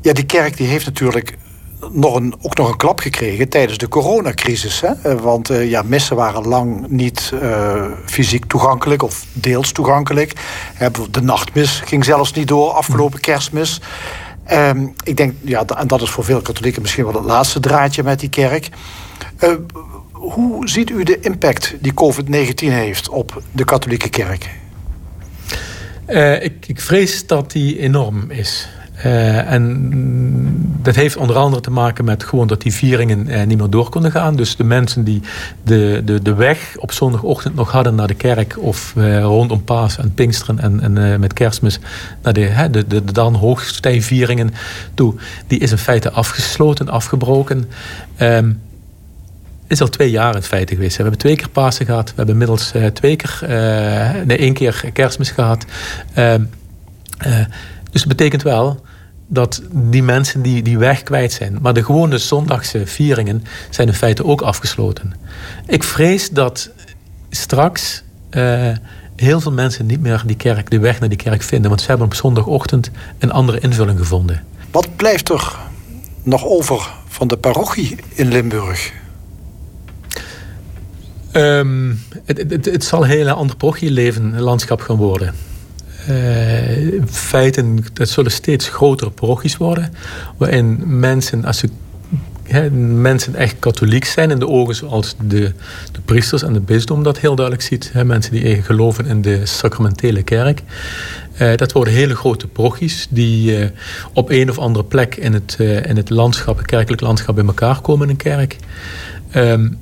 Ja, 0.01 0.13
die 0.13 0.27
kerk 0.27 0.57
die 0.57 0.67
heeft 0.67 0.85
natuurlijk 0.85 1.37
nog 1.93 2.15
een, 2.15 2.35
ook 2.43 2.57
nog 2.57 2.69
een 2.69 2.77
klap 2.77 3.01
gekregen 3.01 3.49
tijdens 3.49 3.79
de 3.79 3.89
coronacrisis. 3.89 4.81
Hè? 4.81 5.21
Want 5.21 5.51
uh, 5.51 5.71
ja, 5.71 5.83
missen 5.83 6.17
waren 6.17 6.49
lang 6.49 6.89
niet 6.89 7.33
uh, 7.43 7.85
fysiek 8.05 8.45
toegankelijk 8.45 9.03
of 9.03 9.25
deels 9.33 9.73
toegankelijk. 9.73 10.33
De 11.11 11.23
nachtmis 11.23 11.83
ging 11.85 12.05
zelfs 12.05 12.33
niet 12.33 12.49
door, 12.49 12.71
afgelopen 12.71 13.21
kerstmis. 13.21 13.81
Um, 14.53 14.93
ik 15.05 15.17
denk, 15.17 15.35
ja, 15.43 15.65
en 15.65 15.87
dat 15.87 16.03
is 16.03 16.11
voor 16.11 16.25
veel 16.25 16.41
katholieken 16.41 16.83
misschien 16.83 17.05
wel 17.05 17.15
het 17.15 17.25
laatste 17.25 17.61
draadje 17.61 18.03
met 18.03 18.21
die 18.21 18.29
kerk. 18.29 18.69
Uh, 19.41 19.51
hoe 20.13 20.69
ziet 20.69 20.91
u 20.91 21.03
de 21.03 21.21
impact 21.21 21.75
die 21.81 21.93
COVID-19 21.93 22.55
heeft 22.55 23.09
op 23.09 23.43
de 23.53 23.65
katholieke 23.65 24.09
kerk? 24.09 24.51
Uh, 26.09 26.43
ik, 26.43 26.67
ik, 26.67 26.81
vrees 26.81 27.27
dat 27.27 27.51
die 27.51 27.79
enorm 27.79 28.31
is. 28.31 28.69
Uh, 29.05 29.53
en 29.53 29.91
dat 30.83 30.95
heeft 30.95 31.17
onder 31.17 31.37
andere 31.37 31.63
te 31.63 31.71
maken 31.71 32.05
met 32.05 32.25
gewoon 32.25 32.47
dat 32.47 32.63
die 32.63 32.73
vieringen 32.73 33.29
uh, 33.29 33.43
niet 33.43 33.59
meer 33.59 33.71
door 33.71 33.89
konden 33.89 34.11
gaan. 34.11 34.37
Dus 34.37 34.57
de 34.57 34.65
mensen 34.65 35.05
die 35.05 35.23
de, 35.63 36.03
de, 36.05 36.23
de 36.23 36.35
weg 36.35 36.77
op 36.79 36.93
zondagochtend 36.93 37.55
nog 37.55 37.73
hadden 37.73 37.95
naar 37.95 38.07
de 38.07 38.15
kerk... 38.15 38.57
of 38.59 38.95
uh, 38.97 39.21
rondom 39.21 39.65
Paas 39.65 39.99
en 39.99 40.15
Pinksteren 40.15 40.59
en, 40.59 40.97
en 40.97 41.21
met 41.21 41.33
kerstmis... 41.33 41.79
naar 42.23 42.33
de, 42.33 42.69
de, 42.71 42.87
de, 42.87 43.13
dan 43.13 43.35
hoogstijvieringen 43.35 44.51
toe... 44.95 45.15
die 45.47 45.59
is 45.59 45.71
in 45.71 45.79
feite 45.79 46.11
afgesloten, 46.11 46.89
afgebroken. 46.89 47.69
Um, 48.21 48.61
is 49.67 49.81
al 49.81 49.89
twee 49.89 50.11
jaar 50.11 50.35
in 50.35 50.43
feite 50.43 50.75
geweest. 50.75 50.97
We 50.97 51.03
hebben 51.03 51.21
twee 51.21 51.37
keer 51.37 51.49
Pasen 51.49 51.87
gehad. 51.87 52.09
We 52.09 52.15
hebben 52.17 52.35
inmiddels 52.35 52.73
twee 52.93 53.17
keer, 53.17 53.39
nee, 54.25 54.39
één 54.39 54.55
keer 54.55 54.91
kerstmis 54.93 55.31
gehad. 55.31 55.65
Uh, 56.19 56.35
dus 57.91 58.01
het 58.01 58.09
betekent 58.09 58.43
wel 58.43 58.85
dat 59.27 59.63
die 59.73 60.03
mensen 60.03 60.43
die, 60.43 60.63
die 60.63 60.79
weg 60.79 61.03
kwijt 61.03 61.33
zijn. 61.33 61.59
Maar 61.63 61.75
de 61.75 61.85
gewone 61.85 62.19
zondagse 62.19 62.87
vieringen 62.87 63.45
zijn 63.71 63.89
in 63.89 63.95
feite 63.95 64.25
ook 64.25 64.43
afgesloten. 64.43 65.15
Ik 65.67 65.83
vrees 65.83 66.31
dat 66.31 66.71
straks 67.31 68.05
heel 69.17 69.41
veel 69.41 69.53
mensen 69.53 69.87
niet 69.87 70.01
meer 70.01 70.23
die 70.27 70.37
kerk, 70.37 70.71
de 70.71 70.79
weg 70.79 71.01
naar 71.01 71.09
die 71.09 71.19
kerk 71.19 71.43
vinden. 71.43 71.69
Want 71.69 71.81
ze 71.81 71.87
hebben 71.89 72.07
op 72.07 72.15
zondagochtend 72.15 72.91
een 73.19 73.33
andere 73.33 73.61
invulling 73.61 73.99
gevonden. 73.99 74.45
Wat 74.71 74.97
blijft 74.97 75.29
er 75.29 75.57
nog 76.23 76.45
over 76.45 76.91
van 77.07 77.29
de 77.29 77.37
parochie 77.37 77.97
in 78.15 78.29
Limburg? 78.29 78.93
Um, 81.33 82.03
het, 82.25 82.39
het, 82.51 82.65
het, 82.65 82.85
zal 82.85 83.03
een 83.03 83.09
hele 83.09 83.33
ander 83.33 83.57
parochieleven 83.57 84.41
landschap 84.41 84.81
gaan 84.81 84.97
worden. 84.97 85.35
Uh, 86.09 86.93
in 86.93 87.09
feite, 87.09 87.65
het 87.95 88.09
zullen 88.09 88.31
steeds 88.31 88.69
grotere 88.69 89.11
parochies 89.11 89.57
worden. 89.57 89.93
Waarin 90.37 90.99
mensen, 90.99 91.45
als 91.45 91.59
ze 91.59 91.69
mensen 92.73 93.35
echt 93.35 93.57
katholiek 93.59 94.05
zijn 94.05 94.31
in 94.31 94.39
de 94.39 94.49
ogen 94.49 94.75
zoals 94.75 95.15
de, 95.25 95.53
de 95.93 96.01
priesters 96.05 96.43
en 96.43 96.53
de 96.53 96.61
bisdom 96.61 97.03
dat 97.03 97.19
heel 97.19 97.35
duidelijk 97.35 97.67
ziet. 97.67 97.91
He, 97.93 98.05
mensen 98.05 98.33
die 98.33 98.63
geloven 98.63 99.07
in 99.07 99.23
de 99.23 99.47
sacramentele 99.47 100.23
kerk. 100.23 100.63
Uh, 101.41 101.55
dat 101.57 101.73
worden 101.73 101.95
hele 101.95 102.15
grote 102.15 102.47
parochies 102.47 103.07
die 103.11 103.59
uh, 103.59 103.69
op 104.13 104.31
een 104.31 104.51
of 104.51 104.59
andere 104.59 104.85
plek 104.85 105.17
in 105.17 105.33
het, 105.33 105.57
uh, 105.61 105.87
in 105.87 105.97
het 105.97 106.11
landschap, 106.11 106.57
het 106.57 106.67
kerkelijk 106.67 107.03
landschap 107.03 107.35
bij 107.35 107.45
elkaar 107.45 107.81
komen 107.81 108.05
in 108.05 108.11
een 108.11 108.17
kerk. 108.17 108.57
Um, 109.35 109.79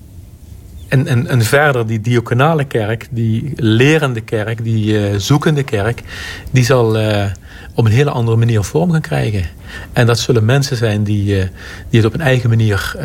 en, 0.95 1.07
en, 1.07 1.26
en 1.26 1.42
verder 1.42 1.86
die 1.86 2.01
diaconale 2.01 2.64
kerk, 2.64 3.09
die 3.11 3.53
lerende 3.57 4.20
kerk, 4.20 4.64
die 4.64 4.92
uh, 4.92 5.16
zoekende 5.16 5.62
kerk, 5.62 6.03
die 6.51 6.64
zal 6.64 7.01
uh, 7.01 7.24
op 7.74 7.84
een 7.84 7.90
hele 7.90 8.11
andere 8.11 8.36
manier 8.36 8.62
vorm 8.62 8.90
gaan 8.90 9.01
krijgen. 9.01 9.45
En 9.92 10.07
dat 10.07 10.18
zullen 10.18 10.45
mensen 10.45 10.76
zijn 10.76 11.05
die, 11.05 11.36
uh, 11.36 11.42
die 11.88 12.01
het 12.01 12.05
op 12.05 12.14
een 12.14 12.20
eigen 12.20 12.49
manier 12.49 12.97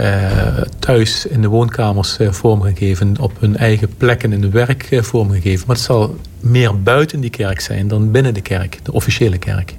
thuis 0.79 1.25
in 1.25 1.41
de 1.41 1.47
woonkamers 1.47 2.17
vorm 2.19 2.61
gaan 2.61 2.77
geven, 2.77 3.15
op 3.19 3.39
hun 3.39 3.57
eigen 3.57 3.89
plekken 3.97 4.33
in 4.33 4.41
de 4.41 4.49
werk 4.49 4.87
vorm 4.91 5.31
gaan 5.31 5.41
geven. 5.41 5.67
Maar 5.67 5.75
het 5.75 5.85
zal 5.85 6.15
meer 6.39 6.81
buiten 6.81 7.19
die 7.19 7.29
kerk 7.29 7.59
zijn 7.59 7.87
dan 7.87 8.11
binnen 8.11 8.33
de 8.33 8.41
kerk, 8.41 8.79
de 8.83 8.91
officiële 8.91 9.37
kerk. 9.37 9.75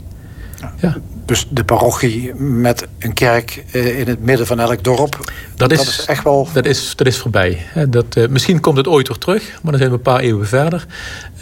Ja. 0.80 0.96
Dus 1.30 1.46
de 1.50 1.64
parochie 1.64 2.34
met 2.34 2.86
een 2.98 3.12
kerk 3.12 3.64
uh, 3.72 3.98
in 3.98 4.08
het 4.08 4.22
midden 4.22 4.46
van 4.46 4.60
elk 4.60 4.84
dorp. 4.84 5.32
Dat 5.56 5.72
is, 5.72 5.78
dat 5.78 5.86
is 5.86 6.04
echt 6.04 6.24
wel. 6.24 6.48
Dat 6.52 6.66
is, 6.66 6.96
dat 6.96 7.06
is 7.06 7.18
voorbij. 7.18 7.58
Dat, 7.88 8.16
uh, 8.16 8.28
misschien 8.28 8.60
komt 8.60 8.76
het 8.76 8.86
ooit 8.86 9.08
weer 9.08 9.18
terug, 9.18 9.58
maar 9.62 9.70
dan 9.70 9.80
zijn 9.80 9.90
we 9.90 9.96
een 9.96 10.02
paar 10.02 10.20
eeuwen 10.20 10.46
verder. 10.46 10.86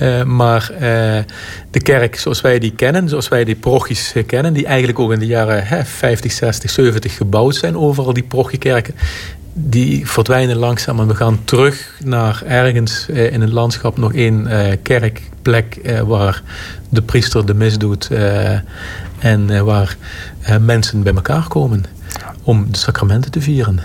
Uh, 0.03 0.23
maar 0.23 0.71
de 1.71 1.81
kerk 1.83 2.19
zoals 2.19 2.41
wij 2.41 2.59
die 2.59 2.73
kennen, 2.73 3.09
zoals 3.09 3.29
wij 3.29 3.45
die 3.45 3.57
parochies 3.57 4.13
kennen, 4.27 4.53
die 4.53 4.67
eigenlijk 4.67 4.99
ook 4.99 5.13
in 5.13 5.19
de 5.19 5.27
jaren 5.27 5.87
50, 5.87 6.33
60, 6.33 6.71
70 6.71 7.17
gebouwd 7.17 7.55
zijn, 7.55 7.77
overal 7.77 8.13
die 8.13 8.23
parochiekerken, 8.23 8.95
die 9.61 10.09
verdwijnen 10.09 10.57
langzaam 10.57 11.01
en 11.01 11.07
we 11.07 11.15
gaan 11.15 11.45
terug 11.45 11.95
naar 12.05 12.43
ergens 12.47 13.09
in 13.09 13.41
het 13.41 13.53
landschap 13.53 13.97
nog 13.97 14.13
één 14.15 14.49
kerkplek 14.83 15.81
waar 16.07 16.43
de 16.89 17.03
priester 17.03 17.47
de 17.47 17.55
mis 17.55 17.79
doet 17.79 18.11
en 19.19 19.65
waar 19.65 19.97
mensen 20.61 21.03
bij 21.03 21.15
elkaar 21.15 21.49
komen 21.49 21.85
om 22.43 22.67
de 22.71 22.79
sacramenten 22.79 23.31
te 23.31 23.41
vieren. 23.41 23.81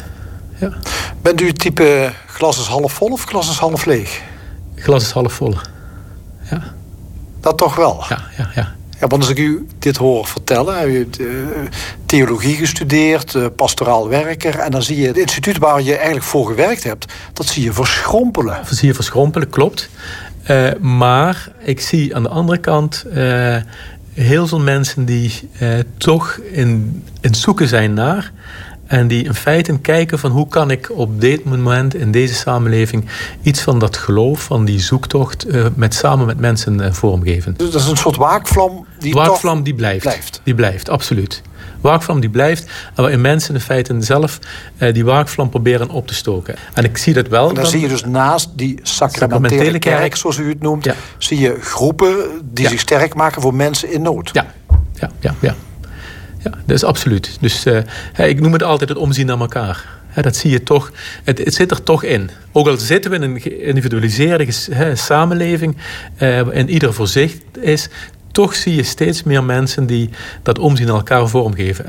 Ja. 0.60 0.74
Bent 1.22 1.42
u 1.42 1.48
het 1.48 1.60
type 1.60 2.12
glas 2.28 2.60
is 2.60 2.66
half 2.66 2.94
vol 2.94 3.12
of 3.12 3.24
glas 3.24 3.50
is 3.50 3.58
half 3.58 3.86
leeg? 3.86 4.22
Glas 4.76 5.04
is 5.04 5.12
half 5.12 5.34
vol, 5.34 5.56
ja. 6.50 6.64
Dat 7.40 7.58
toch 7.58 7.76
wel? 7.76 8.04
Ja, 8.10 8.20
ja, 8.38 8.50
ja. 8.56 8.76
Ja, 9.04 9.10
want 9.10 9.22
als 9.22 9.32
ik 9.32 9.38
u 9.38 9.68
dit 9.80 9.98
hoor 9.98 10.28
vertellen, 10.28 10.90
u 10.90 10.98
hebt 10.98 11.20
uh, 11.20 11.28
theologie 12.06 12.56
gestudeerd, 12.56 13.34
uh, 13.34 13.46
pastoraal 13.56 14.10
werker, 14.10 14.60
en 14.60 14.72
dan 14.72 14.84
zie 14.84 15.02
je 15.02 15.08
het 15.08 15.18
instituut 15.18 15.58
waar 15.58 15.82
je 15.82 15.96
eigenlijk 15.96 16.26
voor 16.26 16.48
gewerkt 16.48 16.84
hebt, 16.84 17.14
dat 17.34 17.46
zie 17.46 17.64
je 17.64 17.74
verschrompelen. 17.74 18.58
Dat 18.68 18.78
zie 18.78 18.88
je 18.88 18.94
verschrompelen, 18.94 19.50
klopt. 19.50 19.90
Uh, 20.50 20.72
maar 20.82 21.52
ik 21.60 21.82
zie 21.82 22.16
aan 22.16 22.24
de 22.24 22.30
andere 22.30 22.58
kant 22.58 23.06
heel 24.14 24.48
veel 24.48 24.60
mensen 24.60 25.06
die 25.06 25.50
eh, 25.60 25.80
toch 25.98 26.40
in, 26.52 27.04
in 27.22 27.36
zoeken 27.36 27.68
zijn 27.68 27.94
naar. 27.94 28.32
En 28.94 29.08
die 29.08 29.24
in 29.24 29.34
feite 29.34 29.80
kijken 29.80 30.20
van 30.20 30.32
hoe 30.32 30.48
kan 30.48 30.72
ik 30.72 30.92
op 30.92 31.22
dit 31.22 31.44
moment 31.44 31.96
in 31.96 32.12
deze 32.12 32.34
samenleving 32.34 33.06
iets 33.42 33.62
van 33.62 33.80
dat 33.80 33.98
geloof, 33.98 34.42
van 34.42 34.66
die 34.66 34.80
zoektocht, 34.80 35.48
uh, 35.48 35.66
met, 35.76 35.94
samen 35.94 36.26
met 36.26 36.40
mensen 36.40 36.80
uh, 36.80 36.92
vormgeven. 36.92 37.54
Dus 37.58 37.72
dat 37.72 37.82
is 37.82 37.88
een 37.88 37.98
soort 37.98 38.16
waakvlam 38.16 38.86
die 39.00 39.14
waakvlam 39.14 39.64
die 39.64 39.76
blijft. 39.76 40.02
blijft. 40.02 40.42
Die 40.44 40.56
blijft, 40.56 40.90
absoluut. 40.90 41.42
Waakvlam 41.82 42.20
die 42.20 42.30
blijft, 42.30 42.66
en 42.96 43.02
waarin 43.02 43.22
mensen 43.22 43.54
in 43.54 43.62
feite 43.62 43.96
zelf 44.00 44.40
uh, 44.78 44.94
die 44.94 45.06
waakvlam 45.06 45.50
proberen 45.50 45.90
op 45.90 46.08
te 46.08 46.14
stoken. 46.14 46.56
En 46.74 46.84
ik 46.84 46.98
zie 46.98 47.14
dat 47.14 47.28
wel. 47.28 47.50
En 47.50 47.54
dan, 47.54 47.64
dan 47.64 47.72
zie 47.72 47.82
je 47.82 47.88
dus 47.88 48.06
naast 48.06 48.50
die 48.56 48.80
sacramentele 48.82 49.80
kerk, 49.80 50.00
kerk, 50.00 50.16
zoals 50.16 50.38
u 50.38 50.50
het 50.50 50.62
noemt, 50.62 50.86
ja. 50.86 50.96
zie 51.18 51.40
je 51.40 51.58
groepen 51.62 52.16
die 52.44 52.64
ja. 52.64 52.70
zich 52.70 52.80
sterk 52.80 53.14
maken 53.14 53.42
voor 53.42 53.54
mensen 53.54 53.92
in 53.92 54.02
nood. 54.02 54.30
Ja, 54.34 54.46
ja, 54.94 55.12
ja. 55.20 55.36
ja. 55.40 55.56
Ja, 56.44 56.52
dat 56.66 56.76
is 56.76 56.84
absoluut. 56.84 57.38
Dus 57.40 57.66
uh, 57.66 57.78
ik 58.18 58.42
noem 58.42 58.54
het 58.54 58.64
altijd 58.64 58.90
het 58.90 58.98
omzien 58.98 59.26
naar 59.26 59.40
elkaar. 59.40 60.02
He, 60.08 60.22
dat 60.22 60.36
zie 60.36 60.52
je 60.52 60.64
toch. 60.64 60.92
Het, 61.24 61.38
het, 61.38 61.54
zit 61.54 61.72
er 61.72 61.84
toch 61.84 62.04
in. 62.04 62.30
Ook 62.52 62.68
al 62.68 62.78
zitten 62.78 63.12
we 63.12 63.18
in 63.18 63.22
een 63.22 63.42
geïndividualiseerde 63.42 64.48
he, 64.72 64.96
samenleving, 64.96 65.78
uh, 66.20 66.58
en 66.58 66.70
ieder 66.70 66.94
voor 66.94 67.08
zich 67.08 67.38
is, 67.62 67.90
toch 68.32 68.56
zie 68.56 68.76
je 68.76 68.84
steeds 68.84 69.24
meer 69.24 69.44
mensen 69.44 69.86
die 69.86 70.10
dat 70.44 70.60
omzien 70.60 70.86
naar 70.86 70.96
elkaar 70.96 71.28
vormgeven. 71.28 71.86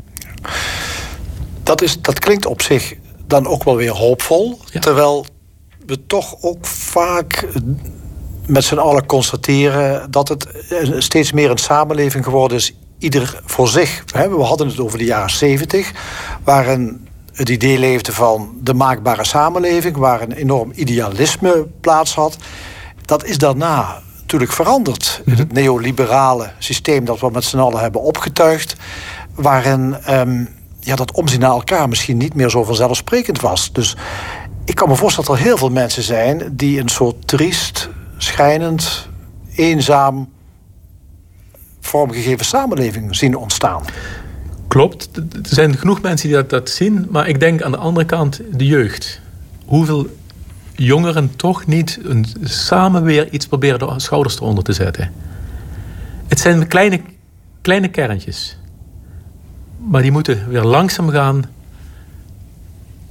Dat, 1.63 1.81
is, 1.81 2.01
dat 2.01 2.19
klinkt 2.19 2.45
op 2.45 2.61
zich 2.61 2.95
dan 3.27 3.47
ook 3.47 3.63
wel 3.63 3.75
weer 3.75 3.91
hoopvol. 3.91 4.59
Ja. 4.71 4.79
Terwijl 4.79 5.25
we 5.85 6.05
toch 6.05 6.35
ook 6.41 6.65
vaak 6.65 7.47
met 8.45 8.63
z'n 8.63 8.75
allen 8.75 9.05
constateren 9.05 10.11
dat 10.11 10.27
het 10.27 10.47
steeds 10.97 11.31
meer 11.31 11.49
een 11.49 11.57
samenleving 11.57 12.23
geworden 12.23 12.57
is 12.57 12.73
ieder 12.97 13.41
voor 13.45 13.67
zich. 13.67 14.03
We 14.05 14.43
hadden 14.43 14.67
het 14.67 14.79
over 14.79 14.97
de 14.97 15.05
jaren 15.05 15.29
zeventig, 15.29 15.91
waarin 16.43 17.07
het 17.33 17.49
idee 17.49 17.79
leefde 17.79 18.13
van 18.13 18.57
de 18.61 18.73
maakbare 18.73 19.25
samenleving, 19.25 19.97
waar 19.97 20.21
een 20.21 20.31
enorm 20.31 20.71
idealisme 20.75 21.67
plaats 21.81 22.15
had. 22.15 22.37
Dat 23.05 23.25
is 23.25 23.37
daarna 23.37 24.01
natuurlijk 24.19 24.51
veranderd. 24.51 25.21
In 25.25 25.33
het 25.33 25.51
neoliberale 25.53 26.51
systeem 26.59 27.05
dat 27.05 27.19
we 27.19 27.29
met 27.31 27.43
z'n 27.43 27.57
allen 27.57 27.79
hebben 27.79 28.01
opgetuigd, 28.01 28.75
waarin 29.35 29.95
um, 30.09 30.49
ja, 30.79 30.95
dat 30.95 31.11
omzien 31.11 31.39
naar 31.39 31.49
elkaar 31.49 31.89
misschien 31.89 32.17
niet 32.17 32.33
meer 32.33 32.49
zo 32.49 32.63
vanzelfsprekend 32.63 33.41
was. 33.41 33.71
Dus 33.73 33.95
ik 34.65 34.75
kan 34.75 34.89
me 34.89 34.95
voorstellen 34.95 35.29
dat 35.29 35.39
er 35.39 35.45
heel 35.45 35.57
veel 35.57 35.69
mensen 35.69 36.03
zijn 36.03 36.49
die 36.51 36.79
een 36.79 36.89
soort 36.89 37.27
triest, 37.27 37.89
schijnend, 38.17 39.09
eenzaam 39.55 40.29
vormgegeven 41.95 42.45
samenleving 42.45 43.15
zien 43.15 43.35
ontstaan. 43.35 43.83
Klopt, 44.67 45.09
er 45.17 45.23
zijn 45.43 45.77
genoeg 45.77 46.01
mensen 46.01 46.29
die 46.29 46.45
dat, 46.45 46.69
zien, 46.69 47.07
maar 47.09 47.27
ik 47.27 47.39
denk 47.39 47.61
aan 47.61 47.71
de 47.71 47.77
andere 47.77 48.05
kant 48.05 48.41
de 48.51 48.65
jeugd. 48.65 49.21
Hoeveel 49.65 50.17
jongeren 50.75 51.35
toch 51.35 51.65
niet 51.65 51.99
een, 52.03 52.25
samen 52.43 53.03
weer 53.03 53.29
iets 53.29 53.47
proberen 53.47 53.79
de 53.79 53.99
schouders 53.99 54.35
eronder 54.35 54.63
te 54.63 54.73
zetten. 54.73 55.11
Het 56.27 56.39
zijn 56.39 56.67
kleine, 56.67 57.01
kleine 57.61 57.87
kerntjes. 57.87 58.57
Maar 59.77 60.01
die 60.01 60.11
moeten 60.11 60.49
weer 60.49 60.63
langzaam 60.63 61.09
gaan 61.09 61.43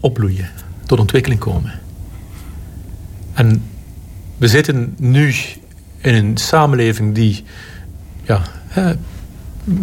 opbloeien, 0.01 0.51
tot 0.87 0.99
ontwikkeling 0.99 1.41
komen. 1.41 1.72
En 3.32 3.62
we 4.37 4.49
zitten 4.49 4.95
nu 4.99 5.35
in 5.99 6.14
een 6.14 6.37
samenleving 6.37 7.14
die 7.14 7.45
ja, 8.22 8.43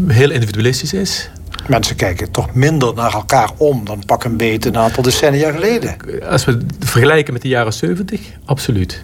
heel 0.07 0.31
individualistisch 0.31 0.93
is. 0.93 1.29
Mensen 1.67 1.95
kijken 1.95 2.31
toch 2.31 2.53
minder 2.53 2.93
naar 2.93 3.13
elkaar 3.13 3.49
om 3.57 3.85
dan 3.85 4.03
pak 4.05 4.23
een 4.23 4.37
beet 4.37 4.65
een 4.65 4.77
aantal 4.77 5.03
decennia 5.03 5.51
geleden. 5.51 5.95
Als 6.29 6.45
we 6.45 6.51
het 6.51 6.63
vergelijken 6.79 7.33
met 7.33 7.41
de 7.41 7.47
jaren 7.47 7.73
70, 7.73 8.21
absoluut. 8.45 9.03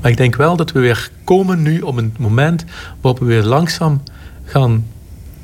Maar 0.00 0.10
ik 0.10 0.16
denk 0.16 0.36
wel 0.36 0.56
dat 0.56 0.72
we 0.72 0.80
weer 0.80 1.10
komen 1.24 1.62
nu 1.62 1.80
op 1.80 1.96
een 1.96 2.14
moment 2.18 2.64
waarop 3.00 3.20
we 3.20 3.26
weer 3.26 3.42
langzaam 3.42 4.02
gaan 4.44 4.86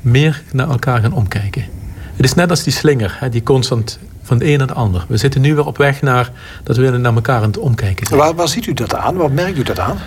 meer 0.01 0.43
naar 0.51 0.69
elkaar 0.69 1.01
gaan 1.01 1.13
omkijken. 1.13 1.65
Het 2.15 2.25
is 2.25 2.33
net 2.33 2.49
als 2.49 2.63
die 2.63 2.73
slinger, 2.73 3.19
die 3.31 3.43
constant 3.43 3.99
van 4.21 4.37
het 4.37 4.47
een 4.47 4.57
naar 4.57 4.67
het 4.67 4.77
ander. 4.77 5.05
We 5.07 5.17
zitten 5.17 5.41
nu 5.41 5.55
weer 5.55 5.65
op 5.65 5.77
weg 5.77 6.01
naar 6.01 6.31
dat 6.63 6.77
we 6.77 6.89
naar 6.89 7.15
elkaar 7.15 7.41
aan 7.41 7.47
het 7.47 7.57
omkijken 7.57 8.07
zijn. 8.07 8.19
Waar, 8.19 8.35
waar 8.35 8.47
ziet 8.47 8.65
u 8.65 8.73
dat 8.73 8.95
aan? 8.95 9.15
Waar 9.15 9.31
merkt 9.31 9.57
u 9.57 9.63
dat 9.63 9.79
aan? 9.79 9.97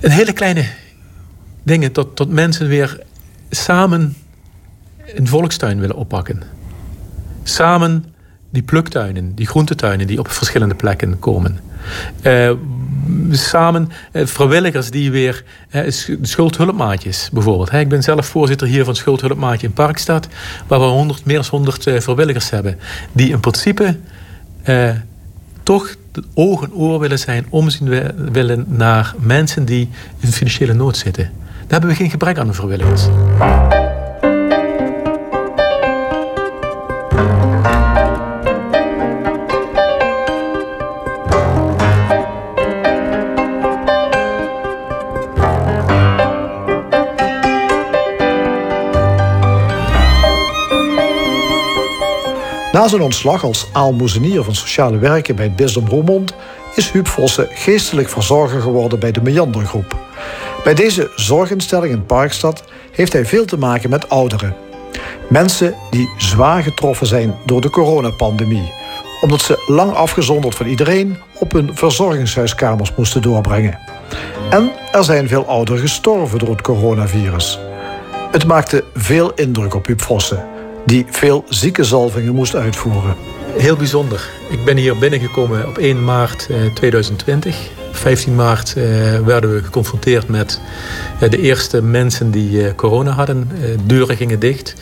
Een 0.00 0.10
hele 0.10 0.32
kleine 0.32 0.64
dingen 1.62 1.92
tot, 1.92 2.16
tot 2.16 2.30
mensen 2.30 2.68
weer 2.68 3.00
samen 3.50 4.16
een 5.14 5.28
volkstuin 5.28 5.80
willen 5.80 5.96
oppakken. 5.96 6.42
Samen 7.42 8.04
die 8.50 8.62
pluktuinen, 8.62 9.34
die 9.34 9.46
groentetuinen 9.46 10.06
die 10.06 10.18
op 10.18 10.30
verschillende 10.30 10.74
plekken 10.74 11.18
komen. 11.18 11.58
Uh, 12.22 12.50
samen 13.30 13.90
uh, 14.12 14.26
vrijwilligers 14.26 14.90
die 14.90 15.10
weer 15.10 15.44
uh, 15.70 15.90
schuldhulpmaatjes 16.22 17.28
bijvoorbeeld. 17.32 17.72
ik 17.72 17.88
ben 17.88 18.02
zelf 18.02 18.26
voorzitter 18.26 18.66
hier 18.66 18.84
van 18.84 18.96
Schuldhulpmaatje 18.96 19.66
in 19.66 19.72
Parkstad, 19.72 20.28
waar 20.66 20.80
we 20.80 20.86
100, 20.86 21.24
meer 21.24 21.36
dan 21.36 21.46
100 21.50 21.82
vrijwilligers 21.82 22.50
hebben, 22.50 22.78
die 23.12 23.30
in 23.30 23.40
principe 23.40 23.96
toch 25.62 25.94
oog 26.34 26.62
en 26.62 26.74
oor 26.74 26.98
willen 26.98 27.18
zijn, 27.18 27.46
omzien 27.48 27.88
willen 28.32 28.64
naar 28.68 29.14
mensen 29.18 29.64
die 29.64 29.88
in 30.18 30.32
financiële 30.32 30.72
nood 30.72 30.96
zitten. 30.96 31.30
Daar 31.72 31.80
hebben 31.80 31.98
we 31.98 32.02
geen 32.02 32.12
gebrek 32.12 32.38
aan 32.38 32.46
de 32.46 32.52
vrijwilligers. 32.52 33.06
Na 52.72 52.88
zijn 52.88 53.02
ontslag 53.02 53.44
als 53.44 53.68
aalmoezenier 53.72 54.42
van 54.42 54.54
sociale 54.54 54.98
werken 54.98 55.36
bij 55.36 55.44
het 55.44 55.56
bisdom 55.56 55.88
Roermond 55.88 56.34
is 56.74 56.90
Huub 56.90 57.08
Vossen 57.08 57.48
geestelijk 57.50 58.08
verzorger 58.08 58.60
geworden 58.60 58.98
bij 58.98 59.12
de 59.12 59.22
Meandergroep. 59.22 60.11
Bij 60.64 60.74
deze 60.74 61.10
zorginstelling 61.16 61.92
in 61.92 62.06
Parkstad 62.06 62.64
heeft 62.92 63.12
hij 63.12 63.26
veel 63.26 63.44
te 63.44 63.58
maken 63.58 63.90
met 63.90 64.08
ouderen. 64.08 64.56
Mensen 65.28 65.74
die 65.90 66.10
zwaar 66.18 66.62
getroffen 66.62 67.06
zijn 67.06 67.34
door 67.46 67.60
de 67.60 67.70
coronapandemie, 67.70 68.72
omdat 69.20 69.40
ze 69.40 69.64
lang 69.66 69.92
afgezonderd 69.92 70.54
van 70.54 70.66
iedereen 70.66 71.16
op 71.38 71.52
hun 71.52 71.70
verzorgingshuiskamers 71.76 72.94
moesten 72.94 73.22
doorbrengen. 73.22 73.78
En 74.50 74.72
er 74.92 75.04
zijn 75.04 75.28
veel 75.28 75.46
ouderen 75.46 75.80
gestorven 75.80 76.38
door 76.38 76.50
het 76.50 76.62
coronavirus. 76.62 77.58
Het 78.30 78.46
maakte 78.46 78.84
veel 78.94 79.32
indruk 79.34 79.74
op 79.74 79.86
Huub 79.86 80.02
Vossen 80.02 80.48
die 80.86 81.06
veel 81.10 81.44
ziekenzalvingen 81.48 82.34
moest 82.34 82.54
uitvoeren. 82.54 83.16
Heel 83.56 83.76
bijzonder. 83.76 84.30
Ik 84.50 84.64
ben 84.64 84.76
hier 84.76 84.98
binnengekomen 84.98 85.68
op 85.68 85.78
1 85.78 86.04
maart 86.04 86.48
2020. 86.74 87.81
Eh, 87.92 87.98
15 87.98 88.34
maart 88.34 88.76
eh, 88.76 88.84
werden 89.24 89.54
we 89.54 89.62
geconfronteerd 89.62 90.28
met 90.28 90.60
eh, 91.20 91.30
de 91.30 91.40
eerste 91.40 91.82
mensen 91.82 92.30
die 92.30 92.74
corona 92.74 93.10
hadden. 93.10 93.50
deuren 93.86 94.16
gingen 94.16 94.38
dicht. 94.38 94.74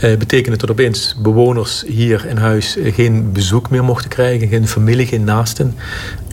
Betekende 0.00 0.58
dat 0.58 0.70
opeens 0.70 1.16
bewoners 1.22 1.84
hier 1.86 2.26
in 2.26 2.36
huis 2.36 2.76
geen 2.82 3.32
bezoek 3.32 3.70
meer 3.70 3.84
mochten 3.84 4.10
krijgen. 4.10 4.48
Geen 4.48 4.68
familie, 4.68 5.06
geen 5.06 5.24
naasten. 5.24 5.74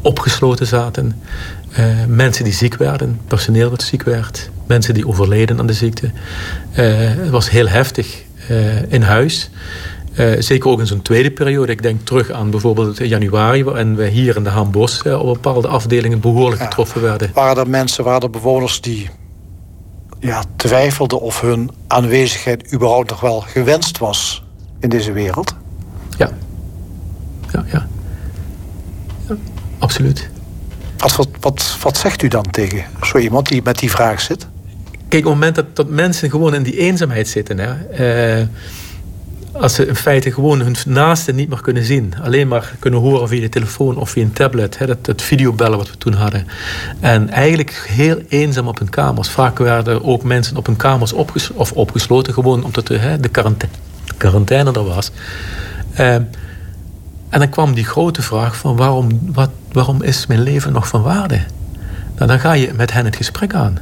Opgesloten 0.01 0.67
zaten. 0.67 1.21
mensen 2.07 2.43
die 2.43 2.53
ziek 2.53 2.75
werden. 2.75 3.19
Personeel 3.27 3.69
dat 3.69 3.81
ziek 3.81 4.03
werd. 4.03 4.49
Mensen 4.67 4.93
die 4.93 5.07
overleden 5.07 5.59
aan 5.59 5.67
de 5.67 5.73
ziekte. 5.73 6.11
het 6.71 7.29
was 7.29 7.49
heel 7.49 7.67
heftig. 7.67 8.23
Eh, 8.49 8.91
in 8.91 9.01
huis. 9.01 9.49
Uh, 10.19 10.35
zeker 10.39 10.69
ook 10.69 10.79
in 10.79 10.87
zo'n 10.87 11.01
tweede 11.01 11.31
periode. 11.31 11.71
Ik 11.71 11.81
denk 11.81 12.05
terug 12.05 12.31
aan 12.31 12.49
bijvoorbeeld 12.49 12.97
januari... 12.97 13.63
waarin 13.63 13.95
we 13.95 14.07
hier 14.07 14.35
in 14.35 14.43
de 14.43 14.49
Haambos 14.49 15.01
uh, 15.05 15.19
op 15.19 15.33
bepaalde 15.33 15.67
afdelingen 15.67 16.19
behoorlijk 16.19 16.61
getroffen 16.61 17.01
werden. 17.01 17.31
Waren 17.33 17.63
er 17.63 17.69
mensen, 17.69 18.03
waren 18.03 18.21
er 18.21 18.29
bewoners 18.29 18.81
die 18.81 19.09
ja, 20.19 20.43
twijfelden... 20.55 21.21
of 21.21 21.41
hun 21.41 21.71
aanwezigheid 21.87 22.73
überhaupt 22.73 23.09
nog 23.09 23.19
wel 23.19 23.39
gewenst 23.39 23.97
was 23.97 24.43
in 24.79 24.89
deze 24.89 25.11
wereld? 25.11 25.55
Ja. 26.17 26.29
Ja, 27.51 27.65
ja. 27.71 27.87
ja 29.27 29.35
absoluut. 29.79 30.29
Wat, 30.97 31.15
wat, 31.15 31.27
wat, 31.39 31.77
wat 31.81 31.97
zegt 31.97 32.21
u 32.21 32.27
dan 32.27 32.45
tegen 32.51 32.83
zo 33.01 33.17
iemand 33.17 33.47
die 33.47 33.61
met 33.63 33.79
die 33.79 33.91
vraag 33.91 34.21
zit? 34.21 34.47
Kijk, 35.07 35.25
op 35.25 35.31
het 35.31 35.39
moment 35.39 35.55
dat, 35.55 35.75
dat 35.75 35.89
mensen 35.89 36.29
gewoon 36.29 36.53
in 36.53 36.63
die 36.63 36.77
eenzaamheid 36.77 37.27
zitten... 37.27 37.57
Hè, 37.59 37.73
eh, 38.39 38.47
als 39.51 39.73
ze 39.73 39.87
in 39.87 39.95
feite 39.95 40.31
gewoon 40.31 40.61
hun 40.61 40.75
naasten 40.85 41.35
niet 41.35 41.49
meer 41.49 41.61
kunnen 41.61 41.83
zien... 41.83 42.13
alleen 42.21 42.47
maar 42.47 42.73
kunnen 42.79 42.99
horen 42.99 43.27
via 43.27 43.41
de 43.41 43.49
telefoon 43.49 43.97
of 43.97 44.09
via 44.09 44.23
een 44.23 44.33
tablet... 44.33 44.77
Hè, 44.77 44.85
videobellen 45.15 45.77
wat 45.77 45.89
we 45.89 45.97
toen 45.97 46.13
hadden... 46.13 46.47
en 46.99 47.29
eigenlijk 47.29 47.85
heel 47.87 48.21
eenzaam 48.27 48.67
op 48.67 48.79
hun 48.79 48.89
kamers. 48.89 49.29
Vaak 49.29 49.57
werden 49.57 50.03
ook 50.03 50.23
mensen 50.23 50.57
op 50.57 50.65
hun 50.65 50.75
kamers 50.75 51.13
of 51.53 51.71
opgesloten... 51.71 52.33
gewoon 52.33 52.63
omdat 52.63 52.87
de, 52.87 52.97
hè, 52.97 53.19
de 53.19 53.29
quarantaine, 54.17 54.71
er 54.71 54.83
was... 54.83 55.11
Uh, 55.99 56.15
en 57.29 57.39
dan 57.39 57.49
kwam 57.49 57.73
die 57.73 57.85
grote 57.85 58.21
vraag 58.21 58.57
van 58.57 58.75
waarom, 58.75 59.19
wat, 59.33 59.49
waarom 59.71 60.01
is 60.01 60.27
mijn 60.27 60.41
leven 60.41 60.73
nog 60.73 60.87
van 60.87 61.01
waarde? 61.01 61.41
Nou, 62.15 62.27
dan 62.27 62.39
ga 62.39 62.53
je 62.53 62.73
met 62.75 62.93
hen 62.93 63.05
het 63.05 63.15
gesprek 63.15 63.53
aan. 63.53 63.77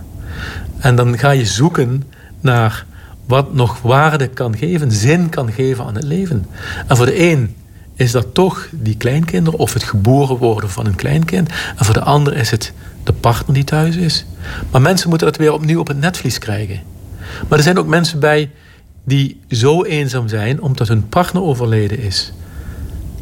En 0.80 0.96
dan 0.96 1.18
ga 1.18 1.32
je 1.32 1.46
zoeken 1.46 2.04
naar 2.40 2.86
wat 3.28 3.54
nog 3.54 3.82
waarde 3.82 4.28
kan 4.28 4.58
geven, 4.58 4.92
zin 4.92 5.30
kan 5.30 5.52
geven 5.52 5.86
aan 5.86 5.96
het 5.96 6.04
leven. 6.04 6.46
En 6.88 6.98
voor 6.98 7.06
de 7.06 7.22
een 7.32 7.56
is 7.96 8.12
dat 8.12 8.34
toch 8.34 8.68
die 8.72 8.98
kleinkinderen 8.98 9.60
of 9.60 9.74
het 9.74 9.84
geboren 9.84 10.38
worden 10.38 10.70
van 10.70 10.86
een 10.86 10.96
kleinkind. 10.96 11.50
En 11.78 11.86
voor 11.86 11.94
de 11.94 12.02
ander 12.02 12.36
is 12.36 12.52
het 12.52 12.74
de 13.04 13.14
partner 13.14 13.54
die 13.54 13.64
thuis 13.64 13.96
is. 13.96 14.26
Maar 14.72 14.82
mensen 14.82 15.10
moeten 15.10 15.28
dat 15.28 15.38
weer 15.38 15.54
opnieuw 15.54 15.80
op 15.80 15.88
het 15.88 16.00
netvlies 16.00 16.38
krijgen. 16.38 16.80
Maar 17.48 17.58
er 17.58 17.64
zijn 17.64 17.78
ook 17.78 17.88
mensen 17.88 18.20
bij 18.20 18.52
die 19.04 19.40
zo 19.50 19.84
eenzaam 19.84 20.28
zijn 20.28 20.62
omdat 20.62 20.88
hun 20.88 21.10
partner 21.10 21.44
overleden 21.44 22.00
is. 22.00 22.34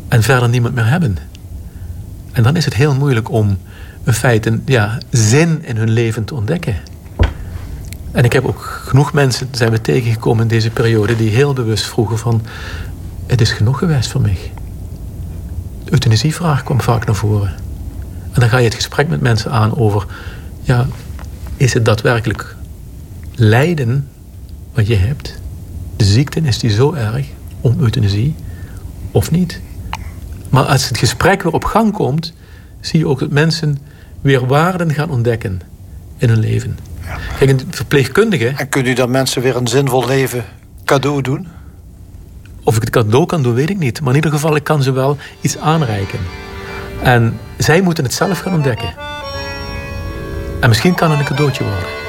En 0.07 0.23
verder 0.23 0.49
niemand 0.49 0.75
meer 0.75 0.87
hebben. 0.87 1.17
En 2.31 2.43
dan 2.43 2.55
is 2.55 2.65
het 2.65 2.73
heel 2.73 2.95
moeilijk 2.95 3.31
om 3.31 3.57
in 4.03 4.13
feite 4.13 4.59
ja, 4.65 4.97
zin 5.09 5.65
in 5.65 5.77
hun 5.77 5.89
leven 5.89 6.25
te 6.25 6.35
ontdekken. 6.35 6.75
En 8.15 8.23
ik 8.23 8.33
heb 8.33 8.45
ook 8.45 8.81
genoeg 8.85 9.13
mensen 9.13 9.47
zijn 9.51 9.71
we 9.71 9.81
tegengekomen 9.81 10.41
in 10.41 10.47
deze 10.47 10.69
periode 10.69 11.15
die 11.15 11.29
heel 11.29 11.53
bewust 11.53 11.85
vroegen 11.85 12.17
van 12.17 12.41
het 13.25 13.41
is 13.41 13.51
genoeg 13.51 13.77
geweest 13.77 14.11
voor 14.11 14.21
mij. 14.21 14.37
De 15.83 15.91
euthanasievraag 15.91 16.63
kwam 16.63 16.81
vaak 16.81 17.05
naar 17.05 17.15
voren. 17.15 17.55
En 18.31 18.39
dan 18.39 18.49
ga 18.49 18.57
je 18.57 18.63
het 18.65 18.73
gesprek 18.73 19.07
met 19.07 19.21
mensen 19.21 19.51
aan 19.51 19.77
over 19.77 20.05
ja, 20.61 20.87
is 21.57 21.73
het 21.73 21.85
daadwerkelijk 21.85 22.55
lijden 23.35 24.07
wat 24.73 24.87
je 24.87 24.95
hebt? 24.95 25.39
De 25.95 26.05
ziekte 26.05 26.39
is 26.39 26.59
die 26.59 26.71
zo 26.71 26.93
erg 26.93 27.25
om 27.61 27.79
euthanasie 27.79 28.35
of 29.11 29.31
niet? 29.31 29.61
Maar 30.49 30.63
als 30.63 30.87
het 30.87 30.97
gesprek 30.97 31.43
weer 31.43 31.53
op 31.53 31.63
gang 31.63 31.93
komt, 31.93 32.33
zie 32.79 32.99
je 32.99 33.07
ook 33.07 33.19
dat 33.19 33.31
mensen 33.31 33.77
weer 34.21 34.47
waarden 34.47 34.93
gaan 34.93 35.09
ontdekken 35.09 35.61
in 36.17 36.29
hun 36.29 36.39
leven. 36.39 36.77
Kijk, 37.37 37.49
een 37.49 37.67
verpleegkundige... 37.69 38.53
En 38.55 38.69
kunt 38.69 38.87
u 38.87 38.93
dan 38.93 39.11
mensen 39.11 39.41
weer 39.41 39.55
een 39.55 39.67
zinvol 39.67 40.05
leven 40.05 40.45
cadeau 40.85 41.21
doen? 41.21 41.47
Of 42.63 42.75
ik 42.75 42.81
het 42.81 42.89
cadeau 42.89 43.25
kan 43.25 43.43
doen, 43.43 43.53
weet 43.53 43.69
ik 43.69 43.77
niet. 43.77 43.99
Maar 43.99 44.09
in 44.09 44.15
ieder 44.15 44.31
geval, 44.31 44.55
ik 44.55 44.63
kan 44.63 44.83
ze 44.83 44.91
wel 44.91 45.17
iets 45.41 45.57
aanreiken. 45.57 46.19
En 47.01 47.39
zij 47.57 47.81
moeten 47.81 48.03
het 48.03 48.13
zelf 48.13 48.39
gaan 48.39 48.53
ontdekken. 48.53 48.93
En 50.59 50.69
misschien 50.69 50.95
kan 50.95 51.11
het 51.11 51.19
een 51.19 51.25
cadeautje 51.25 51.63
worden. 51.63 52.04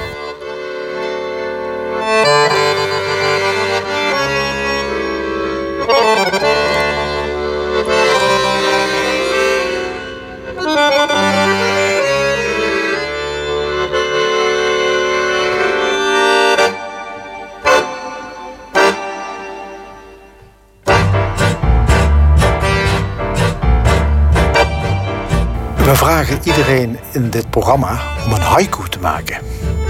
Vragen 26.25 26.45
iedereen 26.45 26.99
in 27.13 27.31
dit 27.31 27.51
programma 27.51 28.01
om 28.27 28.33
een 28.33 28.41
haiku 28.41 28.89
te 28.89 28.99
maken. 28.99 29.39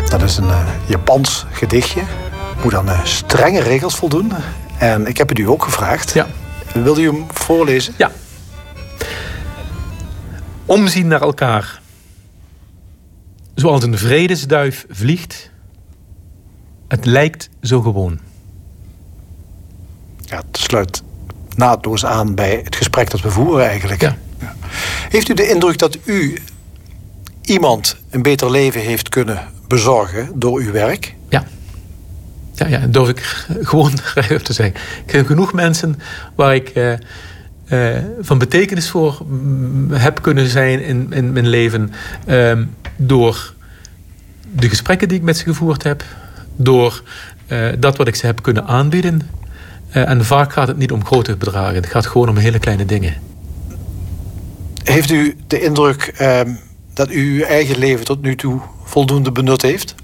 Dat 0.09 0.23
is 0.23 0.37
een 0.37 0.49
uh, 0.49 0.69
Japans 0.87 1.47
gedichtje. 1.51 2.03
Moet 2.63 2.75
aan 2.75 2.89
uh, 2.89 3.05
strenge 3.05 3.61
regels 3.61 3.97
voldoen. 3.97 4.33
En 4.79 5.07
ik 5.07 5.17
heb 5.17 5.29
het 5.29 5.39
u 5.39 5.49
ook 5.49 5.63
gevraagd. 5.63 6.13
Ja. 6.13 6.27
Wilde 6.73 7.03
u 7.03 7.07
hem 7.07 7.25
voorlezen? 7.29 7.95
Ja. 7.99 8.11
Omzien 10.65 11.07
naar 11.07 11.21
elkaar. 11.21 11.81
Zoals 13.55 13.83
een 13.83 13.99
vredesduif 13.99 14.87
vliegt. 14.89 15.51
Het 16.89 17.05
lijkt 17.05 17.49
zo 17.63 17.81
gewoon. 17.81 18.19
Ja, 20.17 20.37
het 20.37 20.59
sluit 20.59 21.03
naadloos 21.57 22.05
aan 22.05 22.35
bij 22.35 22.61
het 22.65 22.77
gesprek 22.77 23.11
dat 23.11 23.21
we 23.21 23.31
voeren 23.31 23.67
eigenlijk. 23.67 24.01
Ja. 24.01 24.17
Heeft 25.09 25.29
u 25.29 25.35
de 25.35 25.49
indruk 25.49 25.79
dat 25.79 25.99
u 26.05 26.39
iemand 27.43 27.97
een 28.11 28.23
beter 28.23 28.51
leven 28.51 28.81
heeft 28.81 29.09
kunnen 29.09 29.49
bezorgen 29.69 30.31
door 30.35 30.61
uw 30.61 30.73
werk? 30.73 31.15
Ja. 31.29 31.45
Ja, 32.55 32.67
ja, 32.67 32.87
durf 32.87 33.09
ik 33.09 33.47
gewoon 33.63 33.91
te 34.43 34.53
zeggen. 34.53 34.75
Ik 35.07 35.13
heb 35.13 35.27
genoeg 35.27 35.53
mensen 35.53 35.99
waar 36.35 36.55
ik, 36.55 36.69
eh, 36.69 37.97
van 38.21 38.39
betekenis 38.39 38.91
voor 38.91 39.27
heb 39.91 40.23
kunnen 40.23 40.49
zijn 40.49 40.83
in, 40.83 41.13
in 41.13 41.33
mijn 41.33 41.49
leven. 41.49 41.93
Ehm, 42.27 42.65
door 42.97 43.55
de 44.53 44.69
gesprekken 44.69 45.09
die 45.09 45.19
ik 45.19 45.25
met 45.25 45.37
ze 45.37 45.45
gevoerd 45.45 45.83
heb. 45.83 46.05
Door 46.57 47.03
dat 47.79 47.97
wat 47.97 48.09
ik 48.09 48.15
ze 48.15 48.27
heb 48.27 48.43
kunnen 48.43 48.67
aanbieden. 48.67 49.21
en 49.91 50.25
vaak 50.25 50.53
gaat 50.53 50.69
het 50.69 50.77
niet 50.77 50.93
om 50.93 51.05
grote 51.05 51.37
bedragen. 51.37 51.75
Het 51.75 51.87
gaat 51.87 52.07
gewoon 52.07 52.29
om 52.29 52.37
hele 52.37 52.59
kleine 52.59 52.85
dingen. 52.85 53.15
Heeft 54.87 55.11
u 55.11 55.37
de 55.47 55.61
indruk 55.61 56.13
ehm, 56.17 56.51
dat 56.95 57.11
u 57.11 57.39
uw 57.39 57.45
eigen 57.45 57.79
leven 57.79 58.05
tot 58.05 58.23
nu 58.23 58.37
toe 58.37 58.61
voldoende 58.85 59.33
benut 59.33 59.63
heeft? 59.63 59.95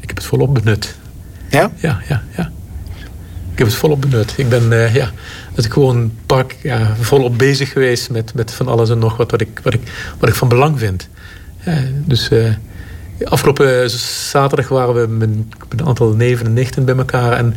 Ik 0.00 0.08
heb 0.08 0.16
het 0.16 0.26
volop 0.26 0.54
benut. 0.54 0.96
Ja? 1.50 1.70
Ja, 1.76 2.00
ja, 2.08 2.22
ja. 2.36 2.50
Ik 3.52 3.58
heb 3.58 3.66
het 3.66 3.76
volop 3.76 4.00
benut. 4.00 4.34
Ik 4.36 4.48
ben 4.48 4.72
uh, 4.72 4.94
ja, 4.94 5.10
dat 5.54 5.64
ik 5.64 5.72
gewoon 5.72 6.12
pak, 6.26 6.54
ja, 6.62 6.96
volop 7.00 7.38
bezig 7.38 7.72
geweest 7.72 8.10
met, 8.10 8.34
met 8.34 8.52
van 8.52 8.68
alles 8.68 8.90
en 8.90 8.98
nog 8.98 9.16
wat, 9.16 9.30
wat, 9.30 9.40
ik, 9.40 9.60
wat, 9.62 9.74
ik, 9.74 9.80
wat 10.18 10.28
ik 10.28 10.34
van 10.34 10.48
belang 10.48 10.78
vind. 10.78 11.08
Ja, 11.64 11.82
dus 11.92 12.30
uh, 12.30 12.52
afgelopen 13.24 13.90
zaterdag 13.90 14.68
waren 14.68 14.94
we 14.94 15.06
met 15.06 15.28
een 15.68 15.86
aantal 15.86 16.12
neven 16.12 16.46
en 16.46 16.52
nichten 16.52 16.84
bij 16.84 16.96
elkaar. 16.96 17.32
En 17.32 17.54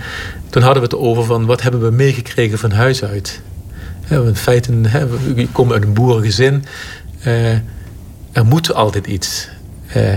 toen 0.49 0.61
hadden 0.61 0.84
we 0.84 0.89
het 0.89 0.97
over 0.97 1.23
van 1.23 1.45
wat 1.45 1.61
hebben 1.61 1.82
we 1.82 1.91
meegekregen 1.91 2.59
van 2.59 2.71
huis 2.71 3.03
uit. 3.03 3.41
In 4.12 4.36
feite, 4.36 4.82
we 5.36 5.47
komen 5.51 5.74
uit 5.74 5.84
een 5.84 5.93
boerengezin. 5.93 6.66
Uh, 7.26 7.51
er 8.32 8.45
moet 8.45 8.74
altijd 8.74 9.07
iets. 9.07 9.49
Uh, 9.95 10.14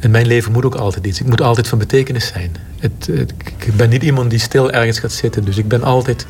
in 0.00 0.10
mijn 0.10 0.26
leven 0.26 0.52
moet 0.52 0.64
ook 0.64 0.74
altijd 0.74 1.06
iets. 1.06 1.20
Ik 1.20 1.26
moet 1.26 1.40
altijd 1.40 1.68
van 1.68 1.78
betekenis 1.78 2.26
zijn. 2.26 2.56
Ik 3.58 3.76
ben 3.76 3.88
niet 3.88 4.02
iemand 4.02 4.30
die 4.30 4.38
stil 4.38 4.70
ergens 4.70 4.98
gaat 4.98 5.12
zitten. 5.12 5.44
Dus 5.44 5.56
ik 5.56 5.68
ben 5.68 5.82
altijd 5.82 6.26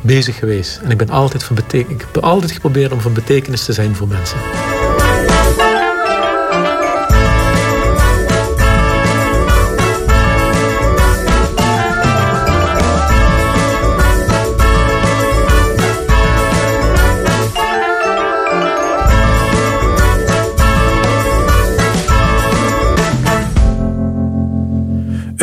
bezig 0.00 0.36
geweest. 0.36 0.80
En 0.84 0.90
ik 0.90 0.98
ben 0.98 1.10
altijd, 1.10 1.42
van 1.42 1.56
ik 1.70 1.86
heb 1.88 2.22
altijd 2.22 2.52
geprobeerd 2.52 2.92
om 2.92 3.00
van 3.00 3.12
betekenis 3.12 3.64
te 3.64 3.72
zijn 3.72 3.94
voor 3.94 4.08
mensen. 4.08 4.38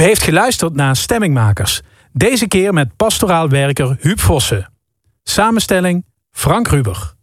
Heeft 0.08 0.24
geluisterd 0.24 0.76
naar 0.76 0.96
Stemmingmakers. 0.96 1.82
Deze 2.12 2.48
keer 2.48 2.74
met 2.74 2.96
pastoraal 2.96 3.50
werker 3.50 3.98
Huub 4.00 4.20
Vossen. 4.20 4.74
Samenstelling 5.24 6.06
Frank 6.32 6.68
Ruber. 6.68 7.14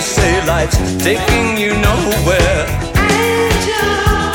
You 0.00 0.06
say 0.06 0.46
life's 0.46 0.78
taking 1.04 1.58
you 1.58 1.72
nowhere. 1.74 2.64
Angel, 2.96 4.32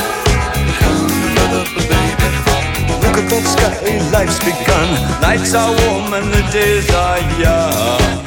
come 0.79 1.65
baby. 1.89 2.29
Look 3.01 3.17
at 3.17 3.27
that 3.31 3.45
sky, 3.53 3.71
life's 4.11 4.39
begun. 4.39 4.89
Nights 5.21 5.55
are 5.55 5.71
warm 5.87 6.13
and 6.13 6.31
the 6.31 6.43
days 6.51 6.89
are 6.91 7.19
young. 7.41 8.24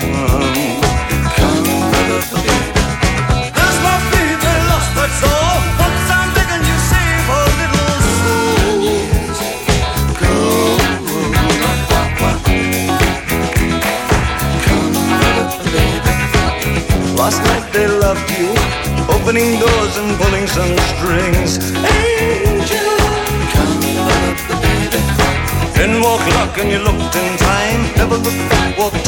And 26.61 26.70
you 26.70 26.78
looked 26.78 27.14
in 27.14 27.36
time. 27.38 27.82
Never 27.96 28.16
look 28.16 28.38
back, 28.50 28.78
walk 28.78 29.07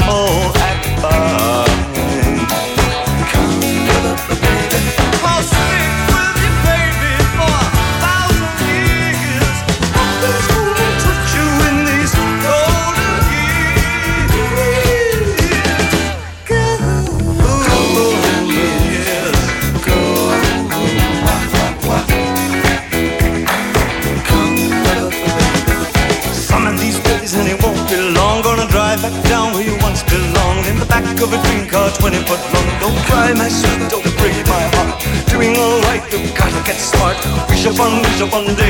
up 38.31 38.37
on 38.37 38.45
the 38.45 38.70